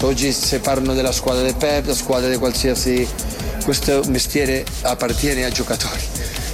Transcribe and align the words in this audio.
Oggi 0.00 0.32
se 0.32 0.60
parlano 0.60 0.94
della 0.94 1.10
squadra 1.10 1.42
del 1.42 1.56
Pep, 1.56 1.86
la 1.86 1.94
squadra 1.94 2.28
di 2.28 2.36
qualsiasi... 2.36 3.06
Questo 3.64 4.02
mestiere 4.08 4.64
appartiene 4.82 5.44
ai 5.44 5.52
giocatori 5.52 6.00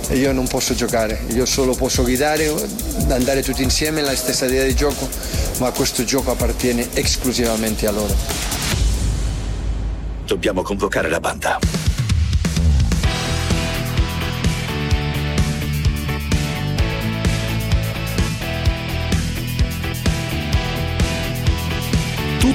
e 0.09 0.17
io 0.17 0.33
non 0.33 0.49
posso 0.49 0.75
giocare, 0.75 1.23
io 1.29 1.47
solo 1.47 1.73
posso 1.75 2.03
guidare, 2.03 2.53
andare 3.09 3.41
tutti 3.41 3.63
insieme 3.63 4.01
nella 4.01 4.17
stessa 4.17 4.47
idea 4.47 4.65
di 4.65 4.75
gioco, 4.75 5.09
ma 5.59 5.71
questo 5.71 6.03
gioco 6.03 6.33
appartiene 6.33 6.89
esclusivamente 6.95 7.87
a 7.87 7.93
loro. 7.93 8.15
Dobbiamo 10.27 10.63
convocare 10.63 11.09
la 11.09 11.21
banda. 11.21 11.84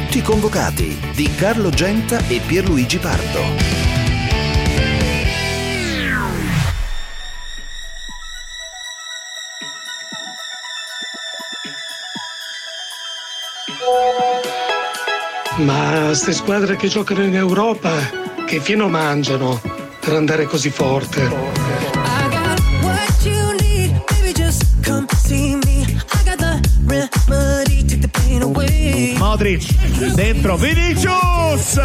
Tutti 0.10 0.24
convocati 0.24 1.00
di 1.14 1.32
Carlo 1.36 1.70
Genta 1.70 2.18
e 2.30 2.42
Pierluigi 2.44 2.98
Pardo. 2.98 3.42
Ma 15.58 16.06
queste 16.06 16.34
squadre 16.34 16.76
che 16.76 16.88
giocano 16.88 17.24
in 17.24 17.36
Europa, 17.36 17.92
che 18.48 18.60
fino 18.60 18.88
mangiano 18.88 19.62
per 20.00 20.14
andare 20.14 20.46
così 20.46 20.72
forte? 20.72 21.59
Modric 29.30 29.76
dentro 30.16 30.58
Vinicius! 30.58 31.74
3 31.74 31.82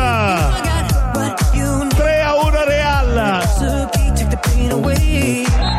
a 2.22 2.34
1 2.42 2.64
Real. 2.64 3.46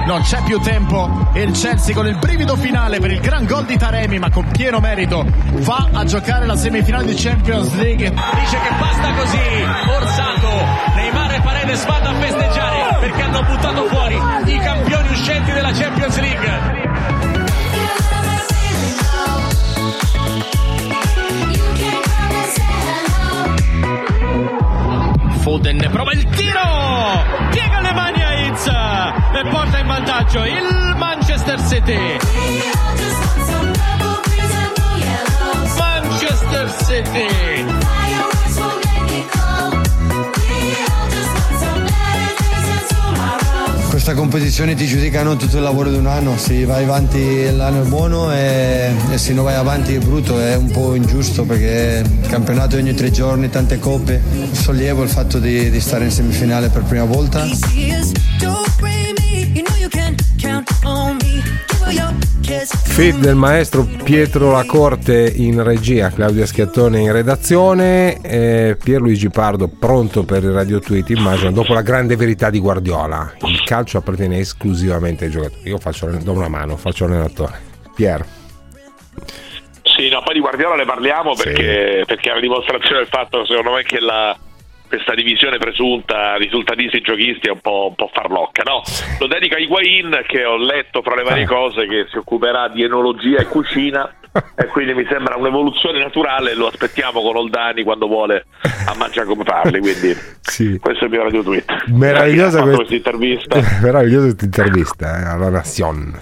Non 0.06 0.22
c'è 0.22 0.44
più 0.44 0.60
tempo. 0.60 1.28
E 1.34 1.42
il 1.42 1.54
Chelsea 1.54 1.96
con 1.96 2.06
il 2.06 2.18
brivido 2.18 2.56
finale 2.56 3.00
per 3.00 3.10
il 3.10 3.20
gran 3.20 3.48
gol 3.48 3.66
di 3.66 3.78
Taremi 3.78 4.20
ma 4.20 4.30
con 4.30 4.46
pieno 4.52 4.80
merito 4.80 5.26
va 5.62 5.90
a 5.92 6.06
giocare 6.06 6.46
la 6.46 6.56
semifinale 6.56 7.06
di 7.06 7.16
Champions 7.16 7.74
League. 7.74 8.10
Dice 8.10 8.60
che 8.60 8.74
basta 8.80 9.12
così. 9.14 9.40
Forzato. 9.86 10.50
Neymar 10.94 11.34
e 11.34 11.42
Paredes 11.42 11.84
vanno 11.88 12.10
a 12.10 12.14
festeggiare 12.14 12.75
vantaggio 30.26 30.44
il 30.46 30.96
Manchester 30.98 31.60
City. 31.68 32.18
Manchester 35.78 36.76
City. 36.86 37.64
Questa 43.90 44.14
competizione 44.14 44.76
ti 44.76 44.86
giudicano 44.86 45.36
tutto 45.36 45.58
il 45.58 45.64
lavoro 45.64 45.90
di 45.90 45.98
un 45.98 46.06
anno, 46.06 46.38
se 46.38 46.66
vai 46.66 46.84
avanti 46.84 47.50
l'anno 47.56 47.84
è 47.84 47.88
buono 47.88 48.32
e, 48.32 48.92
e 49.10 49.18
se 49.18 49.34
non 49.34 49.46
vai 49.46 49.56
avanti 49.56 49.96
è 49.96 50.00
brutto, 50.00 50.40
è 50.40 50.56
un 50.56 50.70
po' 50.70 50.94
ingiusto 50.96 51.44
perché 51.44 52.04
il 52.06 52.28
campionato 52.28 52.76
ogni 52.76 52.94
tre 52.94 53.10
giorni, 53.10 53.50
tante 53.50 53.80
coppe, 53.80 54.22
sollievo 54.52 55.02
il 55.02 55.10
fatto 55.10 55.40
di, 55.40 55.72
di 55.72 55.80
stare 55.80 56.04
in 56.04 56.12
semifinale 56.12 56.70
per 56.70 56.84
prima 56.84 57.06
volta. 57.06 57.48
Fit 62.46 63.16
del 63.16 63.34
maestro 63.34 63.88
Pietro 64.04 64.52
Lacorte 64.52 65.34
in 65.36 65.64
regia, 65.64 66.12
Claudia 66.12 66.46
Schiattone 66.46 67.00
in 67.00 67.12
redazione, 67.12 68.22
e 68.22 68.78
Pierluigi 68.82 69.30
Pardo 69.30 69.68
pronto 69.68 70.24
per 70.24 70.44
il 70.44 70.52
radio 70.52 70.80
tweet, 70.80 71.10
immagino, 71.10 71.52
dopo 71.52 71.74
la 71.74 71.82
grande 71.82 72.16
verità 72.16 72.52
di 72.52 72.60
Guardiola. 72.60 73.34
Il 73.42 73.64
calcio 73.64 73.98
appartiene 73.98 74.38
esclusivamente 74.38 75.26
ai 75.26 75.32
giocatori. 75.32 75.70
Io 75.70 75.80
faccio, 75.80 76.06
do 76.06 76.32
una 76.34 76.48
mano, 76.48 76.78
faccio 76.78 77.06
allenatore. 77.06 77.60
Pier. 77.96 78.24
Sì, 79.82 80.10
no, 80.10 80.22
poi 80.24 80.36
di 80.36 80.40
Guardiola 80.40 80.76
ne 80.76 80.86
parliamo 80.86 81.34
perché, 81.34 81.98
sì. 82.00 82.06
perché 82.06 82.30
è 82.30 82.32
una 82.34 82.42
dimostrazione 82.42 82.98
del 82.98 83.08
fatto, 83.08 83.44
secondo 83.48 83.72
me, 83.72 83.82
che 83.82 84.00
la, 84.00 84.38
questa 84.96 85.14
divisione 85.14 85.58
presunta 85.58 86.36
risultatisti 86.36 87.02
giochisti 87.02 87.48
è 87.48 87.52
un 87.52 87.60
po', 87.60 87.88
un 87.90 87.96
po 87.96 88.10
farlocca. 88.14 88.64
No, 88.64 88.82
lo 89.20 89.28
dedico 89.28 89.56
a 89.56 89.60
Higuain 89.60 90.24
che 90.26 90.46
ho 90.46 90.56
letto 90.56 91.02
fra 91.02 91.16
le 91.16 91.24
varie 91.24 91.44
ah. 91.44 91.48
cose 91.48 91.86
che 91.86 92.08
si 92.10 92.18
occuperà 92.18 92.70
di 92.70 92.84
enologia 92.84 93.40
e 93.40 93.46
cucina 93.46 94.10
e 94.56 94.66
quindi 94.68 94.94
mi 94.94 95.06
sembra 95.10 95.38
un'evoluzione 95.38 96.00
naturale 96.00 96.56
lo 96.56 96.68
aspettiamo 96.68 97.22
con 97.22 97.38
Oldani 97.38 97.84
quando 97.84 98.08
vuole 98.08 98.48
a 98.86 98.94
mangiare 98.98 99.26
come 99.26 99.44
parli 99.44 99.80
quindi 99.80 100.14
sì. 100.42 100.78
questo 100.78 101.06
è 101.06 101.08
il 101.08 101.14
mio 101.14 101.24
radio 101.24 101.42
tweet 101.42 101.86
meravigliosa 101.86 102.62
questa 102.64 102.96
intervista 102.96 103.58
meravigliosa 103.82 104.26
questa 104.26 104.44
intervista 104.44 105.20
eh, 105.20 105.30
alla 105.30 105.50
Nation 105.50 106.20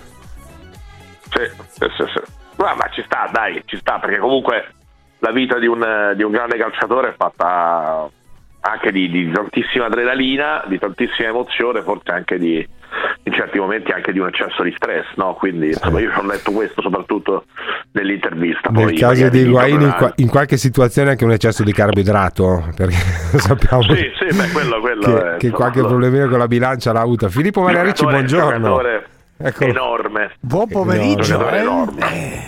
sì, 1.28 1.41
sì, 1.69 1.85
sì, 1.97 2.03
sì. 2.13 2.22
Ma, 2.57 2.75
ma 2.75 2.88
ci 2.94 3.01
sta 3.03 3.28
dai 3.33 3.63
ci 3.66 3.78
sta 3.78 3.97
perché 3.97 4.19
comunque 4.19 4.63
la 5.17 5.31
vita 5.31 5.57
di 5.57 5.66
un, 5.66 6.13
di 6.16 6.22
un 6.22 6.31
grande 6.31 6.57
calciatore 6.57 7.09
è 7.09 7.16
fatta 7.16 8.12
anche 8.66 8.91
di, 8.91 9.09
di, 9.09 9.29
tantissima 9.31 9.85
adrenalina, 9.85 10.63
di 10.68 10.79
tantissima 10.79 11.28
emozione, 11.28 11.81
forse 11.81 12.12
anche 12.12 12.38
di, 12.38 12.66
in 13.24 13.34
certi 13.34 13.59
momenti 13.59 13.91
anche 13.91 14.13
di 14.13 14.19
un 14.19 14.28
eccesso 14.28 14.63
di 14.63 14.74
stress, 14.78 15.06
no? 15.16 15.34
Quindi 15.34 15.68
insomma, 15.68 16.00
io 16.00 16.12
ho 16.16 16.25
letto 16.25 16.51
questo 16.53 16.81
soprattutto 16.81 17.46
nell'intervista. 17.91 18.69
Nel 18.69 18.85
Poi, 18.85 18.96
caso 18.96 19.28
di 19.28 19.40
Higuain 19.40 19.81
in, 19.81 19.94
qua, 19.97 20.13
in, 20.16 20.29
qualche 20.29 20.56
situazione 20.56 21.09
anche 21.09 21.25
un 21.25 21.34
eccesso 21.34 21.63
di 21.63 21.74
carboidrato, 21.74 22.69
perché 22.75 22.96
sappiamo 23.38 23.84
sì, 23.84 24.09
sì, 24.18 24.34
beh, 24.34 24.51
quello, 24.53 24.80
quello 24.80 25.01
che, 25.01 25.34
è, 25.34 25.38
che 25.38 25.50
qualche 25.50 25.81
lo... 25.81 25.88
problemino 25.88 26.30
con 26.30 26.38
la 26.40 26.47
bilancia 26.47 26.94
l'ha 26.94 27.01
avuta. 27.01 27.28
Filippo 27.28 27.62
Magarici, 27.62 28.06
buongiorno. 28.06 28.81
Ecco. 29.35 29.63
Enorme. 29.66 30.31
Buon 30.40 30.69
pomeriggio. 30.69 31.50
Eh? 31.50 31.63
Eh. 32.00 32.41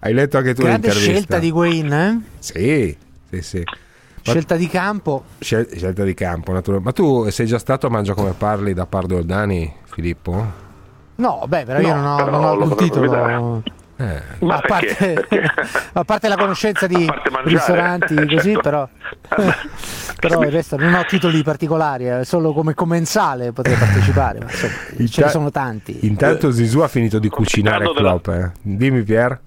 Hai 0.00 0.12
letto 0.14 0.36
anche 0.38 0.52
tu 0.52 0.62
Grande 0.62 0.88
l'intervista? 0.88 1.12
scelta 1.12 1.38
di 1.38 1.46
Higuain, 1.46 1.92
eh? 1.92 2.20
Sì, 2.40 2.96
sì, 3.28 3.42
sì. 3.42 3.64
Scelta 4.30 4.56
di 4.56 4.68
campo. 4.68 5.24
Scel- 5.38 5.68
scelta 5.74 6.04
di 6.04 6.14
campo, 6.14 6.52
naturalmente. 6.52 7.02
Ma 7.02 7.06
tu 7.06 7.28
sei 7.30 7.46
già 7.46 7.58
stato 7.58 7.86
a 7.86 7.90
Mangia 7.90 8.14
come 8.14 8.32
parli 8.32 8.74
da 8.74 8.86
Pardo 8.86 9.16
Oldani, 9.16 9.72
Filippo? 9.84 10.68
No, 11.16 11.44
beh, 11.46 11.64
però 11.64 11.80
no, 11.80 11.86
io 11.86 11.94
non 11.94 12.04
ho, 12.04 12.24
non 12.24 12.44
ho 12.44 12.64
il 12.64 12.74
titolo. 12.76 13.62
Eh. 14.00 14.22
Ma 14.38 14.56
a, 14.56 14.62
parte, 14.66 14.94
perché? 15.28 15.44
a 15.92 16.04
parte 16.04 16.28
la 16.28 16.36
conoscenza 16.36 16.86
di 16.86 17.06
ristoranti 17.44 18.14
eh, 18.14 18.24
così, 18.26 18.52
certo. 18.54 18.60
però, 18.60 18.88
però 20.18 20.42
il 20.42 20.50
resto 20.50 20.76
non 20.78 20.94
ho 20.94 21.04
titoli 21.04 21.42
particolari, 21.42 22.08
eh, 22.08 22.24
solo 22.24 22.54
come 22.54 22.72
commensale 22.72 23.52
potrei 23.52 23.76
partecipare, 23.76 24.38
ma 24.38 24.46
insomma, 24.46 24.72
Inta- 24.96 25.12
ce 25.12 25.24
ne 25.24 25.28
sono 25.28 25.50
tanti. 25.50 25.98
Intanto 26.06 26.50
Zizou 26.50 26.80
ha 26.80 26.88
finito 26.88 27.18
di 27.18 27.28
cucinare 27.28 27.92
Klopp, 27.92 28.28
eh. 28.28 28.52
dimmi 28.62 29.02
Pier. 29.02 29.38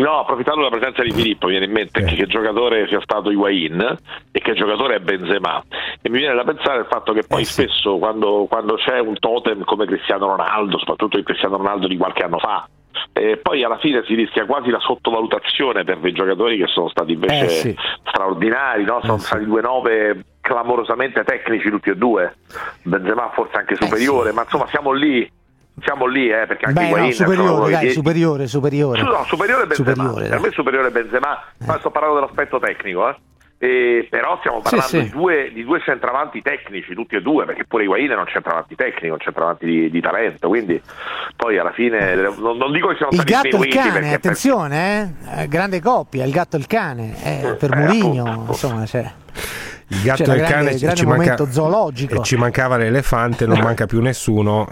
No, 0.00 0.20
approfittando 0.20 0.60
della 0.60 0.76
presenza 0.76 1.02
di 1.02 1.10
Filippo, 1.10 1.46
mi 1.46 1.52
viene 1.52 1.66
in 1.66 1.72
mente 1.72 2.00
eh. 2.00 2.04
che 2.14 2.26
giogatore 2.26 2.86
sia 2.88 3.00
stato 3.02 3.30
Higuain 3.30 3.98
e 4.32 4.40
che 4.40 4.54
giocatore 4.54 4.96
è 4.96 5.00
Benzema. 5.00 5.62
E 6.00 6.08
mi 6.08 6.18
viene 6.18 6.34
da 6.34 6.44
pensare 6.44 6.80
il 6.80 6.86
fatto 6.88 7.12
che 7.12 7.24
poi 7.26 7.42
eh, 7.42 7.44
spesso 7.44 7.98
quando, 7.98 8.46
quando, 8.48 8.76
c'è 8.76 8.98
un 8.98 9.18
totem 9.18 9.64
come 9.64 9.86
Cristiano 9.86 10.26
Ronaldo, 10.26 10.78
soprattutto 10.78 11.18
il 11.18 11.24
Cristiano 11.24 11.56
Ronaldo 11.56 11.86
di 11.86 11.96
qualche 11.96 12.22
anno 12.22 12.38
fa, 12.38 12.66
e 13.12 13.36
poi 13.36 13.62
alla 13.62 13.78
fine 13.78 14.02
si 14.06 14.14
rischia 14.14 14.46
quasi 14.46 14.70
la 14.70 14.80
sottovalutazione 14.80 15.84
per 15.84 15.98
dei 15.98 16.12
giocatori 16.12 16.56
che 16.56 16.66
sono 16.66 16.88
stati 16.88 17.12
invece 17.12 17.44
eh, 17.44 17.48
sì. 17.48 17.76
straordinari, 18.04 18.84
no? 18.84 19.00
sono 19.02 19.16
eh, 19.16 19.20
stati 19.20 19.44
due 19.44 19.60
nove 19.60 20.24
clamorosamente 20.40 21.22
tecnici 21.24 21.68
tutti 21.68 21.90
e 21.90 21.96
due, 21.96 22.36
Benzema 22.82 23.30
forse 23.34 23.56
anche 23.56 23.74
eh, 23.74 23.84
superiore, 23.84 24.30
sì. 24.30 24.34
ma 24.34 24.42
insomma 24.42 24.66
siamo 24.68 24.92
lì 24.92 25.30
siamo 25.82 26.06
lì, 26.06 26.30
eh, 26.30 26.46
perché 26.46 26.66
anche 26.66 26.80
Beh, 26.80 26.86
Higuain 26.86 27.06
no, 27.06 27.12
superiore, 27.12 27.70
dai, 27.70 27.90
superiore, 27.90 28.46
superiore. 28.46 29.02
No, 29.02 29.24
superiore 29.26 29.66
Benzema. 29.66 29.90
Superiore, 29.90 30.28
per 30.28 30.40
me 30.40 30.48
è 30.48 30.52
superiore 30.52 30.90
Benzema, 30.90 31.44
ma 31.66 31.78
sto 31.78 31.90
parlando 31.90 32.20
dell'aspetto 32.20 32.58
tecnico, 32.58 33.08
eh. 33.08 33.16
E, 33.62 34.06
però 34.08 34.38
stiamo 34.38 34.62
parlando 34.62 34.88
sì, 34.88 34.96
sì. 34.96 35.02
Di, 35.02 35.10
due, 35.10 35.50
di, 35.52 35.64
due, 35.64 35.82
centravanti 35.82 36.40
tecnici, 36.40 36.94
tutti 36.94 37.16
e 37.16 37.20
due, 37.20 37.44
perché 37.44 37.66
pure 37.66 37.82
Higuain 37.82 38.08
è 38.08 38.16
un 38.16 38.26
centravanti 38.26 38.74
tecnico, 38.74 39.12
un 39.12 39.20
centravanti 39.20 39.66
di, 39.66 39.90
di 39.90 40.00
talento, 40.00 40.48
quindi 40.48 40.80
poi 41.36 41.58
alla 41.58 41.72
fine 41.72 42.14
non, 42.14 42.56
non 42.56 42.72
dico 42.72 42.88
che 42.88 42.96
siano 42.96 43.12
il 43.12 43.20
stati 43.20 43.48
gatto 43.50 43.62
e 43.62 43.66
il 43.66 43.74
cane, 43.74 44.14
attenzione, 44.14 45.14
per... 45.22 45.38
eh? 45.40 45.48
grande 45.48 45.78
coppia, 45.82 46.24
il 46.24 46.32
gatto 46.32 46.56
e 46.56 46.58
il 46.58 46.66
cane, 46.66 47.14
eh, 47.22 47.54
per 47.56 47.70
eh, 47.74 47.76
Murigno, 47.76 48.46
insomma, 48.48 48.84
c'è. 48.84 49.12
Il 49.88 50.02
gatto 50.04 50.32
e 50.32 50.36
il 50.36 50.42
cane 50.42 50.74
grande 50.78 50.96
ci, 50.96 51.04
manca... 51.04 51.50
zoologico. 51.50 52.14
E 52.14 52.22
ci 52.22 52.36
mancava 52.36 52.78
l'elefante, 52.78 53.44
non 53.44 53.58
manca 53.58 53.84
più 53.84 54.00
nessuno 54.00 54.66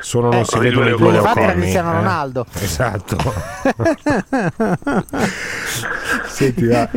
solo 0.00 0.30
non 0.30 0.40
eh, 0.40 0.44
si 0.44 0.58
vedono 0.58 0.88
i 0.88 0.96
due 0.96 1.12
leopardi. 1.12 1.60
Cristiano 1.60 1.90
eh? 1.90 1.94
Ronaldo. 1.94 2.46
Esatto. 2.60 3.16
Senti, 6.26 6.66
va. 6.66 6.88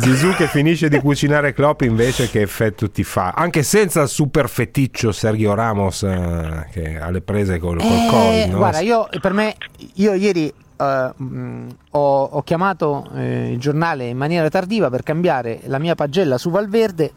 Zizou 0.00 0.32
che 0.34 0.46
finisce 0.46 0.88
di 0.88 0.98
cucinare 1.00 1.52
Klopp 1.52 1.82
invece 1.82 2.28
che 2.28 2.42
effetto 2.42 2.90
ti 2.90 3.04
fa? 3.04 3.32
Anche 3.36 3.62
senza 3.62 4.02
il 4.02 4.08
super 4.08 4.48
feticcio 4.48 5.12
Sergio 5.12 5.54
Ramos 5.54 6.02
eh, 6.02 6.66
che 6.72 6.98
ha 6.98 7.10
le 7.10 7.20
prese 7.22 7.58
col, 7.58 7.78
col 7.78 7.90
Eh, 7.90 8.06
Covid. 8.10 8.50
no? 8.50 8.56
Guarda, 8.58 8.80
io 8.80 9.08
per 9.20 9.32
me, 9.32 9.56
io 9.94 10.14
ieri 10.14 10.52
eh, 10.76 11.12
mh, 11.16 11.66
ho, 11.90 12.22
ho 12.24 12.42
chiamato 12.42 13.08
eh, 13.14 13.52
il 13.52 13.58
giornale 13.58 14.06
in 14.06 14.16
maniera 14.16 14.48
tardiva 14.48 14.90
per 14.90 15.02
cambiare 15.02 15.60
la 15.66 15.78
mia 15.78 15.94
pagella 15.94 16.38
su 16.38 16.50
Valverde. 16.50 17.12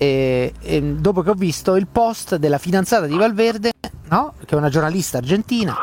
E, 0.00 0.52
e 0.60 0.80
dopo 0.80 1.22
che 1.22 1.30
ho 1.30 1.34
visto 1.34 1.74
il 1.74 1.88
post 1.90 2.36
della 2.36 2.58
fidanzata 2.58 3.06
di 3.06 3.16
Valverde, 3.16 3.72
no? 4.10 4.34
che 4.44 4.54
è 4.54 4.58
una 4.58 4.68
giornalista 4.68 5.18
argentina, 5.18 5.76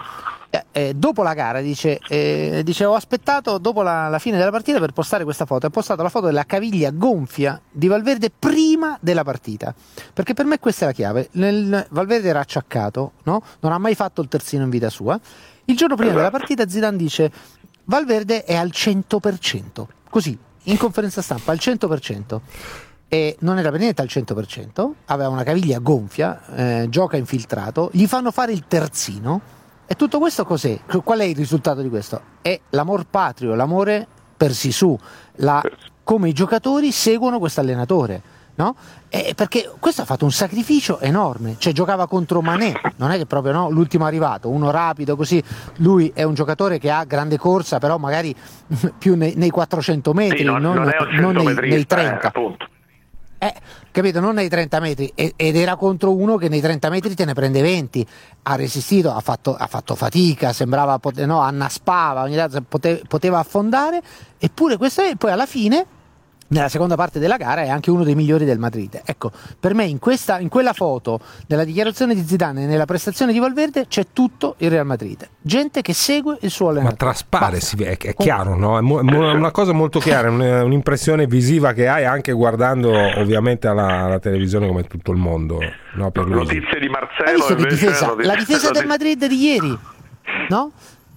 eh, 0.49 0.65
eh, 0.71 0.93
dopo 0.93 1.23
la 1.23 1.33
gara 1.33 1.59
dice, 1.59 1.99
eh, 2.07 2.61
dice, 2.63 2.85
ho 2.85 2.93
aspettato 2.93 3.57
dopo 3.57 3.81
la, 3.81 4.07
la 4.07 4.19
fine 4.19 4.37
della 4.37 4.51
partita 4.51 4.79
per 4.79 4.91
postare 4.91 5.23
questa 5.23 5.45
foto. 5.45 5.65
Ha 5.65 5.69
postato 5.69 6.01
la 6.01 6.09
foto 6.09 6.27
della 6.27 6.45
caviglia 6.45 6.91
gonfia 6.91 7.59
di 7.69 7.87
Valverde 7.87 8.31
prima 8.37 8.97
della 9.01 9.23
partita. 9.23 9.73
Perché 10.13 10.33
per 10.33 10.45
me 10.45 10.59
questa 10.59 10.85
è 10.85 10.87
la 10.87 10.93
chiave. 10.93 11.29
Nel- 11.31 11.85
Valverde 11.89 12.29
era 12.29 12.39
acciaccato, 12.39 13.13
no? 13.23 13.41
non 13.59 13.71
ha 13.71 13.77
mai 13.77 13.95
fatto 13.95 14.21
il 14.21 14.27
terzino 14.27 14.63
in 14.63 14.69
vita 14.69 14.89
sua. 14.89 15.19
Il 15.65 15.75
giorno 15.75 15.95
prima 15.95 16.13
della 16.13 16.31
partita 16.31 16.67
Zidane 16.67 16.95
dice 16.95 17.31
Valverde 17.85 18.43
è 18.43 18.55
al 18.55 18.69
100%, 18.71 19.85
così, 20.09 20.37
in 20.63 20.77
conferenza 20.77 21.21
stampa, 21.21 21.51
al 21.51 21.57
100%. 21.59 22.39
E 23.15 23.37
non 23.39 23.57
era 23.57 23.71
per 23.71 23.79
niente 23.79 24.01
al 24.01 24.09
100%, 24.11 24.89
aveva 25.05 25.29
una 25.29 25.43
caviglia 25.43 25.79
gonfia, 25.79 26.41
eh, 26.53 26.87
gioca 26.89 27.15
infiltrato, 27.15 27.89
gli 27.93 28.07
fanno 28.07 28.29
fare 28.29 28.51
il 28.51 28.65
terzino. 28.67 29.39
E 29.87 29.93
tutto 29.95 30.19
questo 30.19 30.43
cos'è? 30.43 30.77
Qual 31.01 31.19
è 31.19 31.23
il 31.23 31.35
risultato 31.35 31.81
di 31.81 31.87
questo? 31.87 32.19
È 32.41 32.59
l'amor 32.71 33.05
patrio, 33.09 33.55
l'amore 33.55 34.05
per 34.35 34.51
Sisu, 34.51 34.97
la- 35.37 35.63
come 36.03 36.27
i 36.27 36.33
giocatori 36.33 36.91
seguono 36.91 37.39
questo 37.39 37.61
allenatore. 37.61 38.21
No? 38.57 38.73
E 39.09 39.33
perché 39.35 39.69
questo 39.79 40.01
ha 40.01 40.05
fatto 40.05 40.23
un 40.25 40.31
sacrificio 40.31 40.99
enorme, 40.99 41.55
cioè 41.57 41.71
giocava 41.73 42.07
contro 42.07 42.41
Manè, 42.41 42.71
non 42.97 43.11
è 43.11 43.17
che 43.17 43.25
proprio 43.25 43.51
no, 43.53 43.69
l'ultimo 43.69 44.05
arrivato, 44.05 44.49
uno 44.49 44.71
rapido 44.71 45.15
così, 45.17 45.41
lui 45.77 46.11
è 46.15 46.23
un 46.23 46.33
giocatore 46.35 46.79
che 46.79 46.89
ha 46.89 47.03
grande 47.03 47.37
corsa, 47.37 47.79
però 47.79 47.97
magari 47.97 48.33
più 48.97 49.15
nei, 49.15 49.33
nei 49.35 49.49
400 49.49 50.13
metri, 50.13 50.37
Sì, 50.39 50.43
non, 50.45 50.61
non, 50.61 50.75
non 50.75 50.83
non 50.85 51.33
nei, 51.35 51.43
nei 51.43 51.53
centometrista, 51.53 51.95
30. 51.95 52.31
eh. 52.31 52.57
Eh, 53.45 53.53
capito? 53.91 54.19
Non 54.19 54.33
nei 54.33 54.49
30 54.49 54.79
metri 54.79 55.11
ed 55.13 55.55
era 55.55 55.75
contro 55.75 56.15
uno 56.15 56.35
che 56.35 56.49
nei 56.49 56.61
30 56.61 56.89
metri 56.89 57.13
te 57.13 57.25
ne 57.25 57.33
prende 57.33 57.61
20. 57.61 58.05
Ha 58.43 58.55
resistito, 58.55 59.13
ha 59.13 59.19
fatto, 59.19 59.55
ha 59.55 59.67
fatto 59.67 59.93
fatica, 59.93 60.51
sembrava, 60.51 60.97
pote- 60.97 61.27
no, 61.27 61.41
annaspava, 61.41 62.23
ogni 62.23 62.35
tanto 62.35 62.63
pote- 62.67 63.03
poteva 63.07 63.37
affondare. 63.37 64.01
Eppure 64.39 64.77
questo 64.77 65.01
è, 65.01 65.15
poi 65.15 65.31
alla 65.31 65.45
fine, 65.45 65.85
nella 66.47 66.69
seconda 66.69 66.95
parte 66.95 67.17
della 67.19 67.37
gara, 67.37 67.63
è 67.63 67.69
anche 67.69 67.89
uno 67.89 68.03
dei 68.03 68.13
migliori 68.15 68.45
del 68.45 68.59
Madrid. 68.59 69.01
Ecco, 69.03 69.31
per 69.59 69.73
me 69.73 69.85
in, 69.85 69.97
questa, 69.99 70.39
in 70.39 70.47
quella 70.49 70.73
foto, 70.73 71.19
nella 71.47 71.63
dichiarazione 71.63 72.13
di 72.13 72.23
Zidane 72.23 72.63
e 72.63 72.65
nella 72.67 72.85
prestazione 72.85 73.33
di 73.33 73.39
Valverde 73.39 73.87
c'è 73.87 74.05
tutto 74.13 74.55
il 74.59 74.69
Real 74.69 74.85
Madrid. 74.85 75.27
Gente 75.41 75.81
che 75.81 75.93
segue 75.93 76.37
il 76.41 76.51
suo 76.51 76.65
Ma 76.65 76.71
allenatore. 76.71 76.97
traspare, 76.97 77.59
si 77.59 77.75
è, 77.83 77.97
è 77.97 78.13
chiaro, 78.13 78.55
no? 78.55 78.77
È, 78.77 78.81
mo- 78.81 78.99
è 78.99 79.33
una 79.33 79.51
cosa 79.51 79.71
molto 79.73 79.99
chiara, 79.99 80.27
è 80.27 80.31
un- 80.31 80.41
è 80.41 80.61
un'impressione 80.61 81.25
visiva 81.25 81.73
che 81.73 81.87
hai 81.87 82.05
anche 82.05 82.31
guardando 82.31 82.91
ovviamente 83.19 83.67
alla, 83.67 84.03
alla 84.03 84.19
televisione 84.19 84.67
come 84.67 84.83
tutto 84.83 85.11
il 85.11 85.17
mondo. 85.17 85.59
No, 85.95 86.11
per. 86.11 86.25
Notizie 86.27 86.79
di 86.79 86.89
Marcello 86.89 87.47
invece, 87.49 87.67
difesa? 87.67 88.15
La 88.19 88.35
difesa 88.35 88.69
del 88.71 88.85
Madrid 88.85 89.25
di 89.25 89.35
ieri, 89.43 89.77
no? 90.49 90.71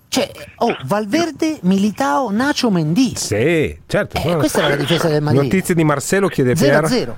Cioè, 0.09 0.31
oh, 0.57 0.77
Valverde, 0.85 1.59
Militao, 1.63 2.31
Nacho 2.31 2.71
Mendy. 2.71 3.15
Sì, 3.15 3.79
certo. 3.87 4.17
Eh, 4.19 4.37
questa 4.37 4.61
era 4.61 4.69
la 4.69 4.77
difesa 4.77 5.09
del 5.09 5.23
Madrid. 5.23 5.43
Notizie 5.43 5.75
di 5.75 5.85
Marcello 5.85 6.29
chiede 6.29 6.57
0 6.57 6.87
Pier. 6.87 6.89
0. 6.89 7.17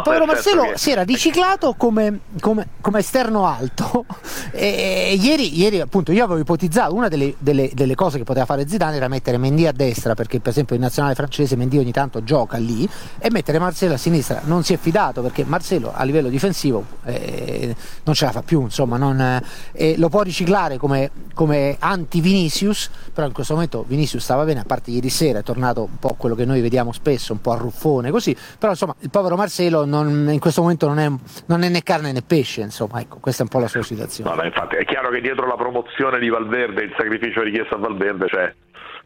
No, 0.00 0.02
povero 0.02 0.24
certo 0.26 0.32
Marcelo 0.34 0.62
che- 0.72 0.78
si 0.78 0.90
era 0.90 1.02
riciclato 1.02 1.74
come, 1.76 2.20
come- 2.40 2.68
come 2.80 2.98
esterno 3.00 3.46
alto. 3.46 4.04
E, 4.52 5.10
e 5.10 5.14
ieri, 5.14 5.58
ieri, 5.58 5.80
appunto 5.80 6.12
io 6.12 6.24
avevo 6.24 6.40
ipotizzato 6.40 6.94
una 6.94 7.08
delle, 7.08 7.34
delle- 7.38 7.70
delle 7.72 7.94
cose 7.94 8.18
che 8.18 8.24
poteva 8.24 8.46
fare 8.46 8.66
Zidane 8.68 8.96
era 8.96 9.08
mettere 9.08 9.38
Mendy 9.38 9.66
a 9.66 9.72
destra 9.72 10.14
perché 10.14 10.40
per 10.40 10.50
esempio 10.50 10.74
in 10.74 10.80
nazionale 10.82 11.14
francese 11.14 11.56
Mendy 11.56 11.78
ogni 11.78 11.92
tanto 11.92 12.22
gioca 12.24 12.56
lì 12.56 12.88
e 13.18 13.30
mettere 13.30 13.58
Marcelo 13.58 13.94
a 13.94 13.96
sinistra. 13.96 14.40
Non 14.44 14.64
si 14.64 14.72
è 14.72 14.76
fidato 14.78 15.22
perché 15.22 15.44
Marcelo 15.44 15.92
a 15.94 16.02
livello 16.04 16.28
difensivo 16.28 16.84
eh, 17.04 17.74
non 18.04 18.14
ce 18.14 18.24
la 18.24 18.32
fa 18.32 18.42
più 18.42 18.62
insomma 18.62 18.96
non, 18.96 19.40
eh, 19.72 19.94
lo 19.98 20.08
può 20.08 20.22
riciclare 20.22 20.78
come, 20.78 21.10
come 21.34 21.76
anti 21.78 22.20
Vinicius 22.20 22.90
però 23.12 23.26
in 23.26 23.32
questo 23.32 23.54
momento 23.54 23.84
Vinicius 23.86 24.22
stava 24.22 24.44
bene 24.44 24.60
a 24.60 24.64
parte 24.64 24.90
ieri 24.90 25.08
sera 25.10 25.40
è 25.40 25.42
tornato 25.42 25.82
un 25.82 25.98
po' 25.98 26.14
quello 26.18 26.34
che 26.34 26.44
noi 26.44 26.60
vediamo 26.60 26.92
spesso 26.92 27.32
un 27.32 27.40
po' 27.40 27.52
arruffone 27.52 28.10
così. 28.10 28.36
Però 28.58 28.72
insomma 28.72 28.94
il 29.00 29.10
povero 29.10 29.36
Marcelo 29.36 29.84
non- 29.90 30.28
in 30.30 30.38
questo 30.38 30.62
momento 30.62 30.86
non 30.88 30.98
è, 30.98 31.08
non 31.46 31.62
è 31.62 31.68
né 31.68 31.82
carne 31.82 32.12
né 32.12 32.22
pesce 32.22 32.60
insomma 32.62 33.00
ecco 33.00 33.18
questa 33.18 33.42
è 33.42 33.44
un 33.44 33.50
po' 33.50 33.58
la 33.60 33.68
sua 33.68 33.82
situazione 33.82 34.30
No, 34.30 34.36
no, 34.36 34.44
infatti 34.44 34.76
è 34.76 34.84
chiaro 34.84 35.10
che 35.10 35.20
dietro 35.20 35.46
la 35.46 35.56
promozione 35.56 36.18
di 36.18 36.28
Valverde, 36.28 36.82
il 36.82 36.94
sacrificio 36.96 37.42
richiesto 37.42 37.74
a 37.74 37.78
Valverde 37.78 38.26
c'è 38.26 38.54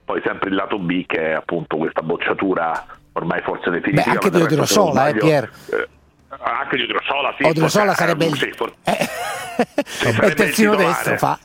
poi 0.04 0.20
sempre 0.24 0.50
il 0.50 0.54
lato 0.54 0.78
B 0.78 1.04
che 1.06 1.30
è 1.30 1.32
appunto 1.32 1.76
questa 1.76 2.02
bocciatura 2.02 2.84
ormai 3.12 3.40
forse 3.42 3.70
definitiva. 3.70 4.04
Beh, 4.04 4.10
anche 4.10 4.30
del 4.30 4.40
di 4.40 4.52
Odriozola, 4.52 5.08
eh, 5.08 5.14
Pier. 5.14 5.50
eh, 5.70 5.88
anche 6.40 6.76
di 6.76 6.82
Odriozola, 6.82 7.34
sì. 7.38 7.44
Odriozola 7.46 7.84
forse- 7.94 8.00
sarebbe 8.04 8.24
il, 8.26 8.36
sì, 8.36 8.52
for- 8.54 8.74
eh, 8.84 9.08
sarebbe 9.84 10.26
il 10.26 10.34
terzino 10.34 10.74
destro 10.76 11.16
fa 11.16 11.38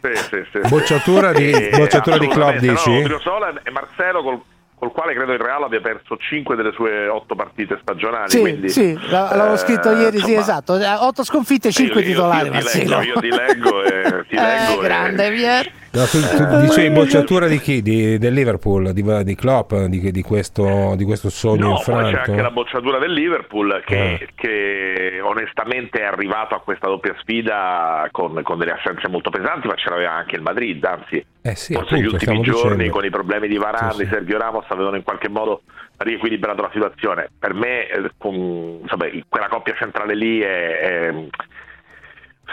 sì, 0.00 0.14
sì, 0.14 0.44
sì. 0.52 0.68
Bocciatura 0.68 1.32
di- 1.32 1.50
Eh, 1.50 1.76
bocciatura 1.76 2.16
di 2.18 2.28
club, 2.28 2.56
dici? 2.58 2.90
No, 2.90 2.98
Odriozola 3.00 3.52
e 3.62 3.70
Marcelo 3.70 4.22
col, 4.22 4.40
col 4.86 4.92
quale 4.92 5.14
credo 5.14 5.32
il 5.32 5.38
Real 5.40 5.62
abbia 5.62 5.80
perso 5.80 6.16
5 6.16 6.54
delle 6.56 6.72
sue 6.72 7.08
8 7.08 7.34
partite 7.34 7.78
stagionali. 7.82 8.30
sì, 8.30 8.40
quindi, 8.40 8.68
sì, 8.68 8.92
la- 9.10 9.30
l'avevo 9.34 9.54
eh, 9.54 9.58
scritto 9.58 9.90
ieri 9.90 10.18
sì 10.18 10.34
insomma, 10.34 10.40
esatto 10.40 11.04
8 11.06 11.24
sconfitte 11.24 11.70
5 11.72 12.00
io- 12.00 12.06
io- 12.06 12.12
titolari 12.14 12.48
io 12.50 12.60
ti 12.64 12.78
leggo, 12.78 13.00
io 13.02 13.20
ti 13.20 13.28
leggo 13.30 13.82
e 13.82 14.24
ti 14.28 14.36
eh, 14.36 14.40
leggo 14.40 14.80
e- 14.80 14.84
grande 14.84 15.30
Pier 15.30 15.72
No, 15.96 16.04
tu, 16.04 16.18
tu 16.20 16.60
dicevi 16.60 16.90
bocciatura 16.90 17.46
di 17.46 17.58
chi? 17.58 17.80
Di- 17.80 18.18
del 18.18 18.34
Liverpool, 18.34 18.92
di, 18.92 19.02
di 19.24 19.34
Klopp, 19.34 19.72
di, 19.72 20.10
di 20.10 20.20
questo, 20.22 20.92
di 20.94 21.04
questo 21.04 21.30
sogno 21.30 21.68
No, 21.68 21.74
poi 21.82 21.94
c'è 22.02 22.08
infranto? 22.08 22.30
anche 22.32 22.42
la 22.42 22.50
bocciatura 22.50 22.98
del 22.98 23.12
Liverpool 23.12 23.82
che, 23.86 24.12
Eh. 24.12 24.28
che 24.34 25.20
onestamente 25.22 26.00
è 26.00 26.04
arrivato 26.04 26.54
a 26.54 26.60
questa 26.60 26.86
doppia 26.88 27.14
sfida 27.20 28.06
con, 28.10 28.38
con 28.42 28.58
delle 28.58 28.72
assenze 28.72 29.08
molto 29.08 29.30
pesanti, 29.30 29.68
ma 29.68 29.74
ce 29.74 29.88
l'aveva 29.88 30.12
anche 30.12 30.36
il 30.36 30.42
Madrid, 30.42 30.84
anzi 30.84 31.24
Eh 31.50 31.54
sì, 31.56 31.74
forse 31.74 31.94
appunto, 31.94 31.96
gli 32.10 32.12
ultimi 32.12 32.40
giorni 32.42 32.70
dicendo. 32.76 32.92
con 32.92 33.04
i 33.04 33.10
problemi 33.10 33.48
di 33.48 33.56
Varane, 33.58 33.92
Sì, 33.92 34.04
sì. 34.04 34.06
Sergio 34.10 34.38
Ramos 34.38 34.64
avevano 34.68 34.96
in 34.96 35.02
qualche 35.02 35.28
modo 35.28 35.62
riequilibrato 35.98 36.62
la 36.62 36.70
situazione. 36.72 37.28
Per 37.38 37.54
me 37.54 37.86
eh, 37.88 38.10
con- 38.18 38.78
insomma, 38.82 39.06
quella 39.28 39.48
coppia 39.48 39.74
centrale 39.78 40.14
lì 40.14 40.40
è- 40.40 40.78
è- 40.78 41.14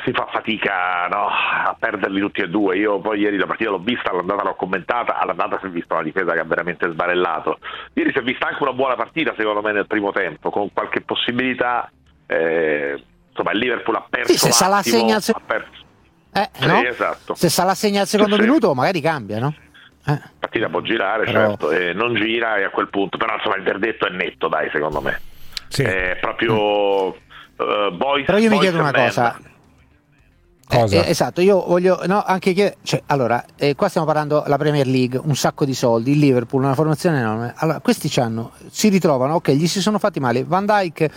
si 0.03 0.11
fa 0.11 0.27
fatica 0.31 1.07
no, 1.07 1.27
a 1.27 1.75
perderli 1.79 2.19
tutti 2.19 2.41
e 2.41 2.49
due. 2.49 2.75
Io 2.77 2.99
poi 2.99 3.19
ieri 3.19 3.37
la 3.37 3.45
partita 3.45 3.69
l'ho 3.69 3.77
vista, 3.79 4.09
all'andata 4.11 4.43
l'ho 4.43 4.55
commentata, 4.55 5.17
all'andata 5.17 5.59
si 5.59 5.67
è 5.67 5.69
vista 5.69 5.93
una 5.93 6.03
difesa 6.03 6.33
che 6.33 6.39
ha 6.39 6.43
veramente 6.43 6.89
sbarellato. 6.89 7.59
Ieri 7.93 8.11
si 8.11 8.17
è 8.17 8.21
vista 8.21 8.47
anche 8.47 8.63
una 8.63 8.73
buona 8.73 8.95
partita 8.95 9.33
secondo 9.37 9.61
me 9.61 9.71
nel 9.71 9.87
primo 9.87 10.11
tempo, 10.11 10.49
con 10.49 10.71
qualche 10.73 11.01
possibilità. 11.01 11.89
eh, 12.25 13.03
insomma 13.29 13.51
il 13.51 13.59
Liverpool 13.59 13.95
ha 13.97 14.05
perso 14.09 14.31
Sì, 14.31 14.37
se 14.37 14.51
Salah 14.51 14.81
segna 14.81 15.17
ha 15.17 15.41
perso- 15.45 15.82
eh, 16.33 16.49
Sì, 16.59 16.65
no? 16.67 16.81
esatto. 16.81 17.35
se 17.35 17.49
Salah 17.49 17.75
segna 17.75 18.01
al 18.01 18.07
secondo 18.07 18.35
Sì, 18.35 18.41
minuto 18.41 18.73
magari 18.73 18.99
cambia 19.01 19.39
no? 19.39 19.53
Eh. 20.05 20.11
La 20.11 20.29
partita 20.39 20.67
può 20.67 20.81
girare, 20.81 21.23
Però- 21.25 21.47
certo, 21.49 21.71
e 21.71 21.93
non 21.93 22.13
gira 22.15 22.57
e 22.57 22.63
a 22.65 22.69
quel 22.69 22.89
punto, 22.89 23.17
però 23.17 23.35
insomma 23.35 23.55
il 23.55 23.63
verdetto 23.63 24.05
è 24.05 24.09
netto, 24.09 24.49
dai, 24.49 24.69
secondo 24.71 24.99
me. 24.99 25.21
Sì. 25.69 25.83
È 25.83 26.17
proprio 26.19 27.13
eh, 27.15 27.91
boys, 27.95 28.25
però 28.25 28.37
io 28.37 28.49
mi 28.49 28.59
chiedo 28.59 28.79
una 28.79 28.87
and 28.89 28.95
men. 28.97 29.05
cosa 29.07 29.39
Cosa? 30.65 30.95
Eh, 30.95 30.99
eh, 31.05 31.09
esatto, 31.09 31.41
io 31.41 31.63
voglio 31.65 31.99
no, 32.05 32.23
anche 32.23 32.53
che 32.53 32.77
cioè, 32.83 33.03
allora, 33.07 33.43
eh, 33.57 33.75
qua 33.75 33.89
stiamo 33.89 34.07
parlando 34.07 34.41
della 34.43 34.57
Premier 34.57 34.87
League, 34.87 35.19
un 35.23 35.35
sacco 35.35 35.65
di 35.65 35.73
soldi, 35.73 36.11
il 36.11 36.19
Liverpool, 36.19 36.63
una 36.63 36.73
formazione 36.73 37.19
enorme. 37.19 37.53
Allora, 37.57 37.79
questi 37.79 38.09
c'hanno, 38.09 38.51
si 38.71 38.89
ritrovano, 38.89 39.35
ok, 39.35 39.51
gli 39.51 39.67
si 39.67 39.81
sono 39.81 39.99
fatti 39.99 40.19
male 40.19 40.43
Van 40.43 40.65
Dyke, 40.65 41.11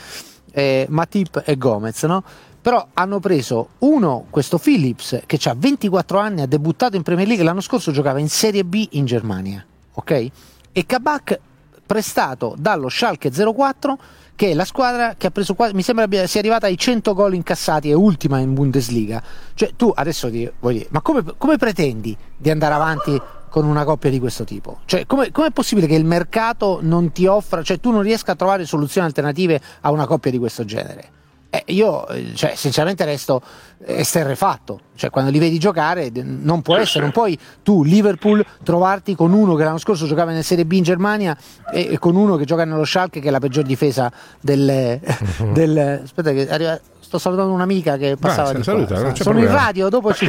eh, 0.52 0.87
Matip 0.90 1.42
e 1.44 1.56
Gomez, 1.56 2.02
no? 2.04 2.23
Però 2.66 2.85
hanno 2.94 3.20
preso 3.20 3.68
uno, 3.78 4.26
questo 4.28 4.58
Phillips, 4.58 5.20
che 5.26 5.38
ha 5.44 5.54
24 5.56 6.18
anni, 6.18 6.40
ha 6.40 6.46
debuttato 6.46 6.96
in 6.96 7.02
Premier 7.02 7.28
League, 7.28 7.44
l'anno 7.44 7.61
scorso 7.61 7.92
giocava 7.92 8.18
in 8.18 8.28
Serie 8.28 8.64
B 8.64 8.88
in 8.90 9.04
Germania, 9.04 9.64
ok? 9.92 10.30
E 10.73 10.85
Kabak 10.85 11.38
prestato 11.87 12.56
dallo 12.58 12.88
Schalke 12.88 13.30
04 13.30 13.99
che 14.35 14.50
è 14.50 14.54
la 14.54 14.64
squadra 14.64 15.14
che 15.16 15.28
ha 15.28 15.30
preso 15.30 15.54
qua- 15.54 15.73
mi 15.75 15.82
sembra 15.82 16.06
abbia- 16.06 16.26
sia 16.26 16.40
arrivata 16.40 16.66
ai 16.66 16.76
100 16.76 17.14
gol 17.14 17.35
incassati 17.35 17.88
e 17.88 17.94
ultima 17.94 18.40
in 18.40 18.52
Bundesliga. 18.52 19.23
Cioè 19.54 19.70
tu 19.76 19.92
adesso 19.94 20.28
ti 20.28 20.50
voglio 20.58 20.78
dire, 20.78 20.88
ma 20.90 21.00
come, 21.02 21.23
come 21.38 21.58
pretendi 21.58 22.16
di 22.37 22.50
andare 22.50 22.75
avanti 22.75 23.16
con 23.49 23.64
una 23.64 23.85
coppia 23.85 24.11
di 24.11 24.18
questo 24.18 24.42
tipo? 24.42 24.80
Cioè 24.87 25.06
come 25.06 25.28
è 25.30 25.52
possibile 25.52 25.87
che 25.87 25.94
il 25.94 26.04
mercato 26.04 26.80
non 26.82 27.12
ti 27.12 27.26
offra 27.26 27.62
cioè 27.62 27.78
tu 27.78 27.92
non 27.92 28.02
riesca 28.02 28.32
a 28.32 28.35
trovare 28.35 28.66
soluzioni 28.66 29.06
alternative 29.06 29.61
a 29.82 29.92
una 29.92 30.04
coppia 30.04 30.32
di 30.32 30.38
questo 30.38 30.64
genere 30.64 31.11
eh, 31.50 31.62
io 31.67 32.07
eh, 32.09 32.35
cioè, 32.35 32.55
sinceramente 32.55 33.05
resto 33.05 33.41
esterrefatto. 33.85 34.81
Cioè, 34.97 35.11
quando 35.11 35.31
li 35.31 35.38
vedi 35.38 35.59
giocare, 35.59 36.11
non 36.15 36.62
può 36.62 36.76
essere, 36.76 37.03
non 37.05 37.12
puoi 37.12 37.38
tu, 37.62 37.85
Liverpool, 37.85 38.45
trovarti 38.62 39.15
con 39.15 39.33
uno 39.33 39.55
che 39.55 39.65
l'anno 39.65 39.79
scorso 39.79 40.07
giocava 40.07 40.31
nella 40.31 40.43
Serie 40.43 40.65
B 40.65 40.73
in 40.73 40.83
Germania 40.83 41.37
e, 41.71 41.93
e 41.93 41.99
con 41.99 42.17
uno 42.17 42.37
che 42.37 42.45
gioca 42.45 42.65
nello 42.65 42.85
Schalke, 42.85 43.21
che 43.21 43.29
è 43.29 43.31
la 43.31 43.38
peggior 43.38 43.65
difesa 43.65 44.11
del. 44.41 44.99
del 45.53 46.00
aspetta, 46.03 46.33
che 46.33 46.49
arriva. 46.49 46.81
Sto 47.07 47.19
salutando 47.19 47.53
un'amica 47.53 47.97
che 47.99 48.17
passava 48.19 48.49
Vai, 48.49 48.57
di 48.57 48.62
saluta, 48.65 49.15
Sono 49.15 49.38
in 49.38 49.47
radio, 49.47 49.88
dopo 49.88 50.12
ci. 50.12 50.29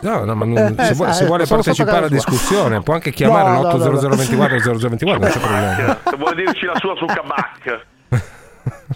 No, 0.00 0.24
no, 0.24 0.34
ma 0.34 0.44
non- 0.44 0.74
se, 0.82 0.94
vuole, 0.94 1.12
se 1.12 1.22
Eh, 1.22 1.26
vuole 1.26 1.46
partecipare 1.46 1.98
alla 1.98 2.08
discussione 2.08 2.82
può 2.82 2.94
anche 2.94 3.12
chiamare 3.12 3.50
No, 3.50 3.62
no, 3.62 3.76
no, 3.76 3.76
no. 3.76 4.00
l'80024 4.00 4.78
0024, 4.78 5.18
non 5.20 5.30
c'è 5.30 5.38
problema. 5.38 5.98
Se 6.04 6.16
vuole 6.16 6.34
dirci 6.34 6.64
la 6.66 6.74
sua 6.80 6.96
su 6.96 7.04
Kabak. 7.06 7.86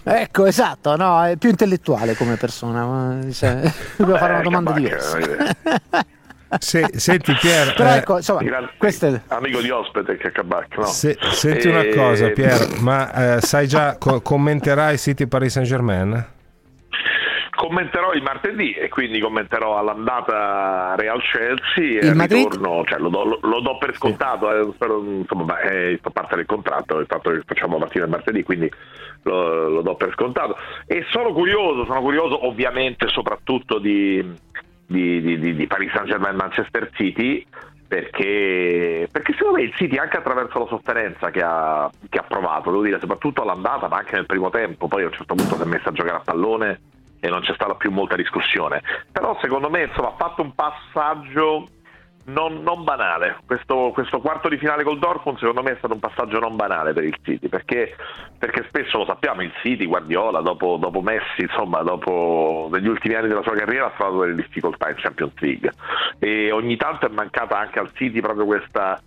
Ecco, 0.05 0.47
esatto, 0.47 0.97
no, 0.97 1.23
è 1.25 1.37
più 1.37 1.51
intellettuale 1.51 2.15
come 2.15 2.37
persona. 2.37 3.19
Cioè, 3.31 3.61
dobbiamo 3.97 4.19
fare 4.19 4.33
una 4.33 4.41
Eh, 4.41 4.45
domanda 4.45 4.73
Kabak, 4.73 4.85
diversa. 4.87 5.19
eh, 5.19 6.17
Se- 6.61 6.89
senti 6.95 7.35
Pier, 7.39 7.75
Però 7.75 7.91
eh, 7.91 7.97
ecco, 7.97 8.17
insomma, 8.17 8.41
gran- 8.43 8.71
questo 8.79 9.07
è. 9.07 9.21
Amico 9.29 9.61
di 9.61 9.69
ospite 9.69 10.17
che 10.17 10.29
è 10.29 10.33
Kabak, 10.33 10.79
no? 10.79 10.85
se- 10.87 11.19
senti 11.21 11.69
Eh, 11.69 11.71
una 11.71 11.85
cosa 11.95 12.29
Pier, 12.31 12.81
ma 12.81 13.37
eh, 13.37 13.41
sai 13.43 13.69
già, 13.69 13.99
co- 13.99 14.23
commenterai 14.23 14.97
City 14.97 15.27
Paris 15.27 15.53
Saint 15.53 15.69
Germain? 15.69 16.27
Commenterò 17.55 18.13
il 18.13 18.23
martedì 18.23 18.73
e 18.73 18.89
quindi 18.89 19.19
commenterò 19.21 19.79
all'andata 19.79 20.95
Real 20.97 21.21
Chelsea 21.21 21.99
e 22.01 22.05
Il 22.05 22.09
al 22.11 22.15
Madrid? 22.15 22.45
ritorno, 22.45 22.85
cioè, 22.87 22.99
lo, 22.99 23.09
do, 23.09 23.25
lo- 23.25 23.39
lo 23.43 23.61
do 23.61 23.77
per 23.79 23.95
scontato, 23.97 24.51
eh, 24.51 24.71
spero, 24.75 25.03
insomma, 25.05 25.43
beh, 25.43 25.61
è 25.61 25.99
fa 26.01 26.11
parte 26.11 26.37
del 26.37 26.47
contratto, 26.47 26.99
il 26.99 27.07
fatto 27.09 27.31
che 27.31 27.43
facciamo 27.45 27.77
partire 27.79 28.05
il 28.05 28.11
martedì, 28.11 28.43
quindi 28.45 28.71
lo, 29.23 29.69
lo 29.69 29.83
do 29.83 29.95
per 29.95 30.13
scontato. 30.13 30.57
E 30.87 31.05
sono 31.11 31.33
curioso, 31.33 31.85
sono 31.85 32.01
curioso 32.01 32.47
ovviamente 32.47 33.09
soprattutto 33.09 33.79
di, 33.79 34.25
di, 34.87 35.21
di- 35.21 35.55
di- 35.55 35.67
Paris 35.67 35.93
Saint 35.93 36.09
Germain 36.09 36.37
Manchester 36.37 36.91
City. 36.95 37.45
Perché, 37.89 39.09
perché 39.11 39.33
secondo 39.33 39.57
me 39.57 39.65
il 39.65 39.75
City 39.75 39.97
anche 39.97 40.19
attraverso 40.19 40.59
la 40.59 40.67
sofferenza 40.67 41.31
che 41.31 41.41
ha, 41.43 41.91
che 42.11 42.19
ha 42.19 42.23
provato, 42.23 42.71
devo 42.71 42.83
dire 42.83 43.01
soprattutto 43.01 43.41
all'andata 43.41 43.89
ma 43.89 43.97
anche 43.97 44.15
nel 44.15 44.27
primo 44.27 44.51
tempo, 44.51 44.89
poi 44.89 45.05
a 45.05 45.07
un 45.07 45.13
certo 45.13 45.35
punto 45.35 45.57
si 45.57 45.63
è 45.63 45.65
messa 45.65 45.89
a 45.89 45.93
giocare 45.93 46.19
a 46.19 46.23
pallone 46.23 46.81
e 47.19 47.29
non 47.31 47.41
c'è 47.41 47.55
stata 47.55 47.75
più 47.77 47.91
molta 47.91 48.15
discussione. 48.15 48.83
Però 49.11 49.39
secondo 49.41 49.71
me 49.71 49.85
insomma, 49.85 50.09
ha 50.09 50.17
fatto 50.19 50.43
un 50.43 50.55
passaggio 50.55 51.67
non, 52.29 52.63
non 52.63 52.85
banale. 52.85 53.39
Questo, 53.47 53.91
questo 53.93 54.21
quarto 54.21 54.49
di 54.49 54.59
finale 54.59 54.85
col 54.85 54.99
Dortmund 54.99 55.39
secondo 55.39 55.63
me 55.63 55.73
è 55.73 55.77
stato 55.79 55.95
un 55.95 56.01
passaggio 56.01 56.39
non 56.39 56.57
banale 56.57 56.93
per 56.93 57.05
il 57.05 57.17
City, 57.23 57.49
perché, 57.49 57.95
perché 58.39 58.65
spesso 58.69 58.99
lo 58.99 59.05
sappiamo, 59.05 59.43
il 59.43 59.53
City, 59.63 59.87
Guardiola, 59.87 60.41
dopo, 60.41 60.77
dopo 60.77 61.01
Messi, 61.01 61.43
insomma, 61.43 61.83
dopo 61.83 62.69
negli 62.71 62.89
ultimi 62.89 63.15
anni 63.15 63.29
della 63.29 63.43
sua 63.43 63.55
carriera 63.55 63.87
ha 63.87 63.93
trovato 63.97 64.21
delle 64.21 64.35
difficoltà 64.35 64.89
in 64.89 64.97
Champions 64.97 65.33
League 65.39 65.73
e 66.19 66.51
ogni 66.51 66.77
tanto 66.77 67.07
è 67.07 67.11
mancata 67.11 67.59
anche 67.59 67.79
al 67.79 67.91
City 67.95 68.21
proprio 68.21 68.45
questa 68.45 69.01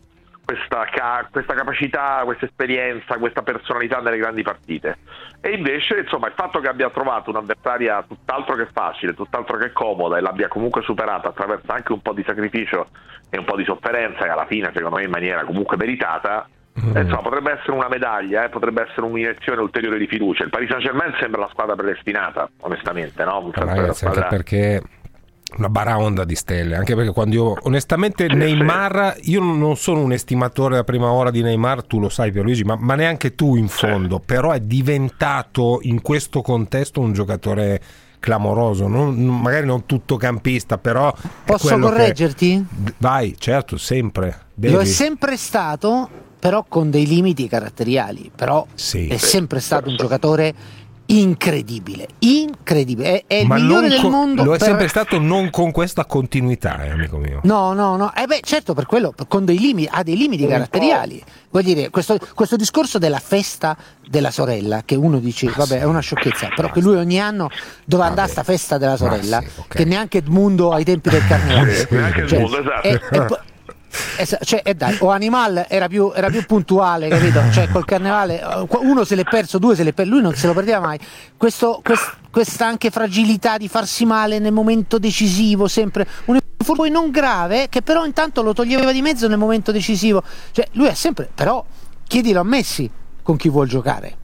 questa, 0.51 0.85
ca- 0.91 1.27
questa 1.31 1.53
capacità, 1.53 2.21
questa 2.25 2.45
esperienza, 2.45 3.17
questa 3.17 3.41
personalità 3.41 3.99
nelle 3.99 4.17
grandi 4.17 4.41
partite. 4.41 4.97
E 5.39 5.51
invece, 5.51 5.99
insomma, 5.99 6.27
il 6.27 6.33
fatto 6.35 6.59
che 6.59 6.67
abbia 6.67 6.89
trovato 6.89 7.29
un'avversaria 7.29 8.03
tutt'altro 8.07 8.55
che 8.55 8.67
facile, 8.71 9.13
tutt'altro 9.13 9.57
che 9.57 9.71
comoda 9.71 10.17
e 10.17 10.21
l'abbia 10.21 10.47
comunque 10.47 10.81
superata 10.81 11.29
attraverso 11.29 11.71
anche 11.71 11.93
un 11.93 12.01
po' 12.01 12.13
di 12.13 12.23
sacrificio 12.25 12.87
e 13.29 13.37
un 13.37 13.45
po' 13.45 13.55
di 13.55 13.63
sofferenza, 13.63 14.25
e 14.25 14.29
alla 14.29 14.45
fine, 14.45 14.71
secondo 14.73 14.97
me, 14.97 15.03
in 15.03 15.09
maniera 15.09 15.43
comunque 15.45 15.77
meritata. 15.77 16.47
eh, 16.73 17.01
insomma, 17.01 17.21
potrebbe 17.21 17.51
essere 17.51 17.71
una 17.71 17.89
medaglia, 17.89 18.43
eh, 18.43 18.49
potrebbe 18.49 18.83
essere 18.83 19.05
un'iniezione 19.05 19.61
ulteriore 19.61 19.97
di 19.97 20.07
fiducia. 20.07 20.43
Il 20.43 20.49
Paris 20.49 20.69
Saint 20.69 20.83
Germain 20.83 21.13
sembra 21.19 21.41
la 21.41 21.49
squadra 21.51 21.75
predestinata, 21.75 22.49
onestamente, 22.61 23.23
no? 23.23 23.51
Ragazzi, 23.53 23.79
anche 23.79 23.93
squadra- 23.93 24.27
perché 24.27 24.81
una 25.57 25.69
baraonda 25.69 26.23
di 26.23 26.35
stelle, 26.35 26.75
anche 26.75 26.95
perché 26.95 27.11
quando 27.11 27.35
io 27.35 27.55
onestamente 27.63 28.27
Neymar, 28.27 29.17
io 29.23 29.41
non 29.41 29.75
sono 29.75 30.01
un 30.01 30.13
estimatore 30.13 30.75
da 30.75 30.83
prima 30.83 31.11
ora 31.11 31.29
di 31.29 31.41
Neymar, 31.41 31.83
tu 31.83 31.99
lo 31.99 32.09
sai 32.09 32.31
Pierluigi, 32.31 32.63
ma, 32.63 32.77
ma 32.79 32.95
neanche 32.95 33.35
tu 33.35 33.55
in 33.55 33.67
fondo, 33.67 34.19
però 34.19 34.51
è 34.51 34.59
diventato 34.59 35.79
in 35.83 36.01
questo 36.01 36.41
contesto 36.41 36.99
un 37.01 37.11
giocatore 37.13 37.81
clamoroso, 38.19 38.87
non- 38.87 39.15
magari 39.15 39.65
non 39.65 39.85
tutto 39.85 40.15
campista, 40.15 40.77
però 40.77 41.13
Posso 41.43 41.67
quello 41.67 41.87
che- 41.89 41.93
correggerti? 41.95 42.65
Vai, 42.99 43.35
certo, 43.37 43.77
sempre. 43.77 44.41
Devi. 44.53 44.73
Lo 44.73 44.81
è 44.81 44.85
sempre 44.85 45.35
stato, 45.37 46.07
però 46.39 46.63
con 46.67 46.89
dei 46.91 47.07
limiti 47.07 47.47
caratteriali. 47.47 48.31
Però 48.33 48.65
Sì. 48.75 49.07
è 49.07 49.17
sempre 49.17 49.59
stato 49.59 49.89
un 49.89 49.95
giocatore 49.95 50.53
incredibile, 51.13 52.07
incredibile. 52.19 53.11
È, 53.11 53.23
è 53.27 53.35
il 53.35 53.47
migliore 53.47 53.89
del 53.89 53.99
con- 54.01 54.11
mondo. 54.11 54.43
lo 54.43 54.53
è 54.53 54.57
per- 54.57 54.67
sempre 54.67 54.87
stato 54.87 55.19
non 55.19 55.49
con 55.49 55.71
questa 55.71 56.05
continuità, 56.05 56.83
eh, 56.83 56.89
amico 56.89 57.17
mio. 57.17 57.39
No, 57.43 57.73
no, 57.73 57.95
no. 57.97 58.13
Eh 58.15 58.25
beh, 58.25 58.39
certo, 58.43 58.73
per 58.73 58.85
quello, 58.85 59.13
con 59.27 59.45
dei 59.45 59.59
limiti, 59.59 59.89
ha 59.91 60.03
dei 60.03 60.15
limiti 60.15 60.47
caratteriali. 60.47 61.21
Vuol 61.49 61.63
dire, 61.63 61.89
questo, 61.89 62.17
questo 62.33 62.55
discorso 62.55 62.97
della 62.97 63.19
festa 63.19 63.75
della 64.07 64.31
sorella, 64.31 64.83
che 64.85 64.95
uno 64.95 65.19
dice, 65.19 65.51
vabbè, 65.55 65.79
è 65.79 65.83
una 65.83 65.99
sciocchezza, 65.99 66.49
però 66.55 66.71
che 66.71 66.79
lui 66.81 66.95
ogni 66.95 67.19
anno 67.19 67.49
dove 67.85 68.03
andava 68.03 68.27
a 68.27 68.31
sta 68.31 68.43
festa 68.43 68.77
della 68.77 68.95
sorella, 68.97 69.39
sì, 69.41 69.47
ok. 69.59 69.67
che 69.67 69.85
neanche 69.85 70.19
Edmundo 70.19 70.71
ai 70.71 70.83
tempi 70.85 71.09
del 71.09 71.25
carnevale. 71.27 71.87
Neanche 71.89 72.21
Edmundo, 72.21 72.59
esatto. 72.59 72.87
e- 72.87 73.01
e 73.11 73.27
po- 73.91 74.21
esa- 74.21 74.39
cioè, 74.41 74.61
e 74.63 74.73
dai, 74.73 74.97
o 75.01 75.09
Animal 75.11 75.65
era 75.67 75.87
più, 75.87 76.11
era 76.15 76.29
più 76.29 76.45
puntuale, 76.45 77.07
capito? 77.09 77.41
Cioè, 77.51 77.67
col 77.69 77.85
carnevale 77.85 78.39
eh, 78.41 78.65
uno 78.79 79.03
se 79.03 79.15
l'è 79.15 79.23
perso, 79.23 79.57
due 79.59 79.75
se 79.75 79.83
l'è 79.83 79.93
perso, 79.93 80.11
lui 80.11 80.21
non 80.21 80.33
se 80.33 80.47
lo 80.47 80.53
perdeva 80.53 80.79
mai. 80.79 80.97
Questo- 81.37 81.81
quest- 81.83 82.15
questa 82.31 82.65
anche 82.65 82.89
fragilità 82.89 83.57
di 83.57 83.67
farsi 83.67 84.05
male 84.05 84.39
nel 84.39 84.53
momento 84.53 84.97
decisivo, 84.97 85.67
sempre 85.67 86.03
un 86.25 86.35
infortunio 86.35 86.49
poi 86.73 86.89
non 86.91 87.09
grave, 87.11 87.67
che 87.69 87.81
però 87.81 88.05
intanto 88.05 88.41
lo 88.43 88.53
toglieva 88.53 88.91
di 88.93 89.01
mezzo 89.01 89.27
nel 89.27 89.37
momento 89.39 89.71
decisivo. 89.71 90.23
Cioè, 90.51 90.67
lui 90.73 90.87
è 90.87 90.93
sempre, 90.93 91.29
però, 91.33 91.63
chiedilo 92.07 92.39
a 92.39 92.43
Messi 92.43 92.89
con 93.23 93.35
chi 93.35 93.49
vuol 93.49 93.67
giocare. 93.67 94.15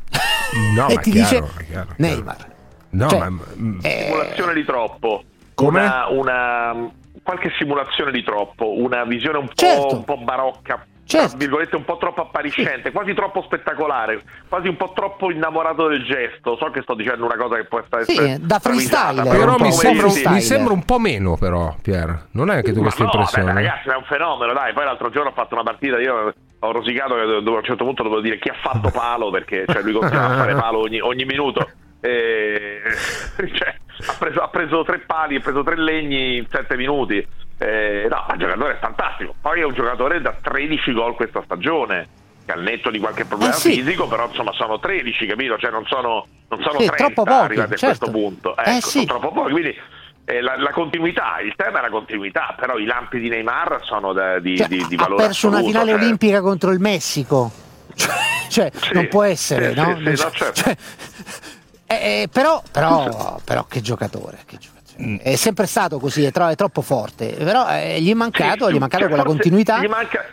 No, 0.76 0.88
e 0.90 0.94
ma 0.96 1.02
ti 1.02 1.12
chiaro, 1.12 1.50
dice 1.58 1.66
chiaro, 1.70 1.94
Neymar. 1.98 2.48
No, 2.92 3.10
Cioè, 3.10 3.20
ma 3.28 3.44
mm, 3.58 3.80
eh, 3.82 4.04
simulazione 4.06 4.54
di 4.54 4.64
troppo. 4.66 5.24
Come? 5.56 5.82
Una, 5.82 6.08
una- 6.10 6.90
qualche 7.28 7.52
simulazione 7.60 8.12
di 8.12 8.24
troppo, 8.24 8.80
una 8.80 9.04
visione 9.04 9.38
un 9.38 9.48
po', 9.48 9.54
Certo. 9.54 9.96
un 9.98 10.04
po' 10.06 10.16
barocca. 10.16 10.86
Certo. 11.04 11.28
Tra 11.28 11.38
virgolette 11.38 11.76
un 11.76 11.84
po' 11.84 11.98
troppo 11.98 12.22
appariscente, 12.22 12.92
quasi 12.92 13.14
troppo 13.14 13.42
spettacolare, 13.42 14.22
quasi 14.48 14.70
un 14.70 14.78
po' 14.78 14.92
troppo 14.94 15.30
innamorato 15.30 15.88
del 15.88 16.04
gesto. 16.06 16.56
So 16.58 16.70
che 16.72 16.82
sto 16.84 16.96
dicendo 16.96 17.26
una 17.26 17.36
cosa 17.36 17.56
che 17.58 17.66
può 17.66 17.80
essere 17.80 18.04
Sì, 18.06 18.38
da 18.46 18.60
freestyler. 18.60 19.28
però 19.28 19.58
mi 19.58 19.72
sembra, 19.74 20.08
mi 20.08 20.42
sembra 20.42 20.74
un 20.74 20.84
po' 20.86 21.00
meno, 21.00 21.36
però, 21.36 21.76
Pier. 21.82 22.28
Non 22.32 22.50
è 22.50 22.62
che 22.62 22.72
tu 22.72 22.82
questa 22.82 23.04
no, 23.04 23.10
impressione? 23.14 23.54
vabbè, 23.54 23.62
ragazzi, 23.66 23.90
è 23.90 23.96
un 23.96 24.04
fenomeno, 24.04 24.54
dai. 24.54 24.74
Poi 24.74 24.86
l'altro 24.86 25.10
giorno 25.10 25.30
ho 25.30 25.34
fatto 25.34 25.54
una 25.54 25.64
partita, 25.64 26.00
io 26.00 26.34
ho 26.60 26.72
rosicato 26.72 27.16
che 27.16 27.22
a 27.22 27.26
un 27.52 27.64
certo 27.64 27.84
punto 27.86 28.04
dovevo 28.04 28.22
dire 28.22 28.40
chi 28.40 28.50
ha 28.50 28.56
fatto 28.62 28.90
palo, 28.96 29.30
perché 29.32 29.66
cioè, 29.68 29.82
lui 29.82 29.94
continuava 29.94 30.34
a 30.34 30.38
fare 30.38 30.56
palo 30.60 30.80
ogni, 30.80 31.00
ogni 31.02 31.24
minuto. 31.26 31.70
E, 32.02 32.82
cioè, 33.54 33.76
ha, 34.06 34.14
preso, 34.18 34.42
ha 34.42 34.48
preso 34.50 34.84
tre 34.84 35.00
pali, 35.00 35.36
ha 35.36 35.40
preso 35.40 35.64
tre 35.64 35.78
legni 35.78 36.38
in 36.38 36.46
sette 36.50 36.76
minuti. 36.76 37.26
Eh, 37.60 38.08
no, 38.10 38.26
il 38.34 38.38
giocatore 38.40 38.74
è 38.74 38.78
fantastico. 38.80 39.34
Poi 39.42 39.62
è 39.62 39.64
un 39.64 39.74
giocatore 39.74 40.22
da 40.22 40.36
13 40.42 40.94
gol 40.94 41.16
questa 41.16 41.42
stagione. 41.44 42.08
Che 42.46 42.52
al 42.54 42.62
netto 42.62 42.90
di 42.92 43.00
qualche 43.00 43.26
problema 43.26 43.52
Eh 43.54 43.58
sì. 43.58 43.74
fisico, 43.74 44.08
però 44.08 44.28
insomma 44.28 44.54
sono 44.54 44.80
13, 44.80 45.26
capito? 45.26 45.58
Cioè 45.58 45.70
non 45.72 45.86
sono, 45.86 46.26
non 46.48 46.62
sono 46.62 46.80
Sì, 46.80 46.86
30 46.86 46.96
troppo 46.96 47.24
pochi, 47.24 47.44
arrivati 47.44 47.74
a 47.74 47.78
certo. 47.78 47.98
questo 48.06 48.12
punto. 48.18 48.56
Eh 48.58 48.78
Ecco, 48.78 48.88
sì. 48.88 49.06
sono 49.06 49.20
troppo 49.20 49.32
pochi. 49.34 49.52
Quindi 49.52 49.76
eh, 50.24 50.42
la, 50.42 50.56
la 50.58 50.70
continuità, 50.72 51.40
il 51.42 51.54
tema 51.58 51.80
è 51.80 51.82
la 51.82 51.90
continuità, 51.90 52.56
però 52.58 52.78
i 52.78 52.86
lampi 52.86 53.20
di 53.20 53.28
Neymar 53.28 53.80
sono 53.84 54.14
da- 54.14 54.40
di, 54.40 54.56
Cioè, 54.58 54.68
di, 54.68 54.86
di 54.88 54.96
ha 54.96 54.98
valore 54.98 55.24
perso 55.26 55.48
una 55.48 55.58
assoluto, 55.58 55.78
finale 55.80 55.98
cioè. 55.98 56.06
olimpica 56.06 56.42
contro 56.42 56.72
il 56.72 56.80
Messico. 56.80 57.52
Cioè, 58.48 58.72
Sì, 58.74 58.94
non 58.94 59.08
può 59.10 59.24
essere, 59.24 59.74
sì, 59.74 59.76
no? 59.82 59.98
sì, 59.98 60.16
sì, 60.16 60.24
no, 60.24 60.32
certo. 60.32 60.62
Cioè, 60.62 60.78
eh, 61.88 62.22
eh, 62.22 62.28
però, 62.32 62.62
però, 62.72 63.40
però 63.44 63.66
che 63.66 63.82
giocatore, 63.82 64.40
che 64.46 64.58
giocatore. 64.58 64.76
Mm. 65.02 65.18
È 65.18 65.36
sempre 65.36 65.68
stato 65.68 66.00
così, 66.00 66.24
è, 66.24 66.32
tro- 66.32 66.50
è 66.50 66.56
troppo 66.56 66.82
forte. 66.82 67.30
Però 67.30 67.68
eh, 67.70 68.02
gli 68.02 68.10
è 68.10 68.14
mancato, 68.14 68.66
Sì, 68.66 68.74
gli 68.74 68.76
è 68.76 68.80
mancato 68.80 69.04
cioè, 69.04 69.10
quella 69.10 69.24
continuità. 69.24 69.80
Gli 69.80 69.88
manca 69.88 70.26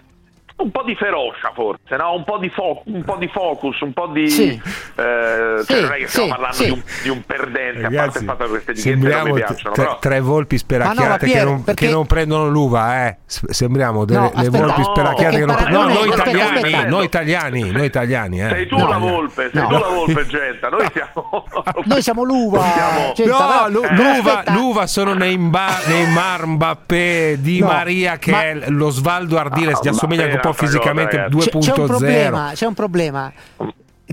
un 0.57 0.71
po' 0.71 0.83
di 0.85 0.95
ferocia 0.95 1.51
forse, 1.53 1.97
no? 1.97 2.15
un, 2.15 2.25
po 2.25 2.39
di 2.39 2.49
fo- 2.49 2.83
un 2.87 3.03
po' 3.03 3.17
di 3.17 3.27
focus, 3.29 3.81
un 3.81 3.93
po' 3.93 4.07
di... 4.07 4.29
Sì. 4.31 4.49
eh, 4.53 4.61
cioè, 4.95 5.65
Sì, 5.65 5.81
non 5.81 5.93
è 5.93 5.97
che 5.97 6.07
stiamo 6.07 6.27
sì, 6.27 6.33
parlando 6.33 6.57
sì. 6.57 6.65
di, 6.65 6.71
un, 6.71 6.83
di 7.03 7.09
un 7.09 7.23
perdente, 7.27 7.79
a 7.79 7.83
parte 7.83 7.97
Ragazzi, 7.97 8.19
il 8.19 8.25
fatto 8.25 8.45
che 8.45 8.51
queste 8.51 8.71
etichette 8.71 8.95
non 8.97 9.03
sembriamo 9.11 9.35
mi 9.35 9.41
piacciono, 9.41 9.75
tre, 9.75 9.85
però... 9.85 9.99
tre 9.99 10.21
volpi 10.21 10.59
speracchiate 10.59 11.03
no, 11.03 11.09
ma 11.09 11.17
che, 11.19 11.27
Pier, 11.27 11.45
non, 11.45 11.65
perché- 11.65 11.87
che 11.87 11.93
non 11.93 12.07
prendono 12.07 12.49
l'uva, 12.49 13.07
eh. 13.07 13.17
Sembriamo 13.27 14.05
delle, 14.05 14.19
No, 14.21 14.33
le 14.35 14.47
aspetta, 14.47 14.65
volpi 14.65 14.81
no, 14.81 14.85
speracchiate 14.95 15.37
che 15.39 15.45
non 15.45 15.55
perché 15.57 15.71
No, 15.73 15.79
paragone- 15.81 15.95
noi 15.95 16.09
italiani, 16.09 16.57
aspetta. 16.57 16.89
noi 16.89 17.05
italiani, 17.05 17.71
noi 17.71 17.85
italiani, 17.87 18.43
eh. 18.43 18.49
Sei 18.49 18.67
tu 18.69 18.77
No, 18.79 18.89
la 18.89 18.97
no. 18.97 19.09
volpe, 19.09 19.51
sei 19.53 19.61
No. 19.63 19.69
tu 19.69 19.75
la 19.79 19.89
volpe, 19.89 20.27
gente. 20.27 20.69
Noi 20.71 20.87
siamo. 20.93 21.45
Noi 21.85 22.03
siamo 22.03 22.23
l'uva. 22.23 22.63
Siamo- 22.63 23.13
Cioè, 23.15 23.27
No, 23.27 23.67
Eh, 23.67 23.95
l'uva, 23.95 24.43
l'uva 24.49 24.87
sono 24.87 25.13
Neymar, 25.15 25.87
Neymar, 25.89 26.47
Mbappé, 26.47 27.37
Di 27.41 27.59
No, 27.61 27.67
Maria 27.67 28.17
che 28.19 28.33
è 28.33 28.71
lo 28.71 28.91
Svaldo 28.91 29.37
Ardiles, 29.39 29.81
gli 29.83 29.89
assomiglia 29.89 30.25
un 30.25 30.31
po' 30.53 30.65
è 30.65 30.67
fisicamente 30.67 31.27
cosa, 31.31 31.51
C'è, 31.51 31.59
c'è 31.61 31.71
un 31.73 31.77
2.0. 31.83 31.87
problema, 31.87 32.51
c'è 32.55 32.67
un 32.67 32.75
problema. 32.75 33.33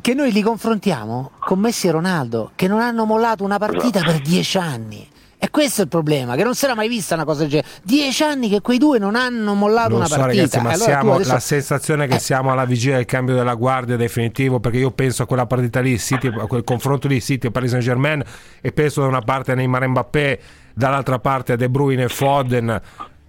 che 0.01 0.13
noi 0.13 0.31
li 0.31 0.41
confrontiamo 0.41 1.31
con 1.39 1.59
Messi 1.59 1.87
e 1.87 1.91
Ronaldo, 1.91 2.51
che 2.55 2.67
non 2.67 2.79
hanno 2.79 3.05
mollato 3.05 3.43
una 3.43 3.57
partita 3.57 3.99
Esatto. 3.99 4.11
per 4.11 4.21
dieci 4.21 4.57
anni. 4.57 5.07
E 5.43 5.49
questo 5.49 5.81
è 5.81 5.83
il 5.85 5.89
problema, 5.89 6.35
che 6.35 6.43
non 6.43 6.53
si 6.53 6.65
era 6.65 6.75
mai 6.75 6.87
vista 6.87 7.15
una 7.15 7.25
cosa 7.25 7.41
del 7.41 7.49
genere. 7.49 7.67
Dieci 7.83 8.21
anni 8.23 8.47
che 8.47 8.61
quei 8.61 8.77
due 8.77 8.99
non 8.99 9.15
hanno 9.15 9.55
mollato 9.55 9.89
Lo 9.89 9.95
una 9.97 10.05
so 10.05 10.15
partita. 10.17 10.41
ragazzi, 10.43 10.57
ma 10.61 10.69
Allora 10.69 10.85
siamo 10.85 11.13
adesso- 11.15 11.33
la 11.33 11.39
sensazione 11.39 12.07
che 12.07 12.15
Eh. 12.15 12.19
siamo 12.19 12.51
alla 12.51 12.65
vigilia 12.65 12.97
del 12.97 13.05
cambio 13.05 13.33
della 13.33 13.55
guardia 13.55 13.97
definitivo, 13.97 14.59
perché 14.59 14.77
io 14.77 14.91
penso 14.91 15.23
a 15.23 15.25
quella 15.25 15.47
partita 15.47 15.79
lì, 15.79 15.97
City, 15.97 16.27
a 16.27 16.45
quel 16.45 16.63
confronto 16.63 17.07
di 17.07 17.19
City 17.19 17.47
e 17.47 17.51
Paris 17.51 17.71
Saint 17.71 17.83
Germain 17.83 18.23
e 18.61 18.71
penso 18.71 19.01
da 19.01 19.07
una 19.07 19.21
parte 19.21 19.51
a 19.51 19.55
Neymar 19.55 19.81
e 19.83 19.87
Mbappé, 19.87 20.39
dall'altra 20.75 21.17
parte 21.17 21.53
a 21.53 21.55
De 21.55 21.69
Bruyne 21.69 22.03
e 22.03 22.07
Foden. 22.09 22.81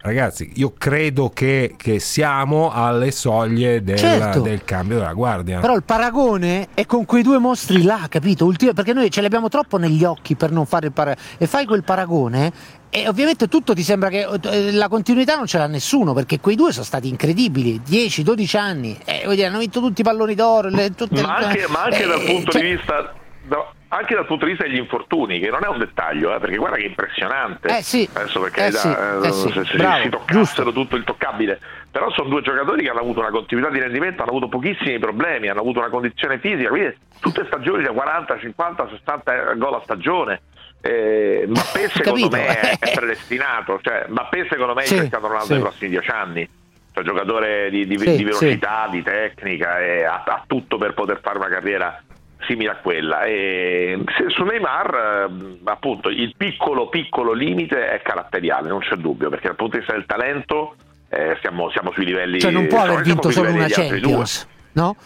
Ragazzi, 0.04 0.50
io 0.56 0.73
credo 0.76 1.28
che, 1.28 1.75
che 1.76 2.00
siamo 2.00 2.73
alle 2.73 3.12
soglie 3.12 3.85
del, 3.85 3.97
Certo. 3.99 4.40
del 4.40 4.64
cambio 4.64 4.99
della 4.99 5.12
guardia. 5.12 5.61
Però 5.61 5.76
il 5.76 5.85
paragone 5.85 6.68
è 6.75 6.87
con 6.87 7.04
quei 7.04 7.23
due 7.23 7.38
mostri 7.38 7.82
là, 7.85 8.06
capito? 8.09 8.44
Ultimi- 8.44 8.73
perché 8.75 8.92
noi 8.92 9.11
ce 9.12 9.21
li 9.21 9.26
abbiamo 9.26 9.49
troppo 9.49 9.78
negli 9.78 10.02
occhi 10.02 10.35
per 10.35 10.50
non 10.50 10.66
fare 10.66 10.87
il 10.87 10.92
paragone. 10.92 11.25
E 11.38 11.47
fai 11.47 11.66
quel 11.66 11.85
paragone 11.85 12.52
e 12.90 13.06
ovviamente 13.06 13.47
tutto 13.47 13.75
ti 13.75 13.85
sembra 13.85 14.09
che 14.09 14.26
eh, 14.42 14.73
la 14.73 14.88
continuità 14.88 15.37
non 15.37 15.47
ce 15.47 15.59
l'ha 15.59 15.68
nessuno, 15.68 16.12
perché 16.14 16.40
quei 16.40 16.56
due 16.56 16.73
sono 16.73 16.85
stati 16.85 17.06
incredibili, 17.09 17.80
10-12 17.88 18.56
anni. 18.59 18.99
Eh, 19.04 19.23
dire, 19.28 19.47
hanno 19.47 19.59
vinto 19.59 19.78
tutti 19.80 20.00
i 20.00 20.04
palloni 20.04 20.35
d'oro. 20.35 20.68
le- 20.68 20.90
tutte 20.90 21.23
ma 21.23 21.38
le- 21.38 21.44
anche, 21.47 21.66
ma 21.68 21.85
anche 21.85 22.02
eh, 22.02 22.06
dal 22.09 22.21
punto 22.25 22.50
cioè- 22.50 22.61
di 22.62 22.68
vista 22.75 23.14
da- 23.47 23.73
anche 23.94 24.14
dal 24.14 24.25
punto 24.25 24.46
di 24.46 24.52
vista 24.52 24.66
degli 24.66 24.78
infortuni, 24.78 25.38
che 25.38 25.50
non 25.50 25.61
è 25.64 25.68
un 25.68 25.78
dettaglio, 25.78 26.34
eh, 26.34 26.38
perché 26.38 26.56
guarda 26.56 26.76
che 26.76 26.84
è 26.84 26.87
impressionante. 26.87 27.68
Eh 27.68 27.82
sì, 27.82 28.08
Adesso 28.11 28.40
per 28.40 28.49
eh 28.49 28.52
carità, 28.52 28.78
sì, 28.78 28.88
eh, 28.88 29.28
eh 29.28 29.32
sì, 29.32 29.52
se, 29.66 29.76
bravo, 29.76 30.02
si 30.02 30.08
toccassero 30.08 30.72
tutto 30.72 30.96
il 30.96 31.04
toccabile, 31.04 31.61
però 31.90 32.11
sono 32.11 32.30
due 32.30 32.40
giocatori 32.40 32.82
che 32.82 32.88
hanno 32.88 33.00
avuto 33.00 33.20
una 33.20 33.28
continuità 33.30 33.70
di 33.70 33.80
rendimento, 33.80 34.22
hanno 34.22 34.30
avuto 34.30 34.49
pochissimi 34.49 34.99
problemi, 34.99 35.49
hanno 35.49 35.61
avuto 35.61 35.80
una 35.80 35.90
condizione 35.90 36.38
fisica, 36.38 36.70
quindi 36.70 36.96
tutte 37.20 37.44
stagioni 37.46 37.82
da 37.84 37.92
40, 37.92 38.38
50, 38.38 38.88
60 38.88 39.54
gol 39.54 39.75
a 39.75 39.80
stagione. 39.84 40.40
Eh, 40.80 41.44
Mbappé 41.46 41.88
secondo 41.90 42.28
Capito? 42.28 42.37
me 42.37 42.46
è, 42.46 42.78
è 42.78 42.92
predestinato, 42.96 43.78
cioè 43.82 44.06
Mbappé 44.08 44.46
secondo 44.49 44.72
me 44.75 44.82
è 44.82 44.87
Sì, 44.87 44.94
il 44.94 44.99
Cristiano 45.00 45.26
Ronaldo 45.26 45.46
sì. 45.49 45.52
dei 45.52 45.62
prossimi 45.62 45.90
dieci 45.90 46.11
anni. 46.11 46.49
Cioè, 46.94 47.04
giocatore 47.04 47.70
di, 47.70 47.87
di- 47.87 47.99
Sì, 47.99 48.16
di 48.16 48.25
velocità, 48.25 48.88
di 48.90 49.02
tecnica, 49.02 49.76
ha 50.08 50.44
tutto 50.46 50.78
per 50.78 50.94
poter 50.94 51.20
fare 51.22 51.38
una 51.38 51.49
carriera 51.49 52.02
simile 52.46 52.70
a 52.70 52.76
quella. 52.76 53.22
E 53.22 53.99
su 54.28 54.44
Neymar, 54.44 55.28
eh, 55.30 55.58
appunto, 55.64 56.08
il 56.08 56.34
piccolo 56.37 56.88
piccolo 56.88 57.32
limite 57.32 57.90
è 57.90 58.02
caratteriale, 58.02 58.68
non 58.68 58.80
c'è 58.80 58.96
dubbio, 58.96 59.28
perché 59.28 59.49
dal 59.49 59.56
punto 59.56 59.72
di 59.75 59.78
vista 59.80 59.94
del 59.94 60.06
talento 60.06 60.76
eh, 61.08 61.37
siamo, 61.40 61.70
siamo 61.70 61.92
sui 61.92 62.04
livelli. 62.04 62.40
Cioè 62.40 62.50
non 62.50 62.66
può 62.66 62.80
aver 62.80 63.02
vinto 63.02 63.30
solo 63.30 63.50
una. 63.50 63.66
Champions, 63.68 64.49
no? 64.72 64.96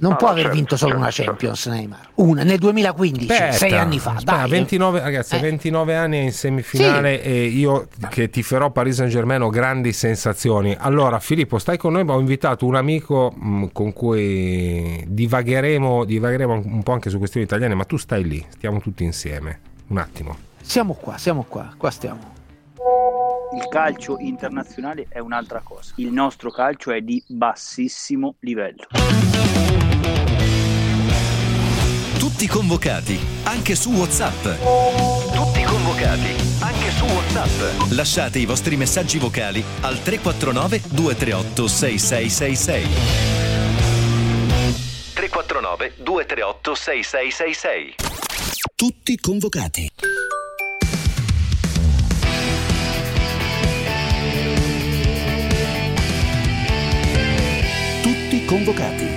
Non 0.00 0.12
No, 0.12 0.16
può 0.16 0.28
aver 0.28 0.42
certo, 0.44 0.56
vinto 0.56 0.76
solo 0.76 0.90
certo, 0.92 1.02
una 1.02 1.10
certo. 1.12 1.30
Champions 1.30 1.66
Neymar. 1.66 2.08
Una 2.14 2.42
nel 2.42 2.58
2015, 2.58 3.30
Aspetta, 3.32 3.52
sei 3.52 3.72
anni 3.74 3.98
fa. 3.98 4.10
aspetta, 4.12 4.36
dai. 4.38 4.50
29, 4.50 5.00
ragazzi, 5.00 5.36
Eh. 5.36 5.40
29 5.40 5.94
anni 5.96 6.22
in 6.22 6.32
semifinale 6.32 7.22
e 7.22 7.44
io 7.44 7.88
che 8.08 8.30
tiferò 8.30 8.70
Paris 8.70 8.96
Saint 8.96 9.10
Germain 9.12 9.42
ho 9.42 9.50
grandi 9.50 9.92
sensazioni. 9.92 10.74
Allora, 10.78 11.18
Filippo, 11.20 11.58
stai 11.58 11.76
con 11.76 11.92
noi, 11.92 12.04
ma 12.04 12.14
ho 12.14 12.20
invitato 12.20 12.64
un 12.66 12.76
amico 12.76 13.30
mh, 13.36 13.66
con 13.72 13.92
cui 13.92 15.04
divagheremo, 15.06 16.04
divagheremo 16.04 16.62
un 16.64 16.82
po' 16.82 16.92
anche 16.92 17.10
su 17.10 17.18
questioni 17.18 17.44
italiane, 17.46 17.74
ma 17.74 17.84
tu 17.84 17.96
stai 17.98 18.24
lì, 18.26 18.44
stiamo 18.48 18.80
tutti 18.80 19.04
insieme. 19.04 19.60
Un 19.88 19.98
attimo. 19.98 20.36
Siamo 20.62 20.94
qua, 20.94 21.18
siamo 21.18 21.44
qua, 21.48 21.74
qua 21.76 21.90
stiamo. 21.90 22.38
Il 23.56 23.66
calcio 23.68 24.16
internazionale 24.20 25.06
è 25.08 25.18
un'altra 25.18 25.60
cosa. 25.62 25.92
Il 25.96 26.12
nostro 26.12 26.50
calcio 26.50 26.92
è 26.92 27.00
di 27.00 27.22
bassissimo 27.26 28.36
livello. 28.40 28.86
Tutti 32.40 32.52
convocati, 32.54 33.20
anche 33.42 33.74
su 33.74 33.90
WhatsApp. 33.90 34.42
Tutti 35.34 35.62
convocati, 35.62 36.34
anche 36.60 36.90
su 36.90 37.04
WhatsApp. 37.04 37.90
Lasciate 37.90 38.38
i 38.38 38.46
vostri 38.46 38.78
messaggi 38.78 39.18
vocali 39.18 39.62
al 39.82 40.00
349 40.00 40.80
238 40.88 41.68
6666. 41.68 42.88
349 45.12 45.92
238 45.98 46.74
6666. 46.74 47.94
Tutti 48.74 49.18
convocati. 49.18 49.90
Tutti 58.00 58.44
convocati. 58.46 59.09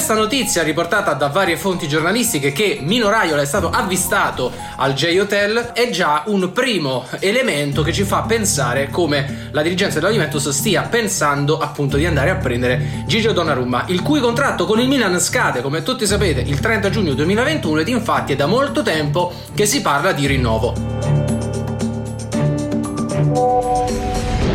Questa 0.00 0.18
notizia 0.18 0.62
riportata 0.62 1.12
da 1.12 1.26
varie 1.26 1.58
fonti 1.58 1.86
giornalistiche 1.86 2.52
che 2.52 2.78
Mino 2.80 3.10
Raiola 3.10 3.42
è 3.42 3.44
stato 3.44 3.68
avvistato 3.68 4.50
al 4.76 4.94
J 4.94 5.18
Hotel 5.20 5.72
è 5.74 5.90
già 5.90 6.22
un 6.28 6.52
primo 6.52 7.04
elemento 7.18 7.82
che 7.82 7.92
ci 7.92 8.04
fa 8.04 8.22
pensare 8.22 8.88
come 8.88 9.50
la 9.50 9.60
dirigenza 9.60 10.00
della 10.00 10.10
Juventus 10.10 10.48
stia 10.48 10.84
pensando 10.84 11.58
appunto 11.58 11.98
di 11.98 12.06
andare 12.06 12.30
a 12.30 12.36
prendere 12.36 13.04
Gigio 13.04 13.32
Donnarumma, 13.32 13.84
il 13.88 14.00
cui 14.00 14.20
contratto 14.20 14.64
con 14.64 14.80
il 14.80 14.88
Milan 14.88 15.20
scade, 15.20 15.60
come 15.60 15.82
tutti 15.82 16.06
sapete, 16.06 16.40
il 16.40 16.60
30 16.60 16.88
giugno 16.88 17.12
2021 17.12 17.80
ed 17.80 17.88
infatti 17.88 18.32
è 18.32 18.36
da 18.36 18.46
molto 18.46 18.82
tempo 18.82 19.30
che 19.54 19.66
si 19.66 19.82
parla 19.82 20.12
di 20.12 20.26
rinnovo. 20.26 21.19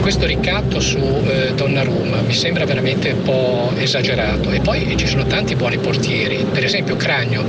Questo 0.05 0.27
ricatto 0.27 0.79
su 0.79 0.99
eh, 0.99 1.55
Donnarumma 1.55 2.21
mi 2.21 2.33
sembra 2.35 2.63
veramente 2.63 3.09
un 3.09 3.23
po' 3.23 3.71
esagerato 3.75 4.51
e 4.51 4.59
poi 4.59 4.95
ci 4.97 5.07
sono 5.07 5.25
tanti 5.25 5.55
buoni 5.55 5.79
portieri, 5.79 6.45
per 6.45 6.63
esempio 6.63 6.95
Cragno, 6.95 7.43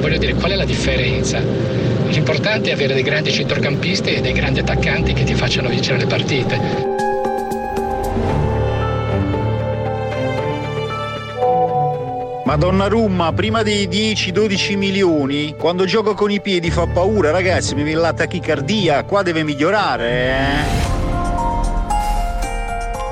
voglio 0.00 0.18
dire 0.18 0.34
qual 0.34 0.50
è 0.50 0.54
la 0.56 0.64
differenza? 0.64 1.38
L'importante 1.38 2.70
è 2.70 2.72
avere 2.72 2.94
dei 2.94 3.04
grandi 3.04 3.30
centrocampisti 3.30 4.14
e 4.14 4.20
dei 4.20 4.32
grandi 4.32 4.58
attaccanti 4.58 5.12
che 5.12 5.22
ti 5.22 5.34
facciano 5.34 5.68
vincere 5.68 5.98
le 5.98 6.06
partite. 6.06 6.58
Ma 12.44 12.56
Donnarumma, 12.56 13.32
prima 13.32 13.62
dei 13.62 13.86
10-12 13.86 14.76
milioni, 14.76 15.54
quando 15.56 15.84
gioco 15.84 16.14
con 16.14 16.32
i 16.32 16.40
piedi 16.40 16.72
fa 16.72 16.88
paura, 16.88 17.30
ragazzi, 17.30 17.76
mi 17.76 17.84
viene 17.84 18.00
la 18.00 18.12
tachicardia, 18.12 19.04
qua 19.04 19.22
deve 19.22 19.44
migliorare, 19.44 20.10
eh. 20.10 20.97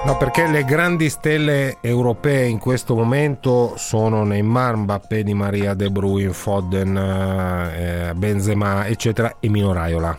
No, 0.07 0.16
perché 0.16 0.47
le 0.47 0.64
grandi 0.64 1.11
stelle 1.11 1.79
europee 1.81 2.47
in 2.47 2.61
questo 2.61 2.95
momento 2.95 3.77
sono 3.77 4.23
Neymar, 4.23 4.77
Mbappé, 4.77 5.25
Di 5.25 5.35
Maria, 5.35 5.75
De 5.75 5.90
Bruyne, 5.90 6.33
Foden, 6.33 6.97
eh, 6.97 8.12
Benzema, 8.14 8.87
eccetera, 8.87 9.38
e 9.40 9.49
Mino 9.49 9.73
Raiola. 9.73 10.16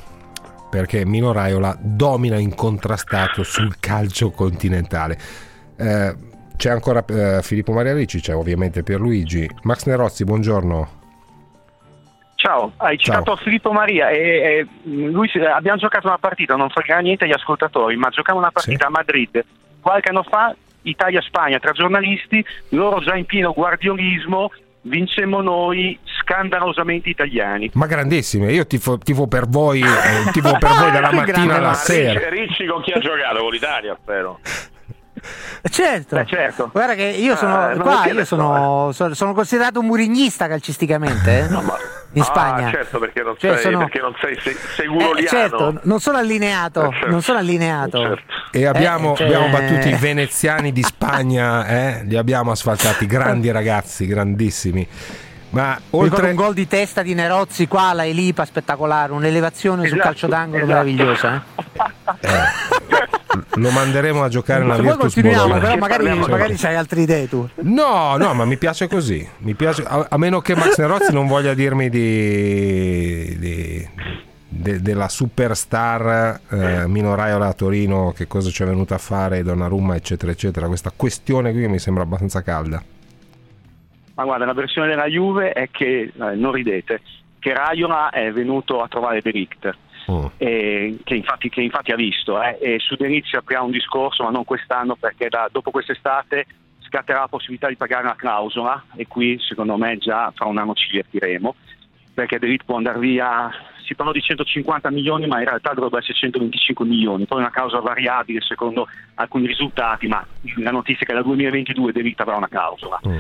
Perché 0.69 1.06
Mino 1.06 1.32
Raiola 1.32 1.73
domina 1.80 2.38
incontrastato 2.38 3.43
sul 3.43 3.80
calcio 3.80 4.32
continentale. 4.32 5.17
Eh, 5.78 6.15
c'è 6.58 6.69
ancora 6.69 7.06
eh, 7.06 7.39
Filippo 7.41 7.71
Maria 7.71 7.93
Ricci, 7.93 8.19
c'è 8.19 8.36
ovviamente 8.36 8.84
Pierluigi. 8.84 9.50
Max 9.62 9.86
Nerozzi, 9.86 10.26
buongiorno. 10.26 10.89
Ciao, 12.36 12.73
hai 12.76 12.97
citato 12.97 13.38
Filippo 13.38 13.71
Maria 13.71 14.10
e, 14.10 14.19
e 14.19 14.67
lui, 14.84 15.32
abbiamo 15.50 15.78
giocato 15.78 16.08
una 16.08 16.17
partita, 16.17 16.58
non 16.58 16.69
frega 16.69 17.00
niente 17.00 17.23
agli 17.23 17.32
ascoltatori, 17.32 17.95
ma 17.95 18.10
giocavamo 18.10 18.43
una 18.43 18.52
partita 18.52 18.88
a 18.88 18.89
Madrid 18.89 19.45
qualche 19.81 20.09
anno 20.09 20.23
fa, 20.23 20.55
Italia-Spagna, 20.81 21.59
tra 21.59 21.71
giornalisti, 21.71 22.43
loro 22.69 22.99
già 22.99 23.15
in 23.15 23.25
pieno 23.25 23.53
guardiolismo, 23.53 24.51
vincemmo 24.81 25.41
noi 25.41 25.97
scandalosamente 26.21 27.09
italiani. 27.09 27.69
Ma 27.73 27.85
grandissime, 27.87 28.51
io 28.51 28.65
tifo, 28.65 28.97
tifo 28.97 29.27
per 29.27 29.47
voi, 29.47 29.81
eh, 29.81 30.31
tifo 30.31 30.57
per 30.57 30.71
voi 30.79 30.91
dalla 30.91 31.11
mattina 31.11 31.57
alla 31.57 31.73
sera. 31.73 32.29
Ricci 32.29 32.65
con 32.65 32.81
chi 32.81 32.91
ha 32.91 32.99
giocato? 32.99 33.39
Con 33.39 33.51
l'Italia, 33.51 33.97
spero. 34.01 34.39
Certo. 35.69 36.15
Beh, 36.15 36.25
certo. 36.25 36.69
Guarda 36.71 36.93
che 36.95 37.03
io 37.03 37.36
sono 37.36 37.56
Ah, 37.56 37.75
qua, 37.77 38.06
io 38.06 38.25
sono, 38.25 38.91
sono, 38.93 39.13
sono 39.13 39.34
considerato 39.34 39.80
un 39.80 39.86
murignista 39.88 40.47
calcisticamente 40.47 41.39
eh, 41.39 41.47
in 42.13 42.23
Spagna. 42.23 42.67
Ah, 42.67 42.71
certo, 42.71 42.99
perché 42.99 43.21
non 43.23 43.36
Cioè, 43.38 43.53
sei, 43.53 43.62
sono- 43.63 43.77
perché 43.80 43.99
non 43.99 44.13
sei 44.19 44.39
se- 44.39 44.49
Eh, 44.51 44.58
seguroliano. 44.75 45.27
certo, 45.27 45.80
non 45.84 45.99
sono 45.99 46.17
allineato, 46.17 46.86
Eh, 46.89 46.91
certo. 46.93 47.08
non 47.10 47.21
sono 47.21 47.39
allineato. 47.39 47.99
Certo. 47.99 48.34
E 48.51 48.65
abbiamo, 48.65 49.13
Eh, 49.13 49.17
cioè- 49.17 49.25
abbiamo 49.27 49.49
battuto 49.49 49.88
i 49.88 49.95
veneziani 49.95 50.71
di 50.71 50.84
Spagna, 50.84 51.65
eh? 51.67 52.03
li 52.06 52.15
abbiamo 52.17 52.51
asfaltati, 52.51 53.06
grandi 53.06 53.51
ragazzi, 53.51 54.06
grandissimi. 54.08 54.88
Ma 55.49 55.80
oltre 55.91 56.30
un 56.30 56.36
gol 56.36 56.53
di 56.53 56.67
testa 56.67 57.01
di 57.01 57.13
Nerozzi 57.13 57.67
qua 57.67 57.84
alla 57.89 58.06
Elipa 58.06 58.43
spettacolare, 58.45 59.13
un'elevazione 59.13 59.84
sul 59.88 59.93
Esatto, 59.93 60.03
calcio 60.03 60.27
d'angolo 60.27 60.63
esatto. 60.63 60.71
meravigliosa. 60.84 61.43
eh. 62.19 62.66
Lo 63.58 63.72
manderemo 63.72 64.24
a 64.24 64.30
giocare 64.30 64.63
nella 64.63 64.82
Virtus 64.82 65.20
Bologna. 65.20 65.60
però 65.60 65.78
magari, 65.78 66.17
magari 66.17 66.56
c'hai 66.56 66.76
altre 66.76 67.02
idee 67.02 67.28
tu. 67.28 67.48
No, 67.56 68.15
no, 68.17 68.34
ma 68.34 68.46
mi 68.46 68.58
piace 68.58 68.88
così. 68.88 69.28
Mi 69.39 69.54
piace, 69.54 69.84
a, 69.86 70.08
a 70.10 70.17
meno 70.17 70.39
che 70.41 70.56
Max 70.56 70.78
Nerozzi 70.78 71.13
non 71.13 71.28
voglia 71.28 71.54
dirmi 71.54 71.89
di, 71.89 73.38
di 73.38 73.89
de, 74.48 74.82
della 74.82 75.08
superstar 75.08 76.41
eh, 76.50 76.88
Mino 76.88 77.15
Raiola 77.15 77.48
a 77.48 77.54
Torino, 77.54 78.13
che 78.15 78.28
cosa 78.28 78.50
ci 78.50 78.63
è 78.63 78.65
venuto 78.65 78.93
a 78.93 78.98
fare 78.98 79.43
Donnarumma, 79.43 79.96
eccetera, 79.96 80.32
eccetera. 80.32 80.67
Questa 80.67 80.91
questione 80.96 81.52
qui 81.52 81.67
mi 81.67 81.80
sembra 81.80 82.04
abbastanza 82.04 82.41
calda. 82.41 82.82
Ma 84.15 84.24
guarda, 84.24 84.46
la 84.46 84.54
versione 84.54 84.88
della 84.88 85.06
Juve 85.06 85.52
è 85.52 85.70
che, 85.70 86.12
eh, 86.13 86.36
non 86.36 86.52
ridete, 86.52 87.02
che 87.39 87.54
Raiola 87.54 88.10
è 88.10 88.32
venuto 88.32 88.82
a 88.82 88.88
trovare 88.88 89.22
De. 89.22 89.32
Oh. 90.08 90.32
Eh, 90.38 90.98
che, 91.04 91.15
infatti, 91.15 91.50
che, 91.50 91.62
infatti, 91.62 91.91
ha 91.91 91.96
visto 91.96 92.41
eh, 92.41 92.58
e 92.62 92.80
su 92.80 92.96
Denizio 92.96 93.39
aprirà 93.39 93.62
un 93.62 93.72
discorso 93.72 94.24
ma 94.24 94.30
non 94.30 94.46
quest'anno 94.46 94.96
perché 94.96 95.28
da, 95.28 95.50
dopo 95.52 95.70
quest'estate 95.70 96.46
scatterà 96.80 97.20
la 97.20 97.28
possibilità 97.28 97.67
di 97.67 97.76
pagare 97.76 98.04
una 98.04 98.15
clausola 98.15 98.86
e 98.96 99.06
qui 99.06 99.38
secondo 99.39 99.76
me 99.76 99.98
già 99.98 100.32
fra 100.34 100.46
un 100.46 100.58
anno 100.58 100.74
ci 100.76 100.89
divertiremo 100.91 101.56
perché 102.13 102.39
De 102.39 102.48
Ligt 102.48 102.63
può 102.63 102.78
andare 102.78 103.00
via 103.00 103.52
si 103.84 103.96
parla 103.96 104.13
di 104.13 104.22
150 104.22 104.89
milioni 104.91 105.28
ma 105.28 105.39
in 105.39 105.46
realtà 105.46 105.74
dovrebbe 105.74 105.98
essere 105.98 106.13
125 106.13 106.86
milioni 106.86 107.26
poi 107.26 107.39
una 107.39 107.52
clausola 107.52 107.82
variabile 107.82 108.39
secondo 108.39 108.88
alcuni 109.15 109.46
risultati 109.46 110.08
ma 110.08 110.26
la 110.56 110.72
notizia 110.72 111.02
è 111.02 111.06
che 111.06 111.13
dal 111.13 111.24
2022 111.24 111.91
De 111.91 112.02
Ligt 112.02 112.22
avrà 112.22 112.38
una 112.38 112.48
clausola 112.48 112.98
mm 113.06 113.20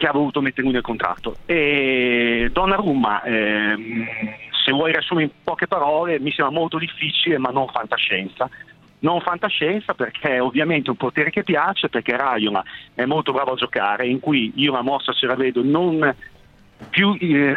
che 0.00 0.06
ha 0.06 0.12
voluto 0.12 0.40
mettere 0.40 0.62
lui 0.62 0.72
nel 0.72 0.80
contratto. 0.80 1.36
E 1.44 2.48
Donnarumma, 2.50 3.22
ehm, 3.22 4.06
se 4.70 4.76
vuoi 4.76 4.92
riassumere 4.92 5.26
in 5.26 5.32
poche 5.42 5.66
parole, 5.66 6.20
mi 6.20 6.30
sembra 6.30 6.54
molto 6.54 6.78
difficile, 6.78 7.38
ma 7.38 7.50
non 7.50 7.66
fantascienza. 7.68 8.48
Non 9.00 9.20
fantascienza 9.20 9.94
perché 9.94 10.36
è 10.36 10.42
ovviamente 10.42 10.90
un 10.90 10.96
potere 10.96 11.30
che 11.30 11.42
piace, 11.42 11.88
perché 11.88 12.16
Raiola 12.16 12.62
è 12.94 13.04
molto 13.04 13.32
bravo 13.32 13.52
a 13.52 13.56
giocare, 13.56 14.06
in 14.06 14.20
cui 14.20 14.52
io 14.54 14.72
la 14.72 14.82
mossa 14.82 15.12
ce 15.12 15.26
la 15.26 15.34
vedo 15.34 15.62
non 15.64 16.14
più 16.90 17.16
eh, 17.18 17.54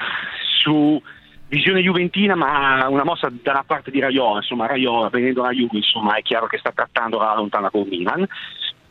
su 0.63 0.99
visione 1.47 1.81
juventina, 1.81 2.33
ma 2.33 2.87
una 2.87 3.03
mossa 3.03 3.29
dalla 3.29 3.63
parte 3.65 3.91
di 3.91 3.99
Raiola, 3.99 4.37
insomma 4.37 4.65
Raiola 4.65 5.09
venendo 5.09 5.41
alla 5.41 5.51
Juve, 5.51 5.77
insomma 5.77 6.15
è 6.15 6.21
chiaro 6.23 6.47
che 6.47 6.57
sta 6.57 6.71
trattando 6.71 7.19
la 7.19 7.35
lontana 7.35 7.69
con 7.69 7.87
Milan. 7.87 8.25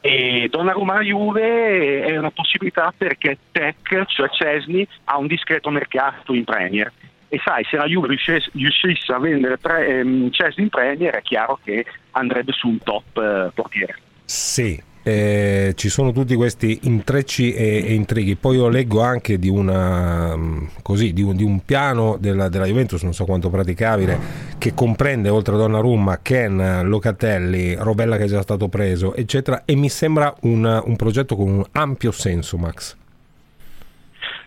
E 0.04 0.48
Donnarumma 0.50 1.00
Juve 1.00 2.02
è 2.02 2.16
una 2.16 2.30
possibilità 2.30 2.92
perché 2.96 3.38
Tech, 3.50 4.04
cioè 4.06 4.28
Cesni, 4.28 4.86
ha 5.04 5.16
un 5.16 5.26
discreto 5.26 5.70
mercato 5.70 6.34
in 6.34 6.44
Premier 6.44 6.92
e 7.32 7.40
sai 7.42 7.64
se 7.64 7.78
la 7.78 7.86
Juve 7.86 8.08
riuscisse 8.08 9.10
a 9.10 9.18
vendere 9.18 9.56
tre, 9.56 9.86
ehm, 9.86 10.30
Cesni 10.30 10.64
in 10.64 10.68
Premier 10.68 11.14
è 11.14 11.22
chiaro 11.22 11.58
che 11.64 11.86
andrebbe 12.10 12.52
su 12.52 12.68
un 12.68 12.76
top 12.76 13.16
eh, 13.16 13.50
portiere. 13.54 13.96
Sì, 14.22 14.78
eh, 15.02 15.72
ci 15.74 15.88
sono 15.88 16.12
tutti 16.12 16.34
questi 16.34 16.80
intrecci 16.82 17.54
e, 17.54 17.84
e, 17.86 17.94
intrighi. 17.94 18.36
Poi 18.36 18.56
io 18.56 18.68
leggo 18.68 19.00
anche 19.00 19.38
di, 19.38 19.48
una, 19.48 20.36
mm, 20.36 20.64
così, 20.82 21.14
di, 21.14 21.22
un, 21.22 21.34
di 21.34 21.42
un, 21.42 21.64
piano 21.64 22.18
della, 22.20 22.50
della, 22.50 22.66
Juventus, 22.66 23.02
non 23.02 23.14
so 23.14 23.24
quanto 23.24 23.48
praticabile, 23.48 24.18
che 24.58 24.74
comprende 24.74 25.30
oltre 25.30 25.54
a 25.54 25.56
Donnarumma, 25.56 26.20
Ken, 26.20 26.82
Locatelli, 26.84 27.74
Robella 27.76 28.18
che 28.18 28.24
è 28.24 28.28
già 28.28 28.42
stato 28.42 28.68
preso, 28.68 29.14
eccetera. 29.14 29.62
E 29.64 29.74
mi 29.74 29.88
sembra 29.88 30.34
un, 30.42 30.82
un 30.84 30.96
progetto 30.96 31.34
con 31.34 31.48
un 31.48 31.64
ampio 31.72 32.10
senso, 32.10 32.58
Max. 32.58 33.00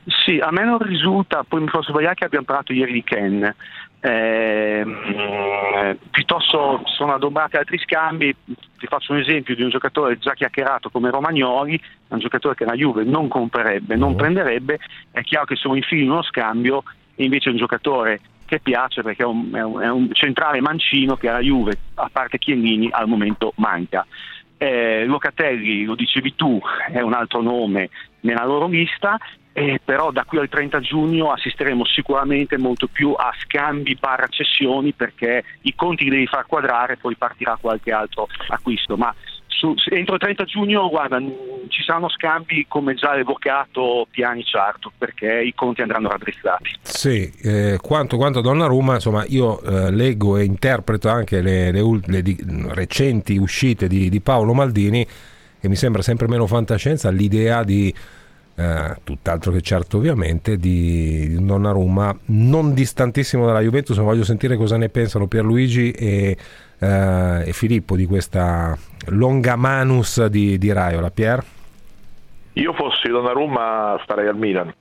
Sì, 0.07 0.37
a 0.37 0.51
me 0.51 0.63
non 0.63 0.77
risulta, 0.77 1.43
poi 1.47 1.61
mi 1.61 1.69
posso 1.69 1.91
sbagliare 1.91 2.13
che 2.13 2.25
abbiamo 2.25 2.45
parlato 2.45 2.73
ieri 2.73 2.93
di 2.93 3.03
Ken, 3.03 3.55
eh, 4.05 4.85
piuttosto 6.11 6.83
sono 6.85 7.15
adombrati 7.15 7.55
altri 7.55 7.79
scambi, 7.79 8.35
ti 8.77 8.85
faccio 8.85 9.13
un 9.13 9.19
esempio 9.19 9.55
di 9.55 9.63
un 9.63 9.69
giocatore 9.69 10.19
già 10.19 10.33
chiacchierato 10.33 10.91
come 10.91 11.09
Romagnoli, 11.09 11.81
un 12.09 12.19
giocatore 12.19 12.53
che 12.53 12.65
la 12.65 12.75
Juve 12.75 13.03
non 13.03 13.27
comprerebbe, 13.27 13.95
non 13.95 14.13
mm. 14.13 14.17
prenderebbe, 14.17 14.79
è 15.09 15.23
chiaro 15.23 15.45
che 15.45 15.55
sono 15.55 15.75
in 15.75 16.11
uno 16.11 16.21
scambio 16.21 16.83
e 17.15 17.23
invece 17.23 17.49
è 17.49 17.53
un 17.53 17.57
giocatore 17.57 18.19
che 18.45 18.59
piace 18.59 19.01
perché 19.01 19.23
è 19.23 19.25
un, 19.25 19.51
è 19.51 19.63
un, 19.63 19.81
è 19.81 19.89
un 19.89 20.13
centrale 20.13 20.61
mancino 20.61 21.15
che 21.15 21.29
alla 21.29 21.39
Juve, 21.39 21.75
a 21.95 22.09
parte 22.11 22.37
Chiellini, 22.37 22.89
al 22.91 23.07
momento 23.07 23.53
manca. 23.55 24.05
Eh, 24.57 25.03
Locatelli, 25.05 25.83
lo 25.83 25.95
dicevi 25.95 26.35
tu, 26.35 26.61
è 26.91 27.01
un 27.01 27.13
altro 27.13 27.41
nome 27.41 27.89
nella 28.19 28.45
loro 28.45 28.67
lista 28.67 29.17
eh, 29.57 29.79
però 29.83 30.11
da 30.11 30.25
qui 30.25 30.37
al 30.37 30.49
30 30.49 30.81
giugno 30.81 31.31
assisteremo 31.31 31.85
sicuramente 31.85 32.57
molto 32.57 32.87
più 32.87 33.13
a 33.13 33.31
scambi 33.41 33.95
barra 33.95 34.27
cessioni 34.27 34.91
perché 34.91 35.45
i 35.61 35.73
conti 35.75 36.03
li 36.03 36.09
devi 36.09 36.27
far 36.27 36.45
quadrare 36.45 36.93
e 36.93 36.97
poi 36.97 37.15
partirà 37.15 37.57
qualche 37.59 37.93
altro 37.93 38.27
acquisto. 38.49 38.97
Ma 38.97 39.15
su, 39.47 39.73
entro 39.93 40.15
il 40.15 40.19
30 40.19 40.43
giugno 40.43 40.89
guarda, 40.89 41.21
ci 41.69 41.83
saranno 41.83 42.09
scambi 42.09 42.65
come 42.67 42.95
già 42.95 43.15
evocato 43.15 44.05
piani 44.11 44.43
certo 44.43 44.91
perché 44.97 45.41
i 45.41 45.53
conti 45.53 45.81
andranno 45.81 46.09
raddrizzati. 46.09 46.71
Sì, 46.81 47.31
eh, 47.41 47.77
quanto, 47.81 48.17
quanto 48.17 48.41
Donnarumma, 48.41 48.95
insomma 48.95 49.23
io 49.25 49.61
eh, 49.61 49.89
leggo 49.89 50.35
e 50.35 50.43
interpreto 50.43 51.07
anche 51.07 51.39
le, 51.39 51.71
le, 51.71 51.81
le 52.03 52.21
di, 52.21 52.37
recenti 52.71 53.37
uscite 53.37 53.87
di, 53.87 54.09
di 54.09 54.19
Paolo 54.19 54.53
Maldini 54.53 55.07
e 55.61 55.69
mi 55.69 55.77
sembra 55.77 56.01
sempre 56.01 56.27
meno 56.27 56.45
fantascienza 56.45 57.09
l'idea 57.09 57.63
di 57.63 57.93
eh, 58.55 58.95
tutt'altro 59.03 59.51
che 59.51 59.61
certo 59.61 59.97
ovviamente 59.97 60.57
di, 60.57 61.35
Donnarumma 61.45 62.17
non 62.27 62.73
distantissimo 62.73 63.45
dalla 63.45 63.59
Juventus 63.59 63.97
voglio 63.97 64.23
sentire 64.23 64.55
cosa 64.55 64.77
ne 64.77 64.89
pensano 64.89 65.27
Pierluigi 65.27 65.91
e, 65.91 66.37
eh, 66.79 67.43
e 67.45 67.51
Filippo 67.51 67.95
di 67.95 68.05
questa 68.05 68.77
longa 69.07 69.55
manus 69.55 70.25
di, 70.27 70.57
di 70.57 70.71
Raiola 70.71 71.09
Pier? 71.09 71.43
Io 72.53 72.73
fossi 72.73 73.09
Donnarumma 73.09 73.99
starei 74.03 74.27
al 74.27 74.37
Milan 74.37 74.73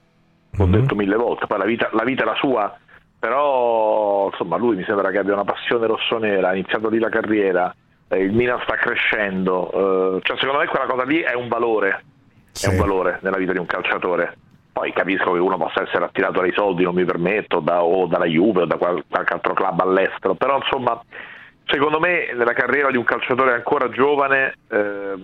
l'ho 0.57 0.67
mm-hmm. 0.67 0.81
detto 0.81 0.95
mille 0.95 1.17
volte 1.17 1.47
poi 1.47 1.59
la 1.59 1.65
vita, 1.65 1.91
la 1.93 2.05
vita 2.05 2.23
è 2.23 2.27
la 2.27 2.37
sua 2.37 2.79
però 3.19 4.29
insomma 4.31 4.57
lui 4.57 4.77
mi 4.77 4.85
sembra 4.85 5.11
che 5.11 5.19
abbia 5.19 5.33
una 5.33 5.45
passione 5.45 5.87
rossonera 5.87 6.51
ha 6.51 6.55
iniziato 6.55 6.89
lì 6.89 7.01
la 7.01 7.09
carriera 7.09 7.75
eh, 8.07 8.19
il 8.19 8.33
Milan 8.33 8.61
sta 8.63 8.77
crescendo 8.77 9.71
eh, 10.17 10.21
cioè 10.23 10.37
secondo 10.39 10.61
me 10.61 10.67
quella 10.67 10.87
cosa 10.87 11.03
lì 11.03 11.19
è 11.21 11.35
un 11.35 11.49
valore 11.49 12.05
sì. 12.55 12.67
è 12.67 12.69
un 12.71 12.77
valore 12.77 13.19
nella 13.23 13.37
vita 13.37 13.53
di 13.53 13.59
un 13.59 13.67
calciatore. 13.67 14.37
Poi 14.73 14.93
capisco 14.93 15.33
che 15.33 15.39
uno 15.39 15.57
possa 15.57 15.83
essere 15.83 16.05
attirato 16.05 16.41
dai 16.41 16.53
soldi, 16.53 16.83
non 16.83 16.95
mi 16.95 17.05
permetto, 17.05 17.61
da, 17.61 17.83
o 17.83 18.07
dalla 18.07 18.25
Juve 18.25 18.63
o 18.63 18.67
da 18.67 18.77
qualche 18.77 19.33
altro 19.33 19.55
club 19.55 19.81
all'estero, 19.81 20.35
però 20.35 20.57
insomma, 20.57 21.01
secondo 21.67 22.01
me 22.01 22.33
nella 22.35 22.55
carriera 22.55 22.91
di 22.91 22.97
un 22.97 23.05
calciatore 23.05 23.55
ancora 23.55 23.89
giovane, 23.91 24.55
eh, 24.69 25.15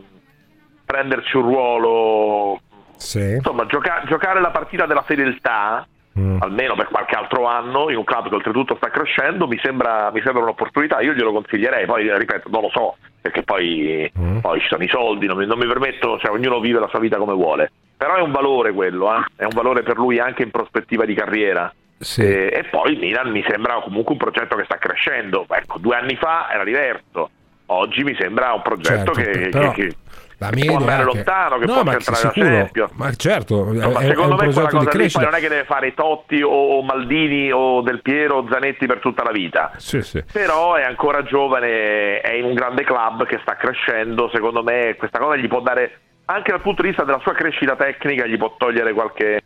prenderci 0.85 1.37
un 1.37 1.43
ruolo, 1.43 2.61
sì. 2.97 3.33
insomma, 3.33 3.67
gioca- 3.67 4.03
giocare 4.07 4.41
la 4.41 4.51
partita 4.51 4.87
della 4.87 5.03
fedeltà, 5.03 5.85
mm. 6.19 6.39
almeno 6.41 6.75
per 6.75 6.89
qualche 6.89 7.15
altro 7.15 7.47
anno, 7.47 7.91
in 7.91 7.97
un 7.97 8.05
club 8.05 8.29
che 8.29 8.35
oltretutto 8.35 8.77
sta 8.77 8.89
crescendo, 8.89 9.47
mi 9.47 9.59
sembra, 9.63 10.11
mi 10.13 10.21
sembra 10.23 10.43
un'opportunità, 10.43 11.01
io 11.01 11.13
glielo 11.13 11.33
consiglierei, 11.33 11.87
poi 11.87 12.17
ripeto, 12.17 12.49
non 12.51 12.63
lo 12.63 12.71
so, 12.71 12.97
perché 13.21 13.43
poi, 13.43 14.11
mm. 14.19 14.39
poi 14.39 14.61
ci 14.61 14.69
sono 14.69 14.83
i 14.83 14.89
soldi, 14.89 15.27
non 15.27 15.37
mi, 15.37 15.47
non 15.47 15.59
mi, 15.59 15.67
permetto, 15.67 16.19
cioè 16.19 16.31
ognuno 16.31 16.61
vive 16.61 16.81
la 16.81 16.89
sua 16.89 16.99
vita 16.99 17.17
come 17.17 17.35
vuole. 17.35 17.71
Però 17.97 18.15
è 18.15 18.21
un 18.21 18.33
valore 18.33 18.73
quello, 18.73 19.15
eh? 19.15 19.25
è 19.37 19.45
un 19.45 19.53
valore 19.55 19.83
per 19.83 19.99
lui 19.99 20.19
anche 20.19 20.43
in 20.43 20.51
prospettiva 20.51 21.05
di 21.05 21.15
carriera. 21.15 21.73
Sì. 21.99 22.23
E, 22.23 22.51
e, 22.51 22.65
poi 22.71 22.93
il 22.93 22.99
Milan 22.99 23.31
mi 23.31 23.45
sembra 23.47 23.75
comunque 23.83 24.13
un 24.13 24.19
progetto 24.19 24.57
che 24.57 24.65
sta 24.65 24.79
crescendo. 24.79 25.45
Ecco, 25.51 25.79
due 25.79 25.97
anni 25.97 26.17
fa 26.17 26.51
era 26.51 26.65
diverso, 26.65 27.29
oggi 27.67 28.03
mi 28.03 28.17
sembra 28.19 28.55
un 28.55 28.63
progetto 28.63 29.13
certo, 29.13 29.41
che, 29.41 29.49
però... 29.51 29.71
che, 29.73 29.87
che 29.89 29.95
la 30.41 30.51
mia 30.55 30.65
può 30.65 30.77
andare 30.79 31.05
lontano, 31.05 31.59
che 31.59 31.67
no, 31.67 31.73
può 31.75 31.83
ma 31.85 31.91
centrare 31.93 32.17
sicuro, 32.17 32.49
la 32.49 32.57
Champions. 32.57 32.93
Ma 32.93 33.13
certo, 33.13 33.73
no, 33.73 33.91
ma 33.91 34.01
è, 34.01 34.07
secondo 34.07 34.39
è 34.39 34.47
me 34.47 34.53
quella 34.53 34.69
cosa 34.69 34.91
lì 34.97 35.11
poi 35.11 35.25
non 35.25 35.35
è 35.35 35.39
che 35.39 35.49
deve 35.49 35.65
fare 35.65 35.93
Totti 35.93 36.41
o 36.43 36.83
Maldini 36.83 37.53
o 37.53 37.83
Del 37.83 38.01
Piero 38.01 38.37
o 38.39 38.47
Zanetti 38.51 38.87
per 38.87 39.01
tutta 39.01 39.23
la 39.23 39.33
vita. 39.33 39.73
Sì, 39.77 40.01
sì. 40.01 40.25
Però 40.33 40.77
è 40.77 40.83
ancora 40.83 41.23
giovane, 41.23 42.21
è 42.21 42.33
in 42.33 42.45
un 42.45 42.55
grande 42.55 42.85
club 42.85 43.27
che 43.27 43.39
sta 43.43 43.57
crescendo, 43.57 44.31
secondo 44.33 44.63
me 44.63 44.95
questa 44.97 45.19
cosa 45.19 45.37
gli 45.37 45.47
può 45.47 45.61
dare 45.61 46.01
anche 46.25 46.53
dal 46.53 46.61
punto 46.63 46.83
di 46.83 46.89
vista 46.89 47.05
della 47.05 47.19
sua 47.21 47.33
crescita 47.33 47.77
tecnica 47.77 48.25
gli 48.25 48.39
può 48.39 48.55
togliere 48.57 48.93
qualche 48.93 49.43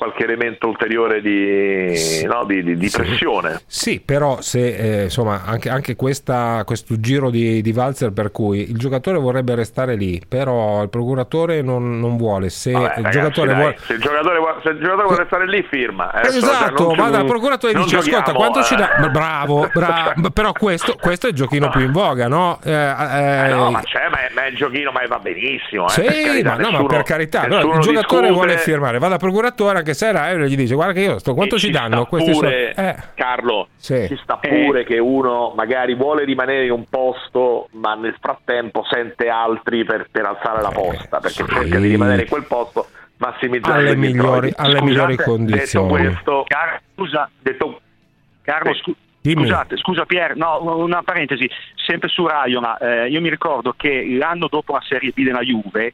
qualche 0.00 0.24
elemento 0.24 0.66
ulteriore 0.66 1.20
di, 1.20 1.94
sì. 1.94 2.24
no, 2.24 2.44
di, 2.46 2.62
di, 2.62 2.74
di 2.78 2.88
pressione. 2.88 3.60
Sì, 3.66 4.00
però 4.00 4.40
se 4.40 5.00
eh, 5.00 5.02
insomma 5.04 5.42
anche, 5.44 5.68
anche 5.68 5.94
questa, 5.94 6.62
questo 6.64 6.98
giro 6.98 7.28
di, 7.28 7.60
di 7.60 7.70
Valzer 7.72 8.10
per 8.10 8.30
cui 8.30 8.70
il 8.70 8.78
giocatore 8.78 9.18
vorrebbe 9.18 9.54
restare 9.54 9.96
lì, 9.96 10.18
però 10.26 10.82
il 10.82 10.88
procuratore 10.88 11.60
non, 11.60 12.00
non 12.00 12.16
vuole. 12.16 12.48
Se, 12.48 12.72
Vabbè, 12.72 12.94
il 12.96 13.04
ragazzi, 13.04 13.44
dai, 13.44 13.54
vuole... 13.54 13.76
se, 13.78 13.92
il 13.92 14.00
giocatore 14.00 14.38
vuole, 14.38 14.56
se 14.62 14.68
il 14.70 14.78
giocatore 14.78 15.02
vuole 15.02 15.18
restare 15.18 15.46
lì, 15.46 15.66
firma. 15.68 16.12
Eh, 16.18 16.28
esatto, 16.28 16.84
cioè, 16.86 16.96
va 16.96 17.08
dal 17.10 17.26
procuratore 17.26 17.72
e 17.74 17.76
dice: 17.76 17.96
giochiamo, 17.96 18.18
Ascolta, 18.20 18.38
quanto 18.38 18.60
eh. 18.60 18.64
ci 18.64 18.76
dà? 18.76 19.08
Bravo, 19.12 19.68
bravo. 19.74 20.30
però 20.30 20.52
questo, 20.52 20.96
questo, 20.98 21.26
è 21.26 21.28
il 21.28 21.36
giochino 21.36 21.68
più 21.68 21.82
in 21.82 21.92
voga, 21.92 22.26
no? 22.26 22.58
Eh, 22.64 22.72
eh, 22.72 23.48
no, 23.50 23.70
ma 23.70 23.82
c'è, 23.82 24.08
ma 24.08 24.26
è, 24.26 24.30
ma 24.32 24.44
è, 24.44 24.48
il 24.48 24.56
giochino, 24.56 24.92
ma 24.92 25.02
va 25.06 25.18
benissimo. 25.18 25.88
sì, 25.88 26.00
carità, 26.00 26.52
ma, 26.52 26.56
nessuno, 26.56 26.76
no, 26.78 26.82
ma 26.84 26.88
per 26.88 27.02
carità, 27.02 27.42
allora, 27.42 27.76
il 27.76 27.80
giocatore 27.80 28.28
discute... 28.28 28.32
vuole 28.32 28.56
firmare, 28.56 28.98
va 28.98 29.08
dal 29.08 29.18
procuratore 29.18 29.76
anche 29.76 29.89
che 29.90 29.94
se 29.94 30.12
Raiola 30.12 30.46
gli 30.46 30.56
dice 30.56 30.74
guarda 30.74 30.92
che 30.92 31.00
io 31.00 31.18
sto 31.18 31.34
quanto 31.34 31.58
ci, 31.58 31.66
ci 31.66 31.72
danno 31.72 32.06
questi 32.06 32.30
pure, 32.30 32.72
so- 32.74 32.80
eh. 32.80 32.96
Carlo 33.14 33.68
sì. 33.76 34.06
ci 34.08 34.18
sta 34.22 34.36
pure 34.36 34.80
eh. 34.80 34.84
che 34.84 34.98
uno 34.98 35.52
magari 35.54 35.94
vuole 35.94 36.24
rimanere 36.24 36.64
in 36.64 36.72
un 36.72 36.84
posto 36.88 37.68
ma 37.72 37.94
nel 37.94 38.16
frattempo 38.20 38.84
sente 38.88 39.28
altri 39.28 39.84
per, 39.84 40.08
per 40.10 40.24
alzare 40.24 40.62
la 40.62 40.70
posta 40.70 41.18
perché 41.18 41.44
sì. 41.44 41.52
cerca 41.52 41.78
di 41.78 41.88
rimanere 41.88 42.22
in 42.22 42.28
quel 42.28 42.44
posto 42.44 42.88
massimizzare 43.16 43.80
alle, 43.80 43.96
migliori, 43.96 44.52
alle 44.56 44.78
Scusate, 44.78 44.84
migliori 44.84 45.16
condizioni 45.16 45.88
detto 45.88 46.02
questo 46.02 46.44
Car- 46.46 46.80
scusa, 46.94 47.30
detto, 47.40 47.80
Carlo, 48.42 48.74
scu- 48.74 48.96
Scusate, 49.22 49.76
scusa 49.76 50.06
Pier, 50.06 50.34
no, 50.34 50.82
una 50.82 51.02
parentesi, 51.02 51.48
sempre 51.74 52.08
su 52.08 52.26
Raiola, 52.26 52.78
eh, 52.78 53.08
io 53.10 53.20
mi 53.20 53.28
ricordo 53.28 53.74
che 53.76 54.06
l'anno 54.16 54.48
dopo 54.48 54.72
la 54.72 54.80
Serie 54.80 55.12
B 55.14 55.22
della 55.22 55.42
Juve, 55.42 55.92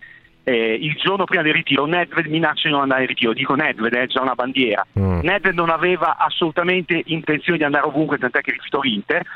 eh, 0.48 0.78
il 0.80 0.94
giorno 0.94 1.24
prima 1.24 1.42
del 1.42 1.54
ritiro, 1.54 1.86
Nedved 1.86 2.26
minaccia 2.26 2.68
di 2.68 2.72
non 2.72 2.82
andare 2.82 3.02
in 3.02 3.08
ritiro, 3.08 3.32
dico 3.32 3.56
Nedved, 3.56 3.92
è 3.94 4.06
già 4.06 4.22
una 4.22 4.36
bandiera, 4.36 4.86
mm. 4.96 5.18
Nedved 5.22 5.54
non 5.54 5.70
aveva 5.70 6.16
assolutamente 6.18 7.02
intenzione 7.06 7.58
di 7.58 7.64
andare 7.64 7.86
ovunque, 7.86 8.16
tant'è 8.16 8.42
che 8.42 8.52
rifiutò 8.52 8.80
l'Inter, 8.80 9.26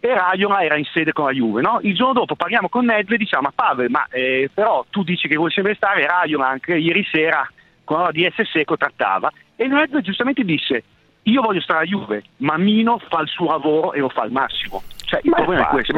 e 0.00 0.14
Raiola 0.14 0.62
era 0.62 0.76
in 0.76 0.84
sede 0.92 1.12
con 1.12 1.24
la 1.24 1.32
Juve. 1.32 1.62
No? 1.62 1.78
Il 1.82 1.94
giorno 1.94 2.12
dopo 2.12 2.34
parliamo 2.34 2.68
con 2.68 2.84
Nedved 2.84 3.12
e 3.12 3.16
diciamo, 3.16 3.44
ma 3.44 3.52
Pavel, 3.54 3.88
ma 3.88 4.06
eh, 4.10 4.50
però 4.52 4.84
tu 4.90 5.02
dici 5.02 5.28
che 5.28 5.36
vuoi 5.36 5.50
sempre 5.50 5.74
stare, 5.74 6.06
Raiola 6.06 6.48
anche 6.48 6.76
ieri 6.76 7.06
sera 7.10 7.50
con 7.82 8.02
la 8.02 8.10
DS 8.12 8.42
Seco 8.52 8.76
trattava, 8.76 9.32
e 9.56 9.66
Nedved 9.66 10.02
giustamente 10.02 10.44
disse, 10.44 10.84
io 11.22 11.40
voglio 11.40 11.62
stare 11.62 11.84
a 11.84 11.86
Juve, 11.86 12.22
ma 12.38 12.58
Mino 12.58 13.00
fa 13.08 13.22
il 13.22 13.28
suo 13.28 13.46
lavoro 13.46 13.94
e 13.94 14.00
lo 14.00 14.10
fa 14.10 14.22
al 14.22 14.30
massimo. 14.30 14.82
Cioè, 15.06 15.20
il 15.22 15.30
ma 15.30 15.36
problema 15.36 15.68
è 15.68 15.70
questo, 15.70 15.94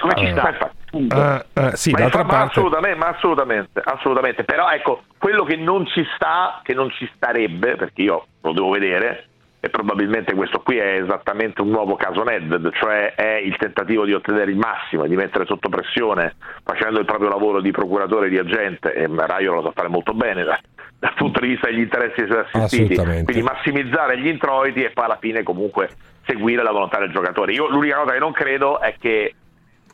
come 0.00 0.14
ci 0.16 0.26
sta? 1.04 1.44
Uh, 1.52 1.60
uh, 1.60 1.70
sì, 1.74 1.90
ma, 1.92 1.98
d'altra 1.98 2.22
ma 2.24 2.28
parte... 2.28 2.58
assolutamente, 2.58 2.98
ma 2.98 3.08
assolutamente, 3.08 3.80
assolutamente, 3.84 4.44
però 4.44 4.70
ecco, 4.70 5.02
quello 5.18 5.44
che 5.44 5.56
non 5.56 5.86
ci 5.86 6.04
sta, 6.14 6.60
che 6.62 6.74
non 6.74 6.90
ci 6.90 7.10
starebbe, 7.14 7.76
perché 7.76 8.02
io 8.02 8.26
lo 8.40 8.52
devo 8.52 8.70
vedere, 8.70 9.28
e 9.60 9.70
probabilmente 9.70 10.34
questo 10.34 10.60
qui 10.60 10.76
è 10.76 11.00
esattamente 11.02 11.60
un 11.60 11.70
nuovo 11.70 11.96
caso 11.96 12.22
Nedved, 12.22 12.72
cioè 12.74 13.14
è 13.14 13.36
il 13.36 13.56
tentativo 13.56 14.04
di 14.04 14.12
ottenere 14.12 14.50
il 14.50 14.56
massimo 14.56 15.04
e 15.04 15.08
di 15.08 15.16
mettere 15.16 15.44
sotto 15.44 15.68
pressione 15.68 16.36
facendo 16.62 17.00
il 17.00 17.04
proprio 17.04 17.30
lavoro 17.30 17.60
di 17.60 17.72
procuratore 17.72 18.28
di 18.28 18.38
agente 18.38 18.92
e 18.94 19.08
Raio 19.08 19.54
lo 19.54 19.62
sa 19.62 19.72
fare 19.74 19.88
molto 19.88 20.12
bene 20.12 20.44
dal, 20.44 20.58
dal 20.98 21.14
punto 21.14 21.40
di 21.40 21.48
vista 21.48 21.66
degli 21.66 21.80
interessi 21.80 22.24
dei 22.24 22.30
suoi 22.30 22.44
assistiti, 22.52 22.94
quindi 22.94 23.42
massimizzare 23.42 24.18
gli 24.18 24.28
introiti 24.28 24.84
e 24.84 24.90
poi 24.90 25.04
alla 25.04 25.18
fine 25.18 25.42
comunque 25.42 25.88
seguire 26.26 26.62
la 26.62 26.72
volontà 26.72 26.98
del 26.98 27.10
giocatore. 27.10 27.52
Io 27.52 27.68
l'unica 27.68 27.96
cosa 27.96 28.12
che 28.12 28.18
non 28.18 28.32
credo 28.32 28.78
è 28.78 28.94
che 29.00 29.34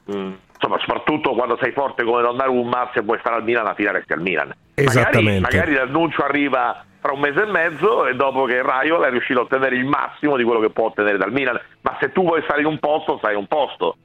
mh, 0.04 0.32
insomma, 0.62 0.78
soprattutto 0.78 1.34
quando 1.34 1.58
sei 1.60 1.72
forte 1.72 2.04
come 2.04 2.22
Donnarumma, 2.22 2.90
se 2.94 3.00
vuoi 3.00 3.18
stare 3.18 3.36
al 3.36 3.44
Milan, 3.44 3.64
alla 3.64 3.74
fine 3.74 3.92
resti 3.92 4.12
al 4.12 4.20
Milan. 4.20 4.54
Esattamente. 4.74 5.40
Magari, 5.40 5.56
magari 5.58 5.74
l'annuncio 5.74 6.22
arriva 6.22 6.84
fra 7.00 7.12
un 7.12 7.20
mese 7.20 7.42
e 7.42 7.50
mezzo 7.50 8.06
e 8.06 8.14
dopo 8.14 8.44
che 8.44 8.62
Raiola 8.62 9.08
è 9.08 9.10
riuscito 9.10 9.40
a 9.40 9.42
ottenere 9.42 9.74
il 9.74 9.84
massimo 9.84 10.36
di 10.36 10.44
quello 10.44 10.60
che 10.60 10.70
può 10.70 10.86
ottenere 10.86 11.18
dal 11.18 11.32
Milan, 11.32 11.60
ma 11.80 11.96
se 12.00 12.12
tu 12.12 12.22
vuoi 12.22 12.42
stare 12.44 12.60
in 12.60 12.66
un 12.66 12.78
posto, 12.78 13.18
stai 13.18 13.32
in 13.32 13.38
un 13.38 13.46
posto. 13.48 13.96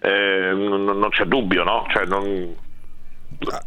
Eh, 0.00 0.52
non, 0.52 0.84
non, 0.84 1.08
c'è 1.10 1.24
dubbio, 1.24 1.62
no? 1.62 1.86
Cioè, 1.88 2.06
non... 2.06 2.56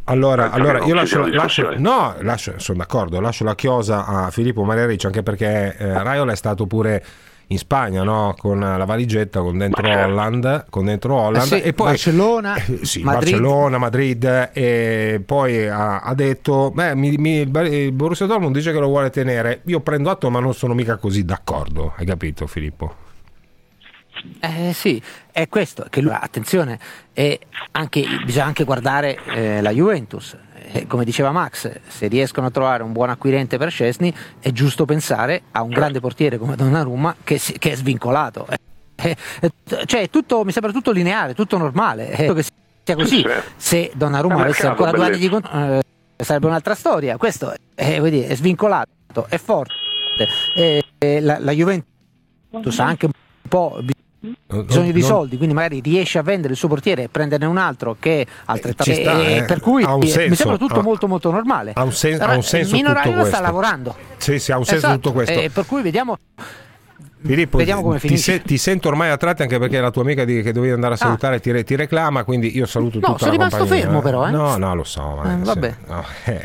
Allora, 0.06 0.52
allora 0.52 0.84
io 0.84 0.94
lascio, 0.94 1.26
lascio, 1.28 1.74
no, 1.78 2.16
lascio, 2.20 2.60
sono 2.60 2.80
d'accordo, 2.80 3.20
lascio 3.20 3.44
la 3.44 3.56
chiosa 3.56 4.06
a 4.06 4.30
Filippo 4.30 4.64
Mariariccio 4.64 5.08
anche 5.08 5.24
perché 5.24 5.76
eh, 5.78 6.04
Raiola 6.04 6.34
è 6.34 6.36
stato 6.36 6.68
pure 6.68 7.04
in 7.48 7.58
Spagna 7.58 8.04
no? 8.04 8.36
con 8.38 8.60
la 8.60 8.86
valigetta 8.86 9.42
con 9.42 9.58
dentro 9.58 9.84
certo. 9.84 10.08
Holland, 10.08 10.66
con 10.70 10.86
dentro 10.86 11.16
Holland 11.16 11.44
eh 11.44 11.48
sì, 11.48 11.62
e 11.62 11.74
poi 11.74 11.88
Barcellona, 11.88 12.56
eh, 12.56 12.80
sì, 12.86 13.04
Madrid. 13.04 13.32
Barcellona, 13.32 13.78
Madrid 13.78 14.50
e 14.54 15.22
poi 15.26 15.68
ha, 15.68 16.00
ha 16.00 16.14
detto 16.14 16.72
beh, 16.72 16.96
mi, 16.96 17.18
mi, 17.18 17.40
il 17.42 17.92
Borussia 17.92 18.26
Dortmund 18.26 18.56
dice 18.56 18.72
che 18.72 18.80
lo 18.80 18.88
vuole 18.88 19.10
tenere 19.10 19.62
io 19.66 19.80
prendo 19.82 20.10
atto 20.10 20.30
ma 20.30 20.40
non 20.40 20.54
sono 20.54 20.74
mica 20.74 20.98
così 20.98 21.26
d'accordo 21.26 21.94
hai 21.98 22.06
capito 22.06 22.48
Filippo? 22.48 23.02
Eh 24.40 24.72
sì, 24.74 25.02
è 25.32 25.50
questo, 25.50 25.88
che 25.90 26.00
lui, 26.00 26.14
attenzione, 26.14 26.80
anche, 27.72 28.06
bisogna 28.24 28.46
anche 28.46 28.64
guardare 28.64 29.18
eh, 29.26 29.62
la 29.62 29.72
Juventus, 29.72 30.38
eh, 30.72 30.88
come 30.88 31.04
diceva 31.06 31.32
Max, 31.32 31.80
se 31.88 32.08
riescono 32.08 32.48
a 32.48 32.52
trovare 32.52 32.84
un 32.84 32.92
buon 32.92 33.10
acquirente 33.10 33.58
per 33.58 33.70
Scesni, 33.70 34.14
è 34.40 34.52
giusto 34.52 34.86
pensare 34.86 35.44
a 35.52 35.62
un 35.62 35.70
grande 35.70 36.00
portiere 36.00 36.38
come 36.38 36.56
Donnarumma 36.56 37.16
che, 37.24 37.38
si, 37.38 37.58
che 37.58 37.72
è 37.72 37.76
svincolato. 37.76 38.48
Eh, 38.96 39.16
eh, 39.42 39.52
cioè, 39.86 40.10
tutto, 40.10 40.44
mi 40.44 40.52
sembra 40.52 40.72
tutto 40.72 40.92
lineare, 40.92 41.34
tutto 41.34 41.58
normale. 41.58 42.12
Eh, 42.12 42.34
che 42.34 42.44
sia 42.84 42.96
così. 42.96 43.26
Se 43.56 43.92
Donnarumma 43.94 44.42
avesse 44.42 44.68
ancora 44.68 44.92
due 44.92 45.06
anni 45.06 45.18
di 45.18 45.30
contratto, 45.30 45.82
eh, 46.16 46.24
sarebbe 46.24 46.48
un'altra 46.48 46.76
storia. 46.76 47.18
Questo 47.18 47.54
è, 47.76 48.00
dire, 48.02 48.28
è 48.28 48.36
svincolato, 48.36 49.26
è 49.28 49.38
forte. 49.38 49.74
La, 51.00 51.40
la 51.40 51.52
Juventus 51.52 52.80
ha 52.80 52.86
anche 52.86 53.06
un 53.06 53.12
po' 53.48 53.80
bisogno 53.82 54.03
di 54.92 55.02
soldi, 55.02 55.36
quindi 55.36 55.54
magari 55.54 55.82
riesce 55.82 56.18
a 56.18 56.22
vendere 56.22 56.54
il 56.54 56.60
suo 56.60 56.70
portiere 56.70 57.04
e 57.04 57.10
prenderne 57.10 57.46
un 57.46 57.58
altro 57.58 57.98
che 58.00 58.22
è 58.22 58.28
altrettanto. 58.46 58.94
Sta, 58.94 59.22
eh. 59.22 59.44
Per 59.44 59.60
cui 59.60 59.86
mi 59.86 60.08
sembra 60.08 60.58
tutto 60.58 60.80
ha, 60.80 60.82
molto 60.82 61.08
molto 61.08 61.30
normale. 61.30 61.72
Ha 61.76 61.84
un, 61.84 61.92
sen- 61.92 62.22
ha 62.22 62.34
un 62.34 62.44
senso. 62.44 62.76
Mino 62.76 62.94
Raiola 62.94 63.26
sta 63.26 63.42
lavorando. 63.42 63.96
Sì, 64.18 64.40
sì, 64.40 64.54
ha 64.54 64.58
un 64.58 64.66
senso 64.66 64.86
esatto. 64.86 65.00
tutto 65.00 65.12
questo. 65.12 65.40
Eh, 65.40 65.50
per 65.50 65.66
cui 65.66 65.82
vediamo 65.82 66.18
Filippo, 67.26 67.58
Vediamo 67.58 67.82
come 67.82 68.00
ti, 68.00 68.18
se, 68.18 68.42
ti, 68.42 68.58
sento 68.58 68.90
ormai 68.90 69.10
a 69.10 69.18
tratti 69.18 69.44
anche 69.44 69.58
perché 69.58 69.80
la 69.80 69.92
tua 69.92 70.02
amica 70.02 70.26
di, 70.26 70.42
che 70.42 70.52
dovevi 70.52 70.74
andare 70.74 70.94
a 70.94 70.96
ah. 70.96 71.00
salutare 71.00 71.38
ah. 71.38 71.40
ti, 71.40 71.64
ti, 71.64 71.76
reclama, 71.76 72.24
quindi 72.24 72.56
io 72.56 72.66
saluto 72.66 73.00
no, 73.00 73.14
tutta 73.14 73.26
la 73.26 73.32
compagnia. 73.32 73.46
No, 73.46 73.50
sono 73.50 73.64
rimasto 73.64 73.82
fermo 73.82 74.02
però, 74.02 74.28
eh? 74.28 74.32
No, 74.32 74.58
no, 74.58 74.76
lo 74.76 74.84
so. 74.84 75.20
Ma, 75.22 75.34
eh, 75.34 75.38
vabbè. 75.38 75.74
No, 75.88 76.04
è, 76.24 76.32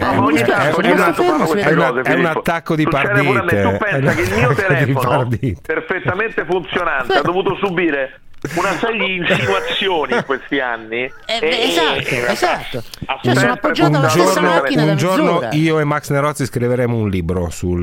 è, 2.02 2.14
un 2.14 2.26
attacco 2.26 2.76
di 2.76 2.84
partite. 2.84 3.62
Tu 3.62 3.76
pensa 3.76 4.14
che 4.14 4.22
il 4.22 4.34
mio 4.34 4.54
telefono 4.54 5.28
perfettamente 5.60 6.46
funzionante 6.48 7.14
ha 7.14 7.22
dovuto 7.22 7.56
subire 7.56 8.20
una 8.54 8.76
serie 8.78 9.06
di 9.06 9.16
insinuazioni 9.16 10.14
in 10.14 10.24
questi 10.24 10.60
anni. 10.60 11.02
Eh, 11.02 11.38
beh, 11.40 11.62
esatto, 11.62 12.08
e, 12.08 12.32
esatto. 12.32 12.82
Cioè, 13.22 13.34
sono 13.34 13.52
appoggiato 13.52 13.96
alla 13.96 14.08
stessa 14.08 14.40
macchina 14.40 14.84
un 14.84 14.96
giorno 14.96 15.48
io 15.52 15.80
e 15.80 15.84
Max 15.84 16.10
Nerozzi 16.10 16.46
scriveremo 16.46 16.96
un 16.96 17.08
libro 17.08 17.50
sul, 17.50 17.80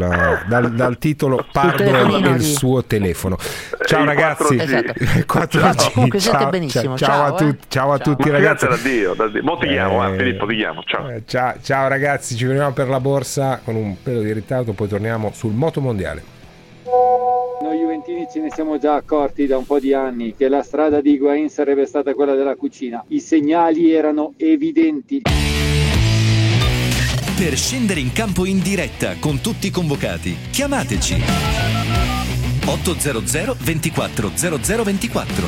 dal, 0.47 0.71
dal, 0.71 0.97
titolo 0.97 1.45
Pardo 1.51 1.83
e 1.83 2.29
il 2.29 2.41
suo 2.41 2.83
telefono. 2.85 3.37
Ciao 3.85 4.01
il 4.01 4.07
ragazzi. 4.07 4.55
4G. 4.55 5.25
4G. 5.25 5.93
Comunque 5.93 6.19
ciao, 6.19 6.49
benissimo. 6.49 6.97
Ciao, 6.97 7.07
ciao, 7.07 7.25
a, 7.25 7.31
tu, 7.33 7.45
ciao, 7.45 7.59
ciao 7.67 7.91
a 7.91 7.97
tutti 7.99 8.29
ragazzi. 8.29 8.67
Da 8.67 8.77
Dio, 8.77 9.13
da 9.13 9.27
Dio. 9.27 9.43
Mo 9.43 9.57
ti 9.57 9.67
chiamo, 9.67 10.07
eh, 10.07 10.17
Filippo, 10.17 10.45
ti 10.45 10.55
chiamo. 10.55 10.83
Ciao. 10.85 11.09
Eh, 11.09 11.23
ciao. 11.25 11.55
ciao 11.61 11.87
ragazzi, 11.87 12.35
ci 12.35 12.45
vediamo 12.45 12.71
per 12.71 12.87
la 12.87 12.99
borsa 12.99 13.59
con 13.63 13.75
un 13.75 14.01
pelo 14.01 14.21
di 14.21 14.31
ritardo, 14.31 14.71
poi 14.73 14.87
torniamo 14.87 15.31
sul 15.33 15.53
moto 15.53 15.81
mondiale. 15.81 16.34
Noi 17.95 18.03
Juventini 18.03 18.27
ce 18.29 18.39
ne 18.41 18.51
siamo 18.51 18.77
già 18.77 18.95
accorti 18.95 19.45
da 19.45 19.57
un 19.57 19.65
po' 19.65 19.79
di 19.79 19.93
anni 19.93 20.35
che 20.35 20.49
la 20.49 20.63
strada 20.63 20.99
di 20.99 21.11
Higuain 21.11 21.49
sarebbe 21.49 21.85
stata 21.85 22.13
quella 22.13 22.35
della 22.35 22.55
cucina. 22.55 23.03
I 23.07 23.21
segnali 23.21 23.93
erano 23.93 24.33
evidenti. 24.35 25.21
Per 27.37 27.55
scendere 27.55 28.01
in 28.01 28.11
campo 28.11 28.45
in 28.45 28.61
diretta 28.61 29.15
con 29.19 29.39
tutti 29.39 29.67
i 29.67 29.69
convocati, 29.69 30.35
chiamateci 30.51 31.21
800 32.65 33.55
24 33.61 34.31
0024. 34.35 35.47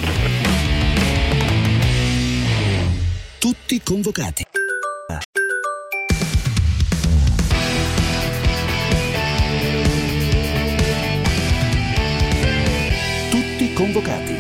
Tutti 3.40 3.82
convocati. 3.84 4.44
Convocati. 13.78 14.36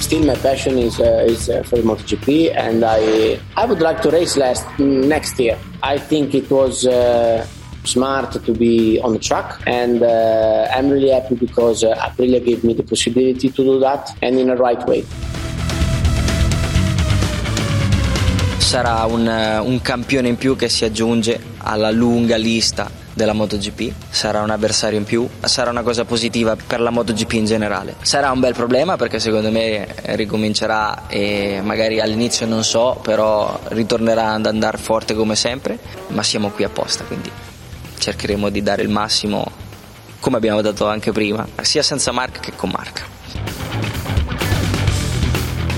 Still, 0.00 0.26
my 0.26 0.34
passion 0.36 0.78
is 0.78 1.00
uh, 1.00 1.24
is 1.26 1.48
uh, 1.48 1.62
for 1.62 1.78
MotoGP, 1.78 2.54
and 2.54 2.84
I 2.84 3.40
I 3.56 3.64
would 3.64 3.80
like 3.80 4.02
to 4.02 4.10
race 4.10 4.36
last 4.36 4.66
next 4.78 5.40
year. 5.40 5.58
I 5.82 5.96
think 5.98 6.34
it 6.34 6.50
was. 6.50 6.86
Uh, 6.86 7.46
smart 7.86 8.32
to 8.32 8.52
be 8.52 9.00
on 9.00 9.12
the 9.12 9.18
track 9.20 9.62
and 9.64 10.02
uh, 10.02 10.66
I'm 10.74 10.90
really 10.90 11.10
happy 11.10 11.36
because 11.36 11.84
uh, 11.84 11.94
Aprilia 11.94 12.44
gave 12.44 12.64
me 12.64 12.74
the 12.74 12.82
possibility 12.82 13.48
to 13.48 13.62
do 13.62 13.78
that 13.78 14.10
and 14.22 14.40
in 14.40 14.48
the 14.48 14.56
right 14.56 14.84
way. 14.88 15.04
Sarà 18.66 19.04
un, 19.04 19.24
un 19.62 19.80
campione 19.80 20.26
in 20.26 20.36
più 20.36 20.56
che 20.56 20.68
si 20.68 20.84
aggiunge 20.84 21.38
alla 21.58 21.92
lunga 21.92 22.34
lista 22.36 22.90
della 23.14 23.32
MotoGP, 23.32 23.92
sarà 24.10 24.42
un 24.42 24.50
avversario 24.50 24.98
in 24.98 25.04
più, 25.04 25.26
sarà 25.40 25.70
una 25.70 25.82
cosa 25.82 26.04
positiva 26.04 26.56
per 26.56 26.80
la 26.80 26.90
MotoGP 26.90 27.32
in 27.34 27.44
generale. 27.44 27.94
Sarà 28.02 28.32
un 28.32 28.40
bel 28.40 28.54
problema 28.54 28.96
perché 28.96 29.20
secondo 29.20 29.52
me 29.52 29.86
ricomincerà 30.16 31.06
e 31.06 31.60
magari 31.62 32.00
all'inizio 32.00 32.44
non 32.44 32.64
so, 32.64 32.98
però 33.02 33.56
ritornerà 33.68 34.32
ad 34.32 34.46
andare 34.46 34.78
forte 34.78 35.14
come 35.14 35.36
sempre, 35.36 35.78
ma 36.08 36.24
siamo 36.24 36.50
qui 36.50 36.64
apposta, 36.64 37.04
quindi 37.04 37.30
cercheremo 37.98 38.48
di 38.48 38.64
dare 38.64 38.82
il 38.82 38.88
massimo 38.88 39.48
come 40.18 40.38
abbiamo 40.38 40.60
dato 40.60 40.88
anche 40.88 41.12
prima, 41.12 41.46
sia 41.62 41.84
senza 41.84 42.10
marca 42.10 42.40
che 42.40 42.50
con 42.56 42.70
marca. 42.70 43.15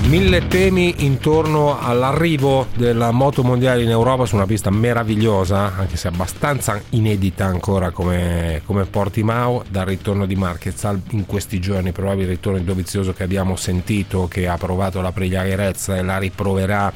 Mille 0.09 0.47
temi 0.47 1.05
intorno 1.05 1.79
all'arrivo 1.79 2.65
della 2.75 3.11
moto 3.11 3.43
mondiale 3.43 3.83
in 3.83 3.91
Europa 3.91 4.25
su 4.25 4.33
una 4.33 4.47
pista 4.47 4.71
meravigliosa, 4.71 5.75
anche 5.77 5.97
se 5.97 6.07
abbastanza 6.07 6.81
inedita 6.89 7.45
ancora 7.45 7.91
come, 7.91 8.63
come 8.65 8.85
Portimao, 8.85 9.63
dal 9.69 9.85
ritorno 9.85 10.25
di 10.25 10.35
Marquez 10.35 10.83
in 11.11 11.27
questi 11.27 11.59
giorni, 11.59 11.91
probabile 11.91 12.29
ritorno 12.29 12.57
Dovizioso 12.57 13.13
che 13.13 13.21
abbiamo 13.21 13.55
sentito, 13.55 14.27
che 14.27 14.47
ha 14.47 14.57
provato 14.57 14.99
la 14.99 15.11
Pregliarezza 15.11 15.95
e 15.95 16.01
la 16.01 16.17
riproverà 16.17 16.91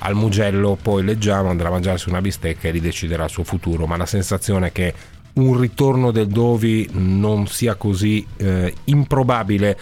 al 0.00 0.14
Mugello, 0.14 0.76
poi 0.80 1.02
leggiamo, 1.02 1.48
andrà 1.48 1.68
a 1.68 1.70
mangiarsi 1.70 2.10
una 2.10 2.20
bistecca 2.20 2.68
e 2.68 2.72
rideciderà 2.72 3.24
il 3.24 3.30
suo 3.30 3.44
futuro, 3.44 3.86
ma 3.86 3.96
la 3.96 4.04
sensazione 4.04 4.66
è 4.66 4.72
che 4.72 4.92
un 5.34 5.58
ritorno 5.58 6.10
del 6.10 6.26
Dovi 6.26 6.86
non 6.92 7.46
sia 7.46 7.76
così 7.76 8.26
eh, 8.36 8.74
improbabile 8.84 9.78